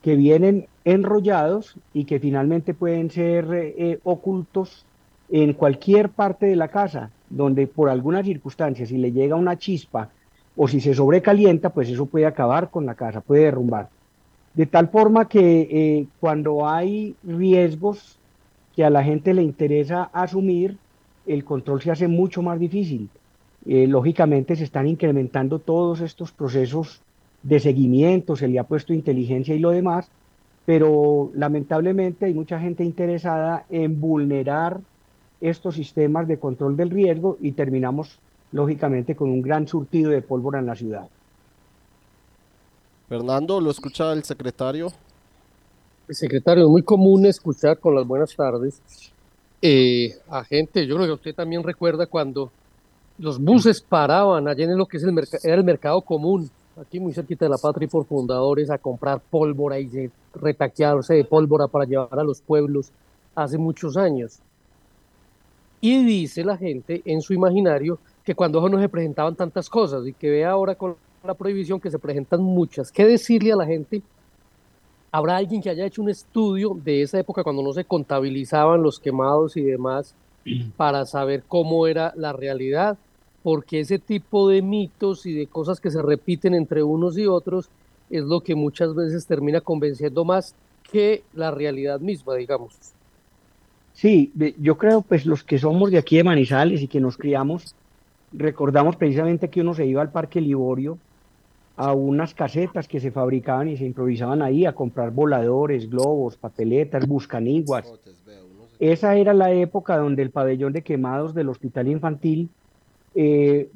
que 0.00 0.16
vienen 0.16 0.68
enrollados 0.84 1.76
y 1.92 2.06
que 2.06 2.18
finalmente 2.18 2.72
pueden 2.72 3.10
ser 3.10 3.46
eh, 3.52 3.98
ocultos 4.04 4.86
en 5.30 5.52
cualquier 5.54 6.10
parte 6.10 6.46
de 6.46 6.56
la 6.56 6.68
casa, 6.68 7.10
donde 7.30 7.66
por 7.66 7.88
alguna 7.88 8.22
circunstancia, 8.22 8.86
si 8.86 8.98
le 8.98 9.12
llega 9.12 9.36
una 9.36 9.56
chispa 9.56 10.10
o 10.56 10.68
si 10.68 10.80
se 10.80 10.94
sobrecalienta, 10.94 11.70
pues 11.70 11.88
eso 11.88 12.06
puede 12.06 12.26
acabar 12.26 12.70
con 12.70 12.84
la 12.84 12.94
casa, 12.94 13.20
puede 13.20 13.44
derrumbar. 13.44 13.88
De 14.54 14.66
tal 14.66 14.88
forma 14.88 15.28
que 15.28 15.68
eh, 15.70 16.06
cuando 16.20 16.68
hay 16.68 17.16
riesgos 17.22 18.18
que 18.76 18.84
a 18.84 18.90
la 18.90 19.02
gente 19.02 19.32
le 19.32 19.42
interesa 19.42 20.10
asumir, 20.12 20.76
el 21.26 21.44
control 21.44 21.80
se 21.80 21.90
hace 21.90 22.08
mucho 22.08 22.42
más 22.42 22.58
difícil. 22.58 23.08
Eh, 23.64 23.86
lógicamente 23.86 24.56
se 24.56 24.64
están 24.64 24.86
incrementando 24.86 25.58
todos 25.58 26.00
estos 26.00 26.32
procesos 26.32 27.00
de 27.42 27.60
seguimiento, 27.60 28.36
se 28.36 28.48
le 28.48 28.58
ha 28.58 28.64
puesto 28.64 28.92
inteligencia 28.92 29.54
y 29.54 29.58
lo 29.58 29.70
demás, 29.70 30.10
pero 30.64 31.30
lamentablemente 31.34 32.26
hay 32.26 32.34
mucha 32.34 32.60
gente 32.60 32.84
interesada 32.84 33.64
en 33.70 34.00
vulnerar 34.00 34.80
estos 35.42 35.74
sistemas 35.74 36.26
de 36.26 36.38
control 36.38 36.76
del 36.76 36.90
riesgo 36.90 37.36
y 37.40 37.52
terminamos 37.52 38.18
lógicamente 38.52 39.14
con 39.14 39.30
un 39.30 39.42
gran 39.42 39.68
surtido 39.68 40.10
de 40.10 40.22
pólvora 40.22 40.60
en 40.60 40.66
la 40.66 40.74
ciudad. 40.74 41.08
Fernando, 43.08 43.60
¿lo 43.60 43.70
escucha 43.70 44.12
el 44.12 44.24
secretario? 44.24 44.88
El 46.08 46.14
secretario, 46.14 46.64
es 46.64 46.70
muy 46.70 46.82
común 46.82 47.26
escuchar 47.26 47.78
con 47.78 47.94
las 47.94 48.06
buenas 48.06 48.34
tardes 48.34 48.80
eh, 49.64 50.16
a 50.28 50.42
gente, 50.42 50.84
yo 50.88 50.96
creo 50.96 51.06
que 51.06 51.12
usted 51.12 51.34
también 51.36 51.62
recuerda 51.62 52.06
cuando 52.06 52.50
los 53.18 53.38
buses 53.38 53.80
paraban 53.80 54.48
allá 54.48 54.64
en 54.64 54.76
lo 54.76 54.86
que 54.86 54.96
es 54.96 55.04
el, 55.04 55.16
era 55.44 55.54
el 55.54 55.62
mercado 55.62 56.00
común, 56.00 56.50
aquí 56.76 56.98
muy 56.98 57.12
cerquita 57.12 57.44
de 57.44 57.50
la 57.50 57.58
patria 57.58 57.86
y 57.86 57.88
por 57.88 58.04
fundadores, 58.04 58.70
a 58.70 58.78
comprar 58.78 59.20
pólvora 59.20 59.78
y 59.78 60.10
retaquearse 60.34 61.14
de 61.14 61.24
pólvora 61.24 61.68
para 61.68 61.84
llevar 61.84 62.18
a 62.18 62.24
los 62.24 62.40
pueblos 62.40 62.90
hace 63.36 63.56
muchos 63.56 63.96
años. 63.96 64.40
Y 65.84 66.04
dice 66.04 66.44
la 66.44 66.56
gente 66.56 67.02
en 67.04 67.20
su 67.20 67.34
imaginario 67.34 67.98
que 68.24 68.36
cuando 68.36 68.66
no 68.68 68.78
se 68.80 68.88
presentaban 68.88 69.34
tantas 69.34 69.68
cosas 69.68 70.06
y 70.06 70.12
que 70.12 70.30
ve 70.30 70.44
ahora 70.44 70.76
con 70.76 70.94
la 71.24 71.34
prohibición 71.34 71.80
que 71.80 71.90
se 71.90 71.98
presentan 71.98 72.40
muchas. 72.40 72.92
¿Qué 72.92 73.04
decirle 73.04 73.52
a 73.52 73.56
la 73.56 73.66
gente? 73.66 74.00
¿Habrá 75.10 75.38
alguien 75.38 75.60
que 75.60 75.70
haya 75.70 75.84
hecho 75.84 76.00
un 76.00 76.08
estudio 76.08 76.78
de 76.84 77.02
esa 77.02 77.18
época 77.18 77.42
cuando 77.42 77.64
no 77.64 77.72
se 77.72 77.84
contabilizaban 77.84 78.80
los 78.80 79.00
quemados 79.00 79.56
y 79.56 79.62
demás 79.62 80.14
para 80.76 81.04
saber 81.04 81.42
cómo 81.48 81.88
era 81.88 82.12
la 82.14 82.32
realidad? 82.32 82.96
Porque 83.42 83.80
ese 83.80 83.98
tipo 83.98 84.48
de 84.48 84.62
mitos 84.62 85.26
y 85.26 85.32
de 85.32 85.48
cosas 85.48 85.80
que 85.80 85.90
se 85.90 86.00
repiten 86.00 86.54
entre 86.54 86.84
unos 86.84 87.18
y 87.18 87.26
otros 87.26 87.70
es 88.08 88.22
lo 88.22 88.40
que 88.40 88.54
muchas 88.54 88.94
veces 88.94 89.26
termina 89.26 89.60
convenciendo 89.60 90.24
más 90.24 90.54
que 90.92 91.24
la 91.34 91.50
realidad 91.50 91.98
misma, 91.98 92.36
digamos. 92.36 92.94
Sí, 94.02 94.32
yo 94.58 94.78
creo 94.78 95.02
pues 95.02 95.26
los 95.26 95.44
que 95.44 95.60
somos 95.60 95.92
de 95.92 95.98
aquí 95.98 96.16
de 96.16 96.24
Manizales 96.24 96.82
y 96.82 96.88
que 96.88 96.98
nos 96.98 97.16
criamos, 97.16 97.76
recordamos 98.32 98.96
precisamente 98.96 99.48
que 99.48 99.60
uno 99.60 99.74
se 99.74 99.86
iba 99.86 100.02
al 100.02 100.10
Parque 100.10 100.40
Liborio 100.40 100.98
a 101.76 101.92
unas 101.92 102.34
casetas 102.34 102.88
que 102.88 102.98
se 102.98 103.12
fabricaban 103.12 103.68
y 103.68 103.76
se 103.76 103.84
improvisaban 103.84 104.42
ahí 104.42 104.66
a 104.66 104.72
comprar 104.72 105.12
voladores, 105.12 105.88
globos, 105.88 106.36
papeletas, 106.36 107.06
buscaniguas. 107.06 107.94
Esa 108.80 109.14
era 109.14 109.32
la 109.34 109.52
época 109.52 109.96
donde 109.98 110.22
el 110.22 110.30
pabellón 110.30 110.72
de 110.72 110.82
quemados 110.82 111.32
del 111.32 111.48
hospital 111.48 111.86
infantil 111.86 112.48
eh, 113.14 113.70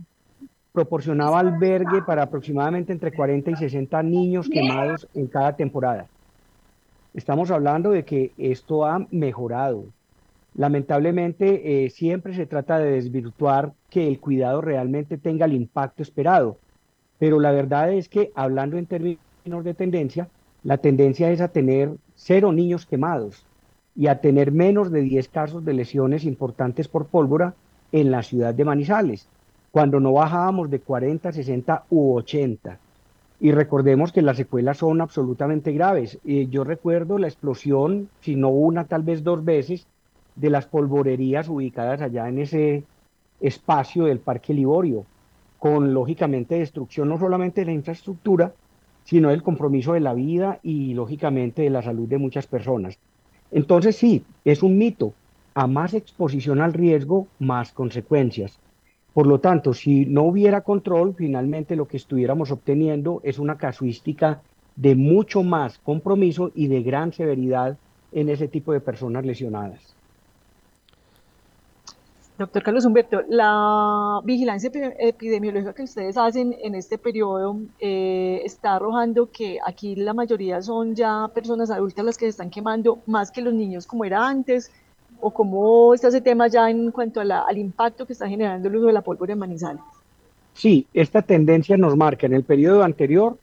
proporcionaba 0.73 1.39
albergue 1.39 2.03
para 2.03 2.25
aproximadamente 2.25 2.93
entre 2.93 3.13
40 3.13 3.53
y 3.53 3.57
60 3.59 4.03
niños 4.03 4.49
quemados 4.49 5.07
en 5.15 5.29
cada 5.29 5.55
temporada. 5.55 6.09
Estamos 7.15 7.53
hablando 7.53 7.93
de 7.93 8.05
que 8.05 8.33
esto 8.37 8.85
ha 8.85 9.07
mejorado. 9.13 9.85
Lamentablemente, 10.57 11.85
eh, 11.85 11.91
siempre 11.91 12.35
se 12.35 12.47
trata 12.47 12.79
de 12.79 12.93
desvirtuar 12.93 13.75
que 13.91 14.09
el 14.09 14.19
cuidado 14.21 14.63
realmente 14.63 15.19
tenga 15.19 15.45
el 15.45 15.53
impacto 15.53 16.03
esperado. 16.03 16.57
Pero 17.19 17.41
la 17.41 17.53
verdad 17.53 17.93
es 17.93 18.09
que, 18.09 18.33
hablando 18.35 18.79
en 18.79 18.87
términos 18.87 19.65
de 19.65 19.75
tendencia, 19.75 20.29
la 20.63 20.79
tendencia 20.79 21.31
es 21.31 21.43
a 21.43 21.49
tener 21.49 21.93
cero 22.15 22.53
niños 22.53 22.87
quemados 22.87 23.45
y 23.95 24.07
a 24.07 24.23
tener 24.23 24.51
menos 24.51 24.91
de 24.91 25.03
10 25.03 25.29
casos 25.29 25.65
de 25.65 25.75
lesiones 25.75 26.25
importantes 26.25 26.89
por 26.89 27.07
pólvora 27.07 27.55
en 27.93 28.11
la 28.11 28.23
ciudad 28.23 28.55
de 28.55 28.65
Manizales, 28.65 29.29
cuando 29.71 30.01
no 30.01 30.13
bajábamos 30.15 30.71
de 30.71 30.81
40, 30.81 31.33
60 31.33 31.85
u 31.91 32.15
80. 32.15 32.79
Y 33.41 33.53
recordemos 33.53 34.11
que 34.11 34.23
las 34.23 34.39
secuelas 34.39 34.79
son 34.79 35.03
absolutamente 35.03 35.73
graves. 35.73 36.19
y 36.25 36.49
yo 36.49 36.65
recuerdo 36.65 37.19
la 37.19 37.29
explosión, 37.29 38.09
si 38.21 38.37
no 38.37 38.49
una, 38.49 38.85
tal 38.85 39.03
vez 39.03 39.23
dos 39.23 39.45
veces, 39.45 39.87
de 40.37 40.51
las 40.51 40.67
polvorerías 40.67 41.49
ubicadas 41.49 42.01
allá 42.03 42.29
en 42.29 42.39
ese 42.39 42.85
espacio 43.41 44.05
del 44.05 44.21
Parque 44.21 44.55
Liborio, 44.55 45.05
con 45.59 45.93
lógicamente 45.95 46.59
destrucción 46.59 47.09
no 47.09 47.19
solamente 47.19 47.63
de 47.63 47.67
la 47.67 47.73
infraestructura, 47.73 48.53
sino 49.05 49.31
del 49.31 49.43
compromiso 49.43 49.95
de 49.95 50.01
la 50.01 50.15
vida 50.15 50.59
y 50.63 50.95
lógicamente 50.95 51.63
de 51.63 51.71
la 51.71 51.83
salud 51.83 52.09
de 52.09 52.19
muchas 52.19 52.47
personas. 52.47 52.99
Entonces 53.51 53.97
sí, 53.97 54.25
es 54.45 54.63
un 54.63 54.77
mito. 54.79 55.15
A 55.55 55.67
más 55.67 55.95
exposición 55.95 56.61
al 56.61 56.75
riesgo, 56.75 57.29
más 57.39 57.73
consecuencias. 57.73 58.59
Por 59.15 59.27
lo 59.27 59.41
tanto, 59.41 59.73
si 59.73 60.05
no 60.05 60.25
hubiera 60.25 60.61
control, 60.61 61.15
finalmente 61.17 61.77
lo 61.77 61.89
que 61.89 61.97
estuviéramos 61.97 62.51
obteniendo 62.51 63.23
es 63.25 63.39
una 63.39 63.57
casuística 63.57 64.43
de 64.75 64.95
mucho 64.95 65.43
más 65.43 65.79
compromiso 65.79 66.53
y 66.55 66.67
de 66.67 66.83
gran 66.83 67.15
severidad 67.15 67.79
en 68.13 68.29
ese 68.29 68.49
tipo 68.49 68.75
de 68.75 68.81
personas 68.81 69.25
lesionadas. 69.25 69.96
Doctor 72.39 72.63
Carlos 72.63 72.85
Humberto, 72.85 73.23
la 73.31 74.21
vigilancia 74.23 74.71
epidemiológica 74.99 75.73
que 75.73 75.85
ustedes 75.85 76.19
hacen 76.19 76.55
en 76.63 76.75
este 76.75 76.99
periodo 76.99 77.57
eh, 77.81 78.43
está 78.45 78.75
arrojando 78.75 79.31
que 79.31 79.59
aquí 79.65 79.97
la 79.97 80.13
mayoría 80.13 80.61
son 80.61 80.95
ya 80.95 81.29
personas 81.35 81.71
adultas 81.71 82.05
las 82.05 82.19
que 82.19 82.27
se 82.27 82.31
están 82.31 82.51
quemando, 82.51 82.99
más 83.07 83.31
que 83.31 83.41
los 83.41 83.55
niños 83.55 83.87
como 83.87 84.05
era 84.05 84.29
antes, 84.29 84.71
o 85.19 85.31
cómo 85.31 85.95
está 85.95 86.09
ese 86.09 86.21
tema 86.21 86.47
ya 86.49 86.69
en 86.69 86.91
cuanto 86.91 87.21
al 87.21 87.57
impacto 87.57 88.05
que 88.05 88.13
está 88.13 88.29
generando 88.29 88.69
el 88.69 88.77
uso 88.77 88.89
de 88.89 88.93
la 88.93 89.01
pólvora 89.01 89.33
en 89.33 89.39
Manizales. 89.39 89.83
Sí, 90.53 90.87
esta 90.93 91.23
tendencia 91.23 91.79
nos 91.79 91.97
marca. 91.97 92.27
En 92.27 92.35
el 92.35 92.45
periodo 92.45 92.83
anterior, 92.83 93.39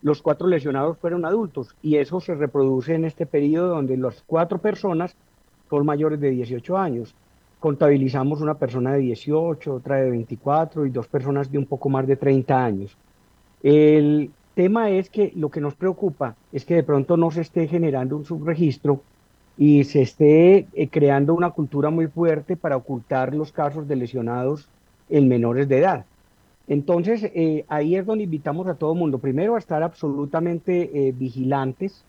los 0.00 0.22
cuatro 0.22 0.46
lesionados 0.46 0.96
fueron 0.98 1.24
adultos 1.24 1.74
y 1.82 1.96
eso 1.96 2.20
se 2.20 2.36
reproduce 2.36 2.94
en 2.94 3.04
este 3.04 3.26
periodo 3.26 3.70
donde 3.70 3.96
las 3.96 4.22
cuatro 4.24 4.58
personas 4.58 5.16
son 5.68 5.84
mayores 5.84 6.20
de 6.20 6.30
18 6.30 6.78
años 6.78 7.16
contabilizamos 7.60 8.40
una 8.40 8.54
persona 8.54 8.92
de 8.92 9.00
18, 9.00 9.74
otra 9.74 9.96
de 9.96 10.10
24 10.10 10.86
y 10.86 10.90
dos 10.90 11.08
personas 11.08 11.50
de 11.50 11.58
un 11.58 11.66
poco 11.66 11.88
más 11.88 12.06
de 12.06 12.16
30 12.16 12.64
años. 12.64 12.96
El 13.62 14.30
tema 14.54 14.90
es 14.90 15.10
que 15.10 15.32
lo 15.34 15.50
que 15.50 15.60
nos 15.60 15.74
preocupa 15.74 16.36
es 16.52 16.64
que 16.64 16.74
de 16.74 16.82
pronto 16.82 17.16
no 17.16 17.30
se 17.30 17.40
esté 17.40 17.66
generando 17.66 18.16
un 18.16 18.24
subregistro 18.24 19.02
y 19.56 19.82
se 19.84 20.02
esté 20.02 20.66
eh, 20.72 20.88
creando 20.88 21.34
una 21.34 21.50
cultura 21.50 21.90
muy 21.90 22.06
fuerte 22.06 22.56
para 22.56 22.76
ocultar 22.76 23.34
los 23.34 23.50
casos 23.50 23.88
de 23.88 23.96
lesionados 23.96 24.68
en 25.08 25.26
menores 25.26 25.68
de 25.68 25.78
edad. 25.78 26.04
Entonces, 26.68 27.24
eh, 27.34 27.64
ahí 27.68 27.96
es 27.96 28.06
donde 28.06 28.24
invitamos 28.24 28.68
a 28.68 28.74
todo 28.74 28.92
el 28.92 28.98
mundo, 28.98 29.18
primero 29.18 29.56
a 29.56 29.58
estar 29.58 29.82
absolutamente 29.82 31.08
eh, 31.08 31.12
vigilantes 31.12 32.04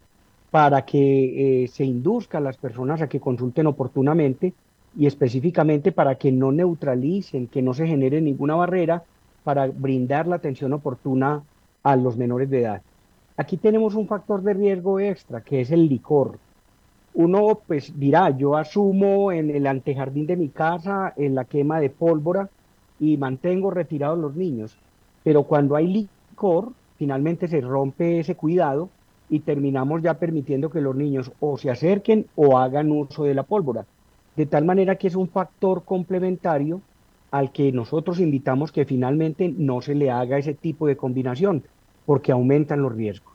para 0.51 0.83
que 0.85 1.69
se 1.71 1.85
induzca 1.85 2.39
a 2.39 2.41
las 2.41 2.57
personas 2.57 3.03
a 3.03 3.07
que 3.07 3.19
consulten 3.19 3.67
oportunamente 3.67 4.53
y 4.97 5.05
específicamente 5.05 5.91
para 5.91 6.15
que 6.15 6.31
no 6.31 6.51
neutralicen, 6.51 7.47
que 7.47 7.61
no 7.61 7.73
se 7.73 7.87
genere 7.87 8.21
ninguna 8.21 8.55
barrera 8.55 9.03
para 9.43 9.67
brindar 9.67 10.27
la 10.27 10.37
atención 10.37 10.73
oportuna 10.73 11.43
a 11.83 11.95
los 11.95 12.17
menores 12.17 12.49
de 12.49 12.61
edad. 12.61 12.81
Aquí 13.37 13.57
tenemos 13.57 13.95
un 13.95 14.07
factor 14.07 14.41
de 14.41 14.53
riesgo 14.53 14.99
extra, 14.99 15.41
que 15.41 15.61
es 15.61 15.71
el 15.71 15.87
licor. 15.87 16.37
Uno 17.13 17.59
pues 17.65 17.97
dirá, 17.97 18.29
yo 18.31 18.57
asumo 18.57 19.31
en 19.31 19.49
el 19.49 19.65
antejardín 19.67 20.27
de 20.27 20.35
mi 20.35 20.49
casa 20.49 21.13
en 21.15 21.35
la 21.35 21.45
quema 21.45 21.79
de 21.79 21.89
pólvora 21.89 22.49
y 22.99 23.17
mantengo 23.17 23.71
retirados 23.71 24.19
los 24.19 24.35
niños, 24.35 24.77
pero 25.23 25.43
cuando 25.43 25.75
hay 25.75 25.87
licor, 25.87 26.73
finalmente 26.97 27.47
se 27.47 27.61
rompe 27.61 28.19
ese 28.19 28.35
cuidado 28.35 28.89
y 29.29 29.39
terminamos 29.39 30.01
ya 30.01 30.15
permitiendo 30.15 30.69
que 30.69 30.81
los 30.81 30.95
niños 30.95 31.31
o 31.39 31.57
se 31.57 31.69
acerquen 31.69 32.25
o 32.35 32.57
hagan 32.57 32.91
uso 32.91 33.23
de 33.23 33.35
la 33.35 33.43
pólvora 33.43 33.85
de 34.39 34.45
tal 34.45 34.63
manera 34.63 34.95
que 34.95 35.09
es 35.09 35.15
un 35.15 35.27
factor 35.27 35.83
complementario 35.83 36.81
al 37.29 37.51
que 37.51 37.73
nosotros 37.73 38.21
invitamos 38.21 38.71
que 38.71 38.85
finalmente 38.85 39.53
no 39.53 39.81
se 39.81 39.95
le 39.95 40.11
haga 40.11 40.37
ese 40.37 40.53
tipo 40.53 40.87
de 40.87 40.95
combinación, 40.95 41.61
porque 42.05 42.31
aumentan 42.31 42.81
los 42.81 42.95
riesgos. 42.95 43.33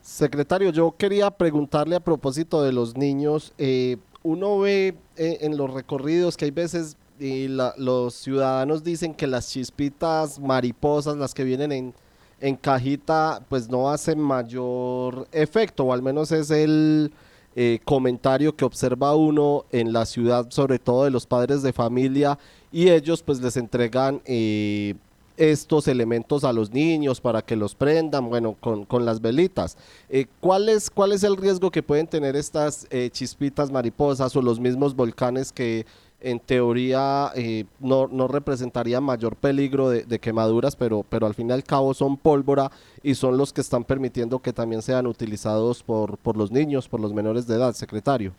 Secretario, 0.00 0.70
yo 0.70 0.96
quería 0.98 1.30
preguntarle 1.30 1.94
a 1.94 2.00
propósito 2.00 2.60
de 2.64 2.72
los 2.72 2.96
niños, 2.96 3.54
eh, 3.56 3.98
uno 4.24 4.58
ve 4.58 4.96
eh, 5.16 5.38
en 5.42 5.56
los 5.56 5.72
recorridos 5.72 6.36
que 6.36 6.46
hay 6.46 6.50
veces 6.50 6.96
y 7.20 7.46
los 7.46 8.14
ciudadanos 8.14 8.82
dicen 8.82 9.14
que 9.14 9.28
las 9.28 9.48
chispitas 9.48 10.40
mariposas, 10.40 11.16
las 11.16 11.34
que 11.34 11.44
vienen 11.44 11.70
en, 11.70 11.94
en 12.40 12.56
cajita, 12.56 13.44
pues 13.48 13.68
no 13.70 13.90
hacen 13.90 14.18
mayor 14.18 15.28
efecto, 15.30 15.84
o 15.84 15.92
al 15.92 16.02
menos 16.02 16.32
es 16.32 16.50
el, 16.50 17.12
eh, 17.54 17.80
comentario 17.84 18.56
que 18.56 18.64
observa 18.64 19.14
uno 19.14 19.64
en 19.72 19.92
la 19.92 20.06
ciudad, 20.06 20.46
sobre 20.50 20.78
todo 20.78 21.04
de 21.04 21.10
los 21.10 21.26
padres 21.26 21.62
de 21.62 21.72
familia, 21.72 22.38
y 22.70 22.88
ellos 22.88 23.22
pues 23.22 23.40
les 23.40 23.56
entregan 23.56 24.22
eh, 24.24 24.94
estos 25.36 25.88
elementos 25.88 26.44
a 26.44 26.52
los 26.52 26.72
niños 26.72 27.20
para 27.20 27.42
que 27.42 27.56
los 27.56 27.74
prendan, 27.74 28.28
bueno, 28.28 28.56
con, 28.58 28.84
con 28.84 29.04
las 29.04 29.20
velitas. 29.20 29.76
Eh, 30.08 30.26
¿cuál, 30.40 30.68
es, 30.68 30.90
¿Cuál 30.90 31.12
es 31.12 31.24
el 31.24 31.36
riesgo 31.36 31.70
que 31.70 31.82
pueden 31.82 32.06
tener 32.06 32.36
estas 32.36 32.86
chispitas 33.10 33.70
mariposas 33.70 34.34
o 34.36 34.42
los 34.42 34.58
mismos 34.58 34.94
volcanes 34.94 35.52
que 35.52 35.84
en 36.22 36.40
teoría 36.40 37.30
eh, 37.34 37.64
no, 37.80 38.08
no, 38.08 38.28
representaría 38.28 39.00
mayor 39.00 39.36
peligro 39.36 39.90
de, 39.90 40.18
quemaduras, 40.18 40.76
pero, 40.76 41.04
pero 41.08 41.26
al 41.26 41.34
fin 41.34 41.50
y 41.50 41.52
al 41.52 41.64
cabo 41.64 41.94
son 41.94 42.16
pólvora 42.16 42.70
y 43.02 43.14
son 43.14 43.36
los 43.36 43.52
que 43.52 43.60
están 43.60 43.84
permitiendo 43.84 44.38
que 44.38 44.52
también 44.52 44.82
sean 44.82 45.06
utilizados 45.06 45.82
por, 45.82 46.16
por 46.18 46.36
los 46.36 46.50
niños, 46.50 46.88
por 46.88 47.00
los 47.00 47.12
menores 47.12 47.46
de 47.46 47.56
edad, 47.56 47.72
secretario. 47.74 48.32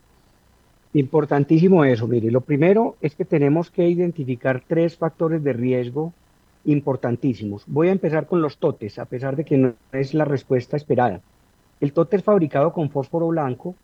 Importantísimo 0.94 1.84
eso, 1.84 2.06
mire, 2.06 2.30
lo 2.30 2.40
primero 2.40 2.96
es 3.00 3.14
que 3.14 3.24
tenemos 3.24 3.70
que 3.70 3.88
identificar 3.88 4.62
tres 4.66 4.96
factores 4.96 5.42
de 5.42 5.52
riesgo 5.52 6.12
importantísimos. 6.64 7.64
Voy 7.66 7.88
a 7.88 7.92
empezar 7.92 8.26
con 8.26 8.40
los 8.40 8.58
totes, 8.58 8.98
a 8.98 9.04
pesar 9.04 9.36
de 9.36 9.44
que 9.44 9.58
no 9.58 9.74
es 9.92 10.14
la 10.14 10.24
respuesta 10.24 10.76
esperada. 10.76 11.20
El 11.80 11.92
tote 11.92 12.16
es 12.16 12.22
fabricado 12.22 12.72
con 12.72 12.90
fósforo 12.90 13.28
blanco, 13.28 13.74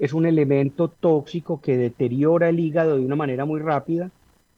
es 0.00 0.14
un 0.14 0.24
elemento 0.24 0.88
tóxico 0.88 1.60
que 1.60 1.76
deteriora 1.76 2.48
el 2.48 2.58
hígado 2.58 2.96
de 2.96 3.04
una 3.04 3.16
manera 3.16 3.44
muy 3.44 3.60
rápida. 3.60 4.10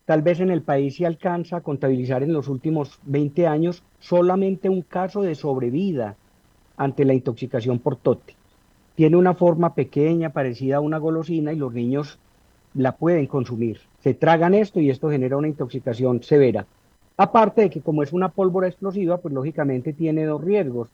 Tal 0.04 0.22
vez 0.22 0.38
en 0.38 0.50
el 0.50 0.62
país 0.62 0.96
se 0.96 1.04
alcanza 1.04 1.56
a 1.56 1.60
contabilizar 1.62 2.22
en 2.22 2.32
los 2.32 2.46
últimos 2.46 3.00
20 3.06 3.48
años 3.48 3.82
solamente 3.98 4.68
un 4.68 4.82
caso 4.82 5.22
de 5.22 5.34
sobrevida 5.34 6.14
ante 6.76 7.04
la 7.04 7.14
intoxicación 7.14 7.80
por 7.80 7.96
tote. 7.96 8.36
Tiene 8.94 9.16
una 9.16 9.34
forma 9.34 9.74
pequeña, 9.74 10.30
parecida 10.30 10.76
a 10.76 10.80
una 10.80 10.98
golosina, 10.98 11.52
y 11.52 11.56
los 11.56 11.72
niños 11.72 12.20
la 12.74 12.96
pueden 12.96 13.26
consumir. 13.26 13.80
Se 13.98 14.14
tragan 14.14 14.54
esto 14.54 14.78
y 14.78 14.90
esto 14.90 15.10
genera 15.10 15.36
una 15.36 15.48
intoxicación 15.48 16.22
severa. 16.22 16.66
Aparte 17.16 17.62
de 17.62 17.70
que 17.70 17.80
como 17.80 18.04
es 18.04 18.12
una 18.12 18.28
pólvora 18.28 18.68
explosiva, 18.68 19.18
pues 19.18 19.34
lógicamente 19.34 19.92
tiene 19.92 20.24
dos 20.24 20.42
riesgos. 20.42 20.88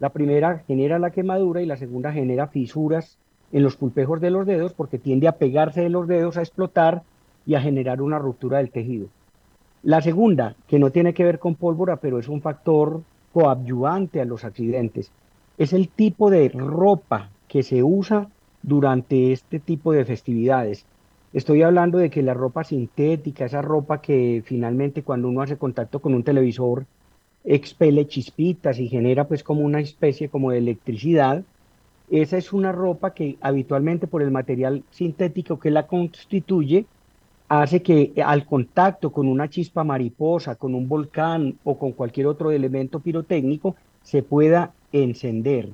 La 0.00 0.08
primera 0.08 0.64
genera 0.66 0.98
la 0.98 1.12
quemadura 1.12 1.62
y 1.62 1.66
la 1.66 1.76
segunda 1.76 2.12
genera 2.12 2.48
fisuras 2.48 3.16
en 3.52 3.62
los 3.62 3.76
pulpejos 3.76 4.20
de 4.20 4.30
los 4.30 4.46
dedos 4.46 4.72
porque 4.72 4.98
tiende 4.98 5.28
a 5.28 5.36
pegarse 5.36 5.82
de 5.82 5.90
los 5.90 6.08
dedos, 6.08 6.36
a 6.36 6.40
explotar 6.40 7.02
y 7.46 7.54
a 7.54 7.60
generar 7.60 8.00
una 8.02 8.18
ruptura 8.18 8.58
del 8.58 8.70
tejido. 8.70 9.08
La 9.82 10.00
segunda, 10.00 10.56
que 10.66 10.78
no 10.78 10.90
tiene 10.90 11.12
que 11.12 11.24
ver 11.24 11.38
con 11.38 11.54
pólvora, 11.54 11.96
pero 11.96 12.18
es 12.18 12.28
un 12.28 12.40
factor 12.40 13.02
coadyuvante 13.32 14.20
a 14.20 14.24
los 14.24 14.44
accidentes, 14.44 15.12
es 15.58 15.72
el 15.72 15.88
tipo 15.88 16.30
de 16.30 16.48
ropa 16.48 17.30
que 17.48 17.62
se 17.62 17.82
usa 17.82 18.28
durante 18.62 19.32
este 19.32 19.58
tipo 19.58 19.92
de 19.92 20.04
festividades. 20.04 20.86
Estoy 21.32 21.62
hablando 21.62 21.98
de 21.98 22.10
que 22.10 22.22
la 22.22 22.34
ropa 22.34 22.64
sintética, 22.64 23.46
esa 23.46 23.62
ropa 23.62 24.00
que 24.00 24.42
finalmente 24.44 25.02
cuando 25.02 25.28
uno 25.28 25.42
hace 25.42 25.56
contacto 25.56 26.00
con 26.00 26.14
un 26.14 26.24
televisor 26.24 26.86
expele 27.44 28.06
chispitas 28.06 28.78
y 28.78 28.88
genera 28.88 29.26
pues 29.26 29.42
como 29.42 29.62
una 29.62 29.80
especie 29.80 30.28
como 30.28 30.50
de 30.50 30.58
electricidad, 30.58 31.42
esa 32.20 32.36
es 32.36 32.52
una 32.52 32.72
ropa 32.72 33.14
que 33.14 33.38
habitualmente 33.40 34.06
por 34.06 34.20
el 34.20 34.30
material 34.30 34.84
sintético 34.90 35.58
que 35.58 35.70
la 35.70 35.86
constituye 35.86 36.84
hace 37.48 37.82
que 37.82 38.12
al 38.22 38.44
contacto 38.44 39.10
con 39.10 39.28
una 39.28 39.48
chispa 39.48 39.82
mariposa, 39.82 40.56
con 40.56 40.74
un 40.74 40.88
volcán 40.88 41.58
o 41.64 41.78
con 41.78 41.92
cualquier 41.92 42.26
otro 42.26 42.50
elemento 42.50 43.00
pirotécnico, 43.00 43.76
se 44.02 44.22
pueda 44.22 44.72
encender 44.92 45.70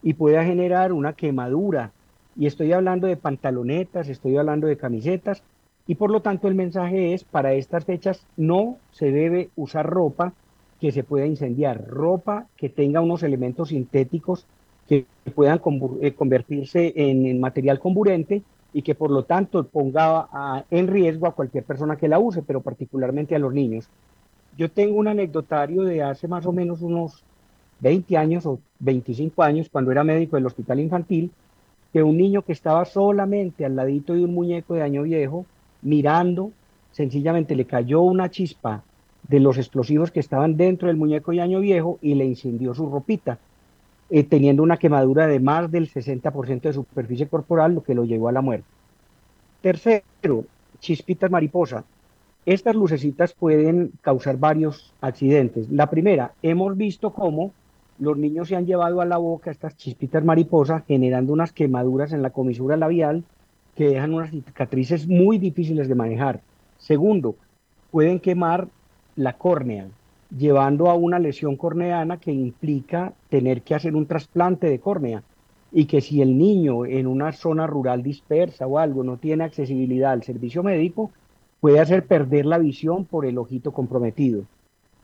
y 0.00 0.14
pueda 0.14 0.44
generar 0.44 0.92
una 0.92 1.14
quemadura. 1.14 1.90
Y 2.36 2.46
estoy 2.46 2.72
hablando 2.72 3.08
de 3.08 3.16
pantalonetas, 3.16 4.08
estoy 4.08 4.36
hablando 4.36 4.68
de 4.68 4.76
camisetas, 4.76 5.42
y 5.88 5.96
por 5.96 6.12
lo 6.12 6.22
tanto 6.22 6.46
el 6.46 6.54
mensaje 6.54 7.14
es, 7.14 7.24
para 7.24 7.54
estas 7.54 7.84
fechas 7.84 8.24
no 8.36 8.78
se 8.92 9.10
debe 9.10 9.50
usar 9.56 9.86
ropa 9.86 10.34
que 10.80 10.92
se 10.92 11.02
pueda 11.02 11.26
incendiar, 11.26 11.84
ropa 11.88 12.46
que 12.56 12.68
tenga 12.68 13.00
unos 13.00 13.24
elementos 13.24 13.70
sintéticos 13.70 14.46
que 14.90 15.06
puedan 15.36 15.60
eh, 16.00 16.14
convertirse 16.14 16.92
en, 16.96 17.38
material 17.38 17.78
comburente 17.78 18.42
y 18.72 18.82
que 18.82 18.96
por 18.96 19.12
lo 19.12 19.22
tanto 19.22 19.62
ponga 19.64 20.64
en 20.68 20.88
riesgo 20.88 21.28
a 21.28 21.32
cualquier 21.32 21.62
persona 21.62 21.94
que 21.94 22.08
la 22.08 22.18
use, 22.18 22.42
pero 22.42 22.60
particularmente 22.60 23.36
a 23.36 23.38
los 23.38 23.54
niños. 23.54 23.88
Yo 24.58 24.68
tengo 24.68 24.98
un 24.98 25.06
anecdotario 25.06 25.84
de 25.84 26.02
hace 26.02 26.26
más 26.26 26.44
o 26.44 26.50
menos 26.50 26.82
unos 26.82 27.22
20 27.78 28.16
años 28.16 28.46
o 28.46 28.58
25 28.80 29.44
años, 29.44 29.68
cuando 29.70 29.92
era 29.92 30.02
médico 30.02 30.34
del 30.34 30.46
hospital 30.46 30.80
infantil, 30.80 31.30
que 31.92 32.02
un 32.02 32.16
niño 32.16 32.42
que 32.42 32.52
estaba 32.52 32.84
solamente 32.84 33.64
al 33.64 33.76
ladito 33.76 34.14
de 34.14 34.24
un 34.24 34.34
muñeco 34.34 34.74
de 34.74 34.82
año 34.82 35.04
viejo, 35.04 35.46
mirando, 35.82 36.50
sencillamente 36.90 37.54
le 37.54 37.64
cayó 37.64 38.00
una 38.02 38.28
chispa 38.28 38.82
de 39.28 39.38
los 39.38 39.56
explosivos 39.56 40.10
que 40.10 40.18
estaban 40.18 40.56
dentro 40.56 40.88
del 40.88 40.96
muñeco 40.96 41.30
de 41.30 41.42
año 41.42 41.60
viejo 41.60 42.00
y 42.02 42.14
le 42.14 42.24
incendió 42.24 42.74
su 42.74 42.90
ropita, 42.90 43.38
eh, 44.10 44.24
teniendo 44.24 44.62
una 44.62 44.76
quemadura 44.76 45.26
de 45.26 45.40
más 45.40 45.70
del 45.70 45.88
60% 45.88 46.62
de 46.62 46.72
superficie 46.72 47.28
corporal, 47.28 47.74
lo 47.74 47.82
que 47.82 47.94
lo 47.94 48.04
llevó 48.04 48.28
a 48.28 48.32
la 48.32 48.40
muerte. 48.40 48.66
Tercero, 49.62 50.44
chispitas 50.80 51.30
mariposa. 51.30 51.84
Estas 52.46 52.74
lucecitas 52.74 53.34
pueden 53.34 53.92
causar 54.00 54.38
varios 54.38 54.92
accidentes. 55.00 55.70
La 55.70 55.90
primera, 55.90 56.32
hemos 56.42 56.76
visto 56.76 57.12
cómo 57.12 57.52
los 57.98 58.16
niños 58.16 58.48
se 58.48 58.56
han 58.56 58.66
llevado 58.66 59.00
a 59.00 59.04
la 59.04 59.18
boca 59.18 59.50
estas 59.50 59.76
chispitas 59.76 60.24
mariposa, 60.24 60.82
generando 60.88 61.32
unas 61.32 61.52
quemaduras 61.52 62.12
en 62.12 62.22
la 62.22 62.30
comisura 62.30 62.76
labial 62.76 63.24
que 63.76 63.90
dejan 63.90 64.14
unas 64.14 64.30
cicatrices 64.30 65.06
muy 65.06 65.38
difíciles 65.38 65.86
de 65.86 65.94
manejar. 65.94 66.40
Segundo, 66.78 67.36
pueden 67.90 68.18
quemar 68.18 68.68
la 69.16 69.34
córnea, 69.34 69.86
llevando 70.36 70.90
a 70.90 70.94
una 70.94 71.18
lesión 71.18 71.56
corneana 71.56 72.18
que 72.18 72.32
implica 72.32 73.12
tener 73.28 73.62
que 73.62 73.74
hacer 73.74 73.96
un 73.96 74.06
trasplante 74.06 74.68
de 74.68 74.78
córnea 74.78 75.22
y 75.72 75.86
que 75.86 76.00
si 76.00 76.20
el 76.20 76.36
niño 76.36 76.84
en 76.86 77.06
una 77.06 77.32
zona 77.32 77.66
rural 77.66 78.02
dispersa 78.02 78.66
o 78.66 78.78
algo 78.78 79.04
no 79.04 79.16
tiene 79.16 79.44
accesibilidad 79.44 80.12
al 80.12 80.22
servicio 80.22 80.62
médico, 80.62 81.10
puede 81.60 81.80
hacer 81.80 82.06
perder 82.06 82.46
la 82.46 82.58
visión 82.58 83.04
por 83.04 83.26
el 83.26 83.38
ojito 83.38 83.72
comprometido. 83.72 84.44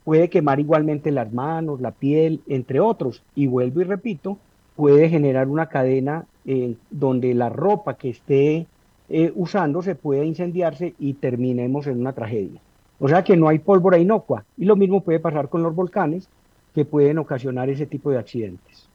Puede 0.05 0.31
quemar 0.31 0.61
igualmente 0.61 1.11
las 1.11 1.33
manos, 1.33 1.81
la 1.81 1.91
piel, 1.91 2.41
entre 2.47 2.81
otros. 2.81 3.22
Y 3.35 3.47
vuelvo 3.47 3.81
y 3.81 3.85
repito, 3.85 4.39
puede 4.77 5.09
generar 5.09 5.49
una 5.49 5.66
cadena 5.68 6.27
eh, 6.45 6.77
donde 6.91 7.35
la 7.35 7.49
ropa 7.49 7.95
que 7.95 8.11
esté 8.11 8.66
eh, 9.09 9.33
usando 9.35 9.83
se 9.83 9.95
puede 9.95 10.24
incendiarse 10.24 10.95
y 10.99 11.14
terminemos 11.14 11.87
en 11.87 12.01
una 12.01 12.12
tragedia. 12.12 12.61
O 12.99 13.09
sea 13.09 13.22
que 13.22 13.36
no 13.36 13.49
hay 13.49 13.59
pólvora 13.59 13.99
inocua. 13.99 14.44
Y 14.57 14.64
lo 14.64 14.76
mismo 14.76 15.03
puede 15.03 15.20
pasar 15.20 15.49
con 15.49 15.62
los 15.62 15.74
volcanes 15.74 16.28
que 16.74 16.84
pueden 16.84 17.18
ocasionar 17.18 17.68
ese 17.68 17.86
tipo 17.86 18.11
de 18.11 18.18
accidentes. 18.18 18.88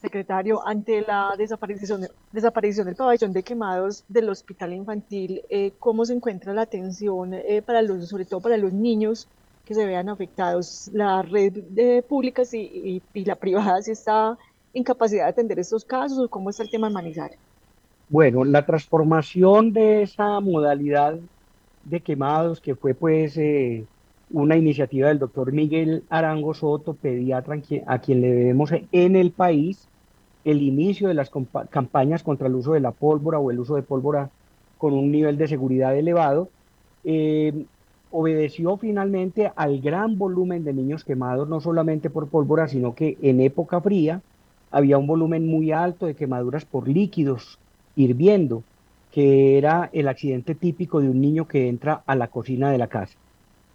Secretario, 0.00 0.66
ante 0.66 1.00
la 1.02 1.34
desaparición, 1.36 2.06
desaparición 2.30 2.86
del 2.86 2.94
pabellón 2.94 3.32
de 3.32 3.42
quemados 3.42 4.04
del 4.08 4.28
hospital 4.28 4.72
infantil, 4.72 5.42
eh, 5.50 5.72
¿cómo 5.80 6.04
se 6.04 6.14
encuentra 6.14 6.54
la 6.54 6.62
atención 6.62 7.34
eh, 7.34 7.62
para 7.66 7.82
los, 7.82 8.08
sobre 8.08 8.24
todo 8.24 8.40
para 8.40 8.56
los 8.56 8.72
niños 8.72 9.26
que 9.64 9.74
se 9.74 9.84
vean 9.84 10.08
afectados? 10.08 10.88
La 10.92 11.22
red 11.22 11.52
de 11.52 12.02
públicas 12.02 12.54
y, 12.54 13.02
y, 13.12 13.24
la 13.24 13.34
privada 13.34 13.82
si 13.82 13.90
está 13.90 14.38
en 14.72 14.84
capacidad 14.84 15.24
de 15.24 15.30
atender 15.30 15.58
estos 15.58 15.84
casos 15.84 16.18
o 16.18 16.28
cómo 16.28 16.50
está 16.50 16.62
el 16.62 16.70
tema 16.70 16.86
en 16.86 16.92
Manizales? 16.92 17.38
Bueno, 18.08 18.44
la 18.44 18.64
transformación 18.64 19.72
de 19.72 20.02
esa 20.02 20.38
modalidad 20.38 21.18
de 21.88 22.00
quemados, 22.00 22.60
que 22.60 22.74
fue 22.74 22.94
pues 22.94 23.36
eh, 23.36 23.84
una 24.30 24.56
iniciativa 24.56 25.08
del 25.08 25.18
doctor 25.18 25.52
Miguel 25.52 26.04
Arango 26.10 26.54
Soto, 26.54 26.94
pediatra 26.94 27.60
a 27.86 27.98
quien 27.98 28.20
le 28.20 28.32
debemos 28.32 28.72
en 28.92 29.16
el 29.16 29.30
país 29.30 29.88
el 30.44 30.62
inicio 30.62 31.08
de 31.08 31.14
las 31.14 31.30
campañas 31.70 32.22
contra 32.22 32.48
el 32.48 32.54
uso 32.54 32.72
de 32.72 32.80
la 32.80 32.92
pólvora 32.92 33.38
o 33.38 33.50
el 33.50 33.58
uso 33.58 33.74
de 33.74 33.82
pólvora 33.82 34.30
con 34.78 34.94
un 34.94 35.10
nivel 35.10 35.36
de 35.36 35.48
seguridad 35.48 35.96
elevado, 35.96 36.48
eh, 37.04 37.66
obedeció 38.10 38.76
finalmente 38.76 39.52
al 39.56 39.80
gran 39.80 40.16
volumen 40.16 40.64
de 40.64 40.72
niños 40.72 41.04
quemados, 41.04 41.48
no 41.48 41.60
solamente 41.60 42.08
por 42.10 42.28
pólvora, 42.28 42.68
sino 42.68 42.94
que 42.94 43.18
en 43.20 43.40
época 43.40 43.80
fría 43.80 44.22
había 44.70 44.98
un 44.98 45.06
volumen 45.06 45.46
muy 45.46 45.72
alto 45.72 46.06
de 46.06 46.14
quemaduras 46.14 46.64
por 46.64 46.88
líquidos 46.88 47.58
hirviendo 47.96 48.62
que 49.18 49.58
era 49.58 49.90
el 49.92 50.06
accidente 50.06 50.54
típico 50.54 51.00
de 51.00 51.10
un 51.10 51.20
niño 51.20 51.48
que 51.48 51.66
entra 51.66 52.04
a 52.06 52.14
la 52.14 52.28
cocina 52.28 52.70
de 52.70 52.78
la 52.78 52.86
casa. 52.86 53.18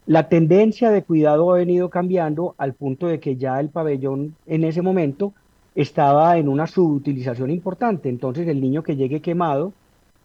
La 0.05 0.29
tendencia 0.29 0.89
de 0.89 1.03
cuidado 1.03 1.51
ha 1.51 1.57
venido 1.57 1.89
cambiando 1.89 2.55
al 2.57 2.75
punto 2.75 3.07
de 3.07 3.19
que 3.19 3.35
ya 3.35 3.59
el 3.59 3.67
pabellón 3.67 4.37
en 4.47 4.63
ese 4.63 4.81
momento 4.81 5.33
estaba 5.75 6.37
en 6.37 6.47
una 6.47 6.65
subutilización 6.65 7.51
importante. 7.51 8.07
Entonces 8.07 8.47
el 8.47 8.61
niño 8.61 8.83
que 8.83 8.95
llegue 8.95 9.19
quemado 9.19 9.73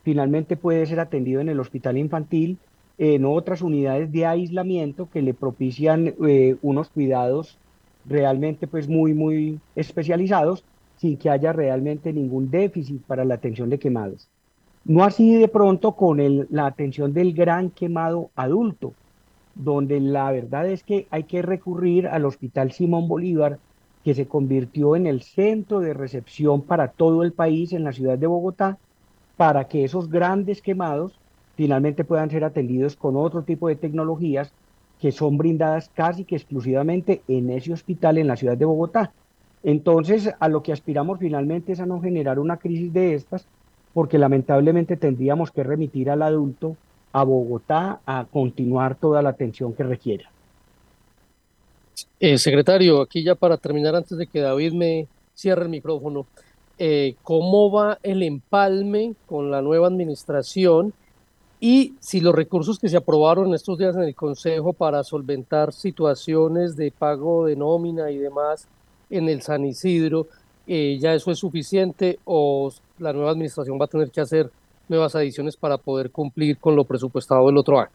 finalmente 0.05 0.57
puede 0.57 0.87
ser 0.87 1.01
atendido 1.01 1.41
en 1.41 1.49
el 1.49 1.59
hospital 1.59 1.99
infantil, 1.99 2.57
en 2.97 3.25
otras 3.25 3.61
unidades 3.61 4.13
de 4.13 4.25
aislamiento 4.25 5.09
que 5.13 5.23
le 5.23 5.35
propician 5.35 6.15
eh, 6.29 6.55
unos 6.63 6.91
cuidados 6.91 7.59
realmente 8.07 8.69
pues 8.69 8.87
muy, 8.87 9.15
muy 9.15 9.59
especializados 9.75 10.63
sin 10.99 11.17
que 11.17 11.29
haya 11.29 11.53
realmente 11.53 12.13
ningún 12.13 12.53
déficit 12.53 13.03
para 13.03 13.25
la 13.25 13.35
atención 13.35 13.69
de 13.69 13.81
quemados. 13.81 14.29
No 14.89 15.05
así 15.05 15.35
de 15.35 15.49
pronto 15.49 15.93
con 15.93 16.19
la 16.49 16.65
atención 16.65 17.13
del 17.13 17.35
gran 17.35 17.69
quemado 17.69 18.31
adulto, 18.35 18.95
donde 19.55 20.01
la 20.01 20.33
verdad 20.33 20.67
es 20.67 20.83
que 20.83 21.07
hay 21.11 21.25
que 21.25 21.43
recurrir 21.43 22.07
al 22.07 22.25
Hospital 22.25 22.73
Simón 22.73 23.07
Bolívar, 23.07 23.59
que 24.03 24.15
se 24.15 24.27
convirtió 24.27 24.97
en 24.97 25.07
el 25.07 25.21
centro 25.21 25.81
de 25.81 25.93
recepción 25.93 26.63
para 26.63 26.89
todo 26.89 27.23
el 27.23 27.35
país 27.35 27.75
en 27.75 27.85
la 27.85 27.93
ciudad 27.93 28.17
de 28.17 28.29
Bogotá, 28.29 28.79
para 29.37 29.69
que 29.69 29.85
esos 29.85 30.09
grandes 30.09 30.63
quemados 30.63 31.21
finalmente 31.55 32.05
puedan 32.05 32.31
ser 32.31 32.43
atendidos 32.43 32.97
con 32.97 33.15
otro 33.19 33.43
tipo 33.43 33.69
de 33.69 33.77
tecnologías 33.77 34.55
que 34.99 35.13
son 35.13 35.37
brindadas 35.37 35.91
casi 35.93 36.25
que 36.25 36.37
exclusivamente 36.37 37.21
en 37.29 37.51
ese 37.51 37.75
hospital 37.75 38.17
en 38.17 38.27
la 38.27 38.37
ciudad 38.37 38.57
de 38.57 38.65
Bogotá. 38.65 39.13
Entonces, 39.63 40.31
a 40.41 40.49
lo 40.49 40.63
que 40.63 40.73
aspiramos 40.73 41.19
finalmente 41.19 41.73
es 41.73 41.81
a 41.81 41.85
no 41.85 42.01
generar 42.01 42.39
una 42.39 42.57
crisis 42.57 42.91
de 42.91 43.13
estas, 43.13 43.47
porque 43.95 44.19
lamentablemente 44.19 44.97
tendríamos 44.97 45.51
que 45.51 45.63
remitir 45.63 46.11
al 46.11 46.23
adulto 46.23 46.77
a 47.13 47.25
Bogotá 47.25 48.01
a 48.07 48.27
continuar 48.31 48.97
toda 48.97 49.23
la 49.23 49.31
atención 49.31 49.73
que 49.73 49.83
requiera. 49.83 50.31
Eh, 52.21 52.39
secretario, 52.39 53.01
aquí 53.01 53.23
ya 53.23 53.35
para 53.35 53.57
terminar, 53.57 53.95
antes 53.95 54.19
de 54.19 54.27
que 54.27 54.41
David 54.41 54.73
me 54.73 55.09
cierre 55.35 55.63
el 55.63 55.69
micrófono, 55.69 56.27
eh, 56.79 57.17
¿cómo 57.23 57.71
va 57.71 57.99
el 58.03 58.23
empalme 58.23 59.15
con 59.27 59.51
la 59.51 59.63
nueva 59.63 59.89
administración? 59.89 60.93
Y 61.61 61.95
si 61.99 62.21
los 62.21 62.35
recursos 62.35 62.79
que 62.79 62.89
se 62.89 62.97
aprobaron 62.97 63.53
estos 63.53 63.79
días 63.79 63.97
en 63.97 64.03
el 64.03 64.15
Consejo 64.15 64.73
para 64.73 65.03
solventar 65.03 65.73
situaciones 65.73 66.77
de 66.77 66.93
pago 66.93 67.47
de 67.47 67.57
nómina 67.57 68.11
y 68.11 68.19
demás 68.19 68.69
en 69.11 69.29
el 69.29 69.43
San 69.43 69.65
Isidro, 69.65 70.29
eh, 70.69 70.99
ya 71.01 71.15
eso 71.15 71.33
es 71.33 71.39
suficiente 71.39 72.21
o 72.25 72.71
la 72.99 73.13
nueva 73.13 73.31
administración 73.31 73.79
va 73.81 73.85
a 73.87 73.89
tener 73.89 74.11
que 74.11 74.21
hacer 74.21 74.51
nuevas 74.89 75.15
adiciones 75.15 75.57
para 75.57 75.79
poder 75.79 76.11
cumplir 76.11 76.59
con 76.59 76.77
lo 76.77 76.85
presupuestado 76.85 77.47
del 77.47 77.59
otro 77.59 77.79
año? 77.79 77.91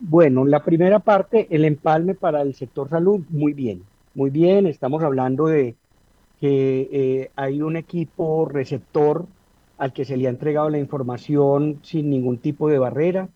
Bueno, 0.00 0.44
la 0.44 0.62
primera 0.62 1.00
parte, 1.00 1.48
el 1.50 1.64
empalme 1.64 2.14
para 2.14 2.42
el 2.42 2.54
sector 2.54 2.88
salud, 2.88 3.20
muy 3.30 3.52
bien, 3.52 3.82
muy 4.14 4.30
bien. 4.30 4.66
Estamos 4.66 5.02
hablando 5.02 5.46
de 5.46 5.74
que 6.40 6.88
eh, 6.92 7.30
hay 7.34 7.62
un 7.62 7.76
equipo 7.76 8.46
receptor 8.46 9.26
al 9.76 9.92
que 9.92 10.04
se 10.04 10.16
le 10.16 10.26
ha 10.26 10.30
entregado 10.30 10.70
la 10.70 10.78
información 10.78 11.80
sin 11.82 12.10
ningún 12.10 12.38
tipo 12.38 12.68
de 12.68 12.78
barrera 12.78 13.28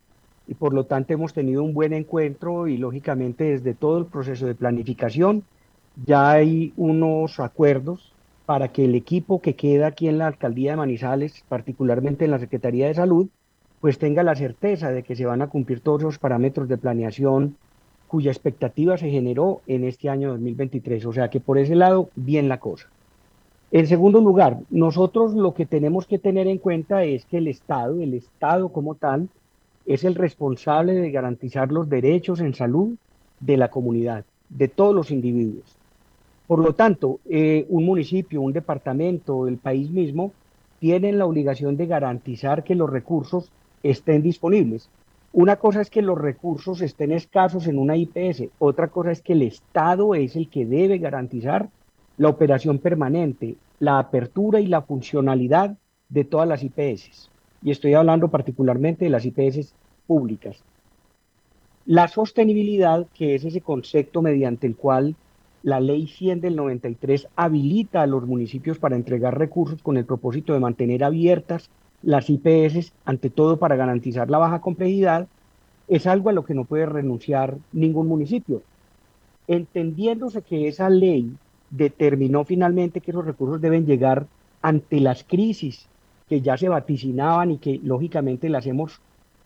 y 0.47 0.55
por 0.55 0.75
lo 0.75 0.85
tanto 0.85 1.13
hemos 1.13 1.33
tenido 1.33 1.63
un 1.63 1.75
buen 1.75 1.93
encuentro 1.93 2.67
y 2.69 2.77
lógicamente 2.77 3.45
desde 3.45 3.75
todo 3.75 3.99
el 3.99 4.07
proceso 4.07 4.47
de 4.47 4.55
planificación 4.55 5.45
ya 6.05 6.31
hay 6.31 6.73
unos 6.77 7.39
acuerdos 7.39 8.13
para 8.47 8.69
que 8.69 8.85
el 8.85 8.95
equipo 8.95 9.41
que 9.41 9.55
queda 9.55 9.89
aquí 9.89 10.09
en 10.09 10.19
la 10.19 10.27
alcaldía 10.27 10.73
de 10.73 10.77
Manizales, 10.77 11.45
particularmente 11.49 12.25
en 12.25 12.31
la 12.31 12.39
Secretaría 12.39 12.89
de 12.89 12.95
Salud, 12.95 13.29
pues 13.81 13.99
tenga 13.99 14.23
la 14.23 14.35
certeza 14.35 14.91
de 14.91 15.03
que 15.03 15.17
se 15.17 15.27
van 15.27 15.43
a 15.43 15.49
cumplir 15.49 15.81
todos 15.81 16.03
los 16.03 16.19
parámetros 16.19 16.69
de 16.69 16.79
planeación 16.79 17.57
cuya 18.07 18.31
expectativa 18.31 18.99
se 18.99 19.11
generó 19.11 19.63
en 19.67 19.85
este 19.85 20.09
año 20.09 20.31
2023. 20.31 21.07
O 21.07 21.13
sea 21.13 21.31
que 21.31 21.41
por 21.41 21.59
ese 21.59 21.75
lado, 21.75 22.11
bien 22.15 22.49
la 22.49 22.61
cosa. 22.61 22.89
En 23.71 23.87
segundo 23.87 24.21
lugar, 24.21 24.59
nosotros 24.71 25.33
lo 25.33 25.55
que 25.55 25.65
tenemos 25.65 26.07
que 26.07 26.19
tener 26.19 26.47
en 26.47 26.59
cuenta 26.59 27.05
es 27.05 27.25
que 27.25 27.39
el 27.39 27.49
Estado, 27.49 28.01
el 28.01 28.13
Estado 28.13 28.69
como 28.69 28.97
tal, 28.97 29.31
es 29.87 30.05
el 30.05 30.15
responsable 30.15 30.93
de 30.93 31.11
garantizar 31.11 31.73
los 31.73 31.89
derechos 31.89 32.41
en 32.41 32.55
salud 32.55 32.97
de 33.41 33.57
la 33.57 33.71
comunidad, 33.71 34.25
de 34.51 34.69
todos 34.69 34.95
los 34.95 35.11
individuos. 35.11 35.77
Por 36.47 36.59
lo 36.59 36.75
tanto, 36.75 37.21
eh, 37.29 37.67
un 37.69 37.85
municipio, 37.85 38.41
un 38.41 38.53
departamento, 38.53 39.47
el 39.47 39.59
país 39.59 39.91
mismo, 39.91 40.33
tienen 40.81 41.19
la 41.19 41.27
obligación 41.27 41.77
de 41.77 41.87
garantizar 41.87 42.65
que 42.65 42.75
los 42.75 42.91
recursos 42.91 43.51
estén 43.83 44.23
disponibles. 44.23 44.91
Una 45.33 45.57
cosa 45.57 45.81
es 45.81 45.89
que 45.89 46.03
los 46.03 46.19
recursos 46.19 46.83
estén 46.83 47.13
escasos 47.13 47.67
en 47.67 47.79
una 47.79 47.97
IPS, 47.97 48.49
otra 48.59 48.89
cosa 48.89 49.13
es 49.13 49.23
que 49.23 49.33
el 49.33 49.43
Estado 49.43 50.15
es 50.15 50.37
el 50.37 50.49
que 50.49 50.67
debe 50.67 50.99
garantizar 50.99 51.71
la 52.19 52.29
operación 52.29 52.79
permanente, 52.79 53.57
la 53.79 53.99
apertura 53.99 54.61
y 54.61 54.67
la 54.67 54.83
funcionalidad 54.83 55.77
de 56.09 56.25
todas 56.25 56.49
las 56.49 56.63
IPS. 56.63 57.31
Y 57.63 57.71
estoy 57.71 57.95
hablando 57.95 58.29
particularmente 58.29 59.07
de 59.07 59.11
las 59.11 59.25
IPS 59.25 59.75
públicas. 60.07 60.63
La 61.87 62.09
sostenibilidad, 62.09 63.07
que 63.15 63.35
es 63.35 63.45
ese 63.45 63.61
concepto 63.61 64.21
mediante 64.21 64.67
el 64.67 64.77
cual 64.77 65.17
la 65.63 65.81
ley 65.81 66.07
100 66.07 66.41
del 66.41 66.57
93 66.57 67.29
habilita 67.37 68.03
a 68.03 68.07
los 68.07 68.27
municipios 68.27 68.79
para 68.79 68.97
entregar 68.97 69.39
recursos 69.39 69.83
con 69.83 69.97
el 69.97 70.05
propósito 70.05 70.53
de 70.53 70.61
mantener 70.61 71.05
abiertas 71.05 71.71
las 72.03 72.29
IPS, 72.29 72.93
ante 73.05 73.31
todo 73.31 73.59
para 73.59 73.77
garantizar 73.77 74.29
la 74.29 74.39
baja 74.39 74.61
complejidad, 74.61 75.29
es 75.89 76.07
algo 76.07 76.31
a 76.31 76.33
lo 76.33 76.45
que 76.45 76.55
no 76.55 76.65
puede 76.65 76.87
renunciar 76.87 77.59
ningún 77.73 78.09
municipio. 78.09 78.63
Entendiéndose 79.47 80.43
que 80.43 80.69
esa 80.69 80.91
ley 80.91 81.33
determinó 81.71 82.45
finalmente 82.45 83.01
que 83.01 83.13
esos 83.13 83.25
recursos 83.25 83.61
deben 83.61 83.87
llegar 83.87 84.27
ante 84.63 85.01
las 85.01 85.25
crisis 85.25 85.87
que 86.29 86.41
ya 86.41 86.57
se 86.57 86.69
vaticinaban 86.69 87.53
y 87.53 87.59
que 87.59 87.81
lógicamente 87.83 88.49
las 88.49 88.67
hemos 88.67 89.01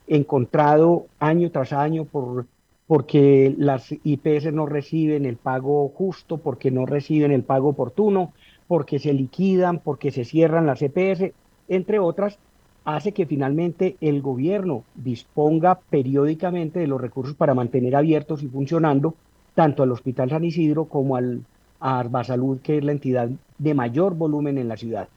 encontrado 0.07 1.07
año 1.19 1.51
tras 1.51 1.73
año 1.73 2.05
por, 2.05 2.47
porque 2.87 3.55
las 3.59 3.93
IPS 4.05 4.53
no 4.53 4.67
reciben 4.67 5.25
el 5.27 5.37
pago 5.37 5.89
justo, 5.89 6.39
porque 6.39 6.71
no 6.71 6.87
reciben 6.87 7.33
el 7.33 7.43
pago 7.43 7.71
oportuno, 7.71 8.33
porque 8.69 8.99
se 8.99 9.13
liquidan, 9.13 9.81
porque 9.81 10.11
se 10.11 10.25
cierran 10.25 10.67
las 10.67 10.83
EPS, 10.83 11.33
entre 11.69 11.99
otras, 11.99 12.39
hace 12.85 13.13
que 13.13 13.27
finalmente 13.27 13.97
el 14.01 14.23
gobierno 14.23 14.85
disponga 14.95 15.81
periódicamente 15.91 16.79
de 16.79 16.87
los 16.87 17.01
recursos 17.01 17.35
para 17.35 17.55
mantener 17.55 17.97
abiertos 17.97 18.43
y 18.45 18.49
funcionando 18.49 19.15
tanto 19.55 19.83
al 19.83 19.91
Hospital 19.91 20.31
San 20.31 20.45
Isidro 20.45 20.85
como 20.85 21.17
al, 21.17 21.43
a 21.81 21.99
Arbasalud, 21.99 22.61
que 22.61 22.79
es 22.79 22.85
la 22.85 22.93
entidad 22.93 23.29
de 23.59 23.75
mayor 23.75 24.15
volumen 24.15 24.59
en 24.59 24.69
la 24.69 24.77
ciudad. 24.77 25.09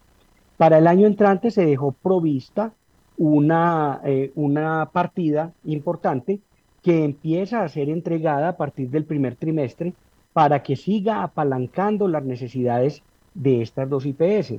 Para 0.57 0.79
el 0.79 0.87
año 0.87 1.05
entrante 1.05 1.51
se 1.51 1.65
dejó 1.65 1.91
provista 1.91 2.73
una, 3.17 4.01
eh, 4.03 4.31
una 4.35 4.89
partida 4.91 5.53
importante 5.65 6.39
que 6.83 7.03
empieza 7.03 7.63
a 7.63 7.69
ser 7.69 7.89
entregada 7.89 8.49
a 8.49 8.57
partir 8.57 8.89
del 8.89 9.05
primer 9.05 9.35
trimestre 9.35 9.93
para 10.33 10.63
que 10.63 10.75
siga 10.75 11.23
apalancando 11.23 12.07
las 12.07 12.23
necesidades 12.23 13.03
de 13.33 13.61
estas 13.61 13.89
dos 13.89 14.05
IPS. 14.05 14.55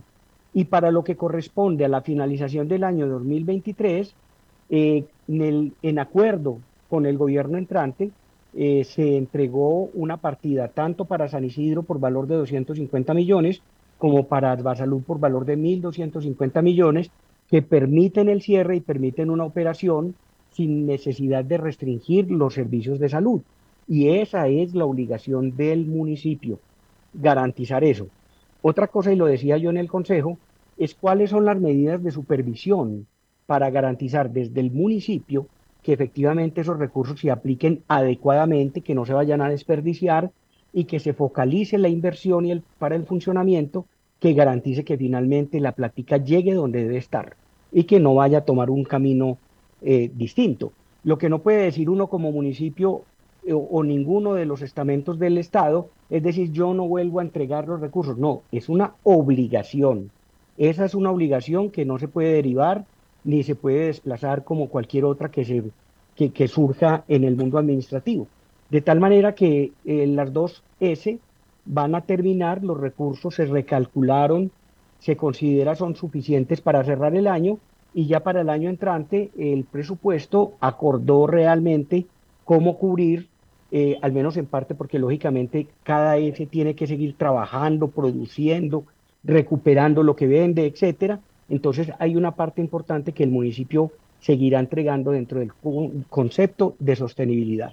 Y 0.53 0.64
para 0.64 0.91
lo 0.91 1.05
que 1.05 1.16
corresponde 1.16 1.85
a 1.85 1.89
la 1.89 2.03
finalización 2.03 2.68
del 2.68 2.85
año 2.85 3.07
2023, 3.07 4.14
eh, 4.71 5.05
en, 5.29 5.75
en, 5.83 5.99
acuerdo 5.99 6.59
con 6.89 7.07
el 7.07 7.16
gobierno 7.16 7.57
entrante, 7.57 8.11
eh, 8.53 8.83
se 8.85 9.16
entregó 9.16 9.85
una 9.95 10.16
partida 10.16 10.68
tanto 10.68 11.05
para 11.05 11.29
San 11.29 11.45
Isidro 11.45 11.85
por 11.85 12.01
valor 12.01 12.27
de 12.27 12.37
250 12.37 13.14
millones 13.14 13.62
como 13.97 14.27
para 14.27 14.51
Advasalud 14.51 15.03
por 15.03 15.21
valor 15.21 15.45
de 15.45 15.57
1.250 15.57 16.62
millones 16.62 17.11
que 17.49 17.62
permiten 17.62 18.29
el 18.29 18.43
cierre 18.43 18.77
y 18.77 18.81
permiten 18.81 19.31
una 19.31 19.45
operación 19.45 20.14
sin 20.61 20.85
necesidad 20.85 21.43
de 21.43 21.57
restringir 21.57 22.31
los 22.31 22.53
servicios 22.53 22.99
de 22.99 23.09
salud. 23.09 23.41
Y 23.89 24.09
esa 24.09 24.47
es 24.47 24.75
la 24.75 24.85
obligación 24.85 25.57
del 25.57 25.87
municipio, 25.87 26.59
garantizar 27.15 27.83
eso. 27.83 28.09
Otra 28.61 28.89
cosa, 28.89 29.11
y 29.11 29.17
lo 29.17 29.25
decía 29.25 29.57
yo 29.57 29.71
en 29.71 29.79
el 29.79 29.89
Consejo, 29.89 30.37
es 30.77 30.95
cuáles 30.95 31.31
son 31.31 31.47
las 31.47 31.59
medidas 31.59 32.03
de 32.03 32.11
supervisión 32.11 33.07
para 33.47 33.71
garantizar 33.71 34.31
desde 34.31 34.61
el 34.61 34.71
municipio 34.71 35.47
que 35.83 35.95
efectivamente 35.95 36.61
esos 36.61 36.79
recursos 36.79 37.19
se 37.19 37.31
apliquen 37.31 37.83
adecuadamente, 37.89 38.83
que 38.83 38.95
no 38.95 39.07
se 39.07 39.15
vayan 39.15 39.41
a 39.41 39.49
desperdiciar 39.49 40.31
y 40.75 40.85
que 40.85 41.01
se 41.01 41.15
focalice 41.15 41.79
la 41.79 41.89
inversión 41.89 42.45
y 42.45 42.51
el, 42.51 42.63
para 42.79 42.97
el 42.97 43.07
funcionamiento 43.07 43.87
que 44.19 44.35
garantice 44.35 44.85
que 44.85 44.99
finalmente 44.99 45.59
la 45.59 45.73
plática 45.73 46.19
llegue 46.19 46.53
donde 46.53 46.83
debe 46.83 46.99
estar 46.99 47.37
y 47.73 47.85
que 47.85 47.99
no 47.99 48.15
vaya 48.15 48.39
a 48.39 48.45
tomar 48.45 48.69
un 48.69 48.85
camino 48.85 49.39
eh, 49.83 50.11
distinto. 50.14 50.72
Lo 51.05 51.18
que 51.18 51.28
no 51.28 51.41
puede 51.41 51.62
decir 51.62 51.89
uno 51.89 52.09
como 52.09 52.33
municipio 52.33 53.03
eh, 53.45 53.53
o, 53.55 53.83
ninguno 53.83 54.35
de 54.35 54.45
los 54.45 54.62
estamentos 54.62 55.18
del 55.18 55.39
Estado 55.39 55.89
es 56.11 56.22
decir, 56.22 56.51
yo 56.53 56.74
no 56.74 56.87
vuelvo 56.89 57.20
a 57.20 57.22
entregar 57.22 57.68
los 57.68 57.81
recursos. 57.81 58.18
No, 58.18 58.43
es 58.51 58.68
una 58.68 58.95
obligación. 59.05 60.11
Esa 60.59 60.85
es 60.85 60.95
una 60.95 61.11
obligación 61.11 61.70
que 61.70 61.85
no 61.85 61.99
se 61.99 62.09
puede 62.09 62.35
derivar 62.35 62.85
ni 63.22 63.43
se 63.43 63.55
puede 63.55 63.87
desplazar 63.87 64.45
como 64.45 64.68
cualquier 64.68 65.05
otra 65.05 65.31
que, 65.31 65.45
se, 65.45 65.62
que, 66.31 66.49
surja 66.49 67.05
en 67.07 67.24
el 67.24 67.37
mundo 67.37 67.59
administrativo. 67.59 68.26
De 68.70 68.81
tal 68.81 68.99
manera 68.99 69.35
que 69.35 69.72
eh, 69.85 70.07
las 70.07 70.33
dos 70.33 70.62
S 70.81 71.18
van 71.64 71.95
a 71.95 72.01
terminar, 72.03 72.64
los 72.64 72.81
recursos 72.81 73.35
se 73.35 73.45
recalcularon, 73.47 74.51
se 74.99 75.16
considera 75.16 75.74
son 75.74 75.97
suficientes 75.97 76.61
para 76.61 76.85
cerrar 76.85 77.14
el 77.14 77.26
año 77.26 77.59
y 77.93 78.07
ya 78.07 78.20
para 78.20 78.41
el 78.41 78.51
año 78.51 78.70
entrante 78.70 79.30
el 79.36 79.64
presupuesto 79.64 80.55
acordó 80.61 81.26
realmente 81.26 82.07
cómo 82.45 82.78
cubrir, 82.78 83.28
eh, 83.70 83.99
al 84.03 84.12
menos 84.12 84.36
en 84.36 84.47
parte 84.47 84.74
porque 84.74 84.99
lógicamente 84.99 85.66
cada 85.82 86.16
S 86.16 86.47
tiene 86.47 86.74
que 86.74 86.86
seguir 86.86 87.16
trabajando, 87.16 87.88
produciendo, 87.88 88.84
recuperando 89.22 90.03
lo 90.03 90.16
que 90.16 90.26
vende, 90.26 90.66
etcétera. 90.66 91.20
Entonces 91.49 91.91
hay 91.99 92.16
una 92.16 92.34
parte 92.34 92.61
importante 92.61 93.12
que 93.12 93.24
el 93.24 93.30
municipio 93.30 93.91
seguirá 94.20 94.61
entregando 94.61 95.12
dentro 95.12 95.41
del 95.41 95.53
concepto 96.09 96.76
de 96.78 96.97
sostenibilidad. 96.97 97.72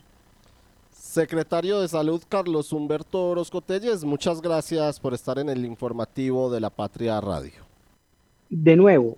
Secretario 0.92 1.80
de 1.80 1.88
Salud 1.88 2.22
Carlos 2.28 2.74
Humberto 2.74 3.30
Orozco 3.30 3.62
Telles, 3.62 4.04
muchas 4.04 4.42
gracias 4.42 5.00
por 5.00 5.14
estar 5.14 5.40
en 5.40 5.50
el 5.50 5.66
informativo 5.66 6.52
de 6.52 6.60
la 6.60 6.70
Patria 6.70 7.20
Radio. 7.22 7.66
De 8.50 8.76
nuevo, 8.76 9.18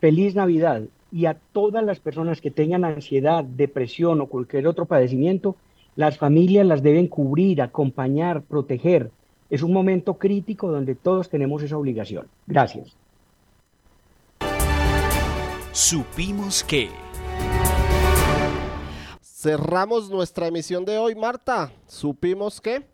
feliz 0.00 0.34
Navidad 0.34 0.82
y 1.12 1.26
a 1.26 1.34
todas 1.52 1.84
las 1.84 2.00
personas 2.00 2.40
que 2.40 2.50
tengan 2.50 2.84
ansiedad, 2.84 3.44
depresión 3.44 4.20
o 4.20 4.26
cualquier 4.26 4.66
otro 4.66 4.86
padecimiento, 4.86 5.56
las 5.96 6.18
familias 6.18 6.66
las 6.66 6.82
deben 6.82 7.08
cubrir, 7.08 7.62
acompañar, 7.62 8.42
proteger. 8.42 9.10
Es 9.50 9.62
un 9.62 9.72
momento 9.72 10.14
crítico 10.14 10.70
donde 10.70 10.94
todos 10.94 11.28
tenemos 11.28 11.62
esa 11.62 11.76
obligación. 11.76 12.26
Gracias. 12.46 12.96
Supimos 15.72 16.64
que... 16.64 16.88
Cerramos 19.20 20.10
nuestra 20.10 20.48
emisión 20.48 20.84
de 20.84 20.98
hoy, 20.98 21.14
Marta. 21.14 21.72
¿Supimos 21.86 22.60
qué? 22.60 22.89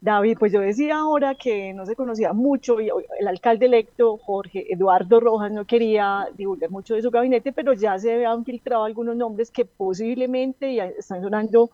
David, 0.00 0.36
pues 0.38 0.52
yo 0.52 0.60
decía 0.60 0.98
ahora 0.98 1.34
que 1.34 1.72
no 1.72 1.86
se 1.86 1.96
conocía 1.96 2.32
mucho, 2.32 2.80
y 2.80 2.90
el 3.18 3.28
alcalde 3.28 3.66
electo, 3.66 4.18
Jorge 4.18 4.72
Eduardo 4.72 5.20
Rojas, 5.20 5.50
no 5.50 5.64
quería 5.64 6.28
divulgar 6.36 6.70
mucho 6.70 6.94
de 6.94 7.02
su 7.02 7.10
gabinete, 7.10 7.52
pero 7.52 7.72
ya 7.72 7.98
se 7.98 8.12
habían 8.12 8.44
filtrado 8.44 8.84
algunos 8.84 9.16
nombres 9.16 9.50
que 9.50 9.64
posiblemente 9.64 10.74
ya 10.74 10.86
están 10.86 11.22
sonando 11.22 11.70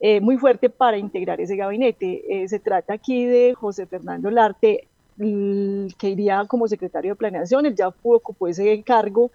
eh, 0.00 0.20
muy 0.20 0.36
fuerte 0.36 0.68
para 0.70 0.98
integrar 0.98 1.40
ese 1.40 1.56
gabinete. 1.56 2.42
Eh, 2.42 2.48
se 2.48 2.58
trata 2.58 2.94
aquí 2.94 3.24
de 3.24 3.54
José 3.54 3.86
Fernando 3.86 4.30
Larte, 4.30 4.88
que 5.18 6.08
iría 6.08 6.44
como 6.46 6.66
secretario 6.66 7.12
de 7.12 7.16
planeación, 7.16 7.66
él 7.66 7.74
ya 7.76 7.88
ocupó 7.88 8.48
ese 8.48 8.82
cargo 8.82 9.30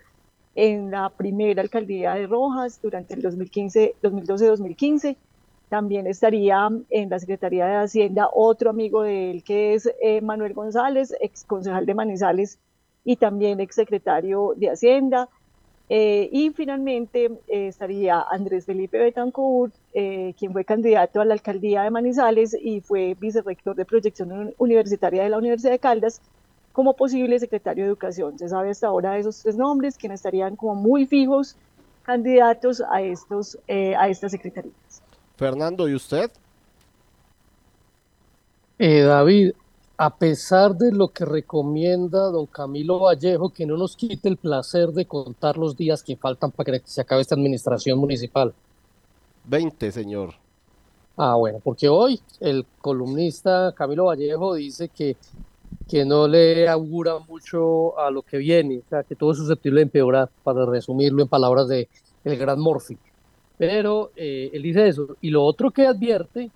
en 0.56 0.90
la 0.90 1.10
primera 1.10 1.62
alcaldía 1.62 2.16
de 2.16 2.28
Rojas 2.28 2.80
durante 2.82 3.14
el 3.14 3.22
2015, 3.22 3.96
2012-2015. 4.02 5.16
También 5.70 6.06
estaría 6.06 6.70
en 6.90 7.10
la 7.10 7.20
Secretaría 7.20 7.66
de 7.66 7.76
Hacienda 7.78 8.30
otro 8.32 8.70
amigo 8.70 9.02
de 9.02 9.32
él 9.32 9.44
que 9.44 9.74
es 9.74 9.90
eh, 10.02 10.22
Manuel 10.22 10.54
González, 10.54 11.16
ex 11.20 11.44
concejal 11.44 11.86
de 11.88 11.96
Manizales 11.96 12.60
y 13.04 13.16
también 13.16 13.60
ex 13.60 13.76
secretario 13.76 14.54
de 14.56 14.70
Hacienda. 14.70 15.28
Eh, 15.90 16.30
y 16.32 16.52
finalmente 16.52 17.26
eh, 17.48 17.68
estaría 17.68 18.22
Andrés 18.22 18.66
Felipe 18.66 18.98
Betancourt, 18.98 19.74
quien 19.92 20.52
fue 20.52 20.66
candidato 20.66 21.22
a 21.22 21.26
la 21.26 21.34
alcaldía 21.34 21.84
de 21.84 21.92
Manizales 21.92 22.56
y 22.60 22.82
fue 22.82 23.16
vicerrector 23.20 23.76
de 23.76 23.86
proyección 23.86 24.54
universitaria 24.58 25.24
de 25.24 25.30
la 25.30 25.38
Universidad 25.38 25.72
de 25.72 25.80
Caldas 25.80 26.22
como 26.74 26.96
posible 26.96 27.40
secretario 27.40 27.86
de 27.86 27.90
Educación. 27.90 28.38
Se 28.38 28.50
sabe 28.50 28.70
hasta 28.70 28.88
ahora 28.88 29.14
de 29.14 29.22
esos 29.22 29.42
tres 29.42 29.56
nombres, 29.56 29.98
quienes 29.98 30.20
estarían 30.20 30.56
como 30.58 30.76
muy 30.76 31.06
fijos 31.06 31.56
candidatos 32.04 32.84
a, 32.92 33.02
estos, 33.02 33.58
a 33.68 34.10
estas 34.10 34.32
secretarías. 34.32 35.05
Fernando, 35.36 35.88
¿y 35.88 35.96
usted? 35.96 36.32
Eh, 38.78 39.02
David, 39.02 39.52
a 39.98 40.16
pesar 40.18 40.76
de 40.76 40.92
lo 40.92 41.10
que 41.10 41.26
recomienda 41.26 42.30
don 42.30 42.46
Camilo 42.46 43.00
Vallejo, 43.00 43.50
que 43.50 43.66
no 43.66 43.78
nos 43.78 43.96
quite 43.96 44.28
el 44.28 44.38
placer 44.38 44.90
de 44.90 45.06
contar 45.06 45.58
los 45.58 45.78
días 45.78 46.04
que 46.04 46.18
faltan 46.18 46.52
para 46.52 46.80
que 46.80 46.88
se 46.88 47.02
acabe 47.02 47.22
esta 47.22 47.36
administración 47.36 48.00
municipal. 48.00 48.54
20, 49.46 49.92
señor. 49.92 50.34
Ah, 51.18 51.36
bueno, 51.36 51.60
porque 51.64 51.88
hoy 51.88 52.20
el 52.42 52.66
columnista 52.82 53.74
Camilo 53.74 54.06
Vallejo 54.06 54.56
dice 54.56 54.90
que, 54.90 55.16
que 55.88 56.04
no 56.04 56.28
le 56.28 56.68
augura 56.68 57.20
mucho 57.20 57.98
a 57.98 58.12
lo 58.12 58.22
que 58.22 58.38
viene, 58.38 58.80
o 58.80 58.90
sea, 58.90 59.04
que 59.04 59.16
todo 59.16 59.32
es 59.32 59.38
susceptible 59.38 59.80
de 59.80 59.84
empeorar, 59.84 60.30
para 60.44 60.66
resumirlo 60.66 61.22
en 61.22 61.30
palabras 61.30 61.70
de 61.70 61.88
el 62.26 62.38
gran 62.38 62.60
Morphy. 62.60 62.98
Pero 63.58 64.12
eh, 64.16 64.50
él 64.54 64.62
dice 64.62 64.88
eso. 64.88 65.16
Y 65.22 65.30
lo 65.30 65.44
otro 65.44 65.72
que 65.72 65.88
advierte 65.88 66.52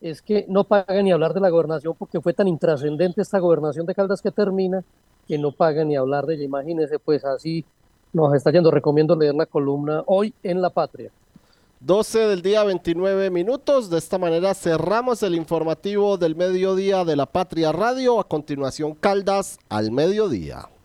es 0.00 0.20
que 0.20 0.44
no 0.48 0.64
paga 0.64 1.02
ni 1.02 1.12
hablar 1.12 1.34
de 1.34 1.40
la 1.40 1.48
gobernación 1.48 1.94
porque 1.98 2.20
fue 2.20 2.32
tan 2.32 2.46
intrascendente 2.46 3.22
esta 3.22 3.38
gobernación 3.38 3.86
de 3.86 3.94
Caldas 3.94 4.20
que 4.20 4.30
termina 4.30 4.84
que 5.26 5.38
no 5.38 5.52
paga 5.52 5.84
ni 5.84 5.96
hablar 5.96 6.26
de 6.26 6.34
ella. 6.34 6.44
Imagínese, 6.44 6.98
pues 6.98 7.24
así 7.24 7.64
nos 8.12 8.34
está 8.34 8.50
yendo. 8.50 8.70
Recomiendo 8.70 9.16
leer 9.16 9.34
la 9.34 9.46
columna 9.46 10.02
hoy 10.06 10.34
en 10.42 10.60
La 10.60 10.70
Patria. 10.70 11.10
12 11.80 12.18
del 12.28 12.42
día 12.42 12.64
29 12.64 13.30
minutos. 13.30 13.90
De 13.90 13.98
esta 13.98 14.18
manera 14.18 14.54
cerramos 14.54 15.22
el 15.22 15.34
informativo 15.34 16.16
del 16.16 16.36
mediodía 16.36 17.04
de 17.04 17.16
La 17.16 17.26
Patria 17.26 17.72
Radio. 17.72 18.20
A 18.20 18.24
continuación, 18.28 18.94
Caldas 18.94 19.58
al 19.68 19.90
mediodía. 19.90 20.68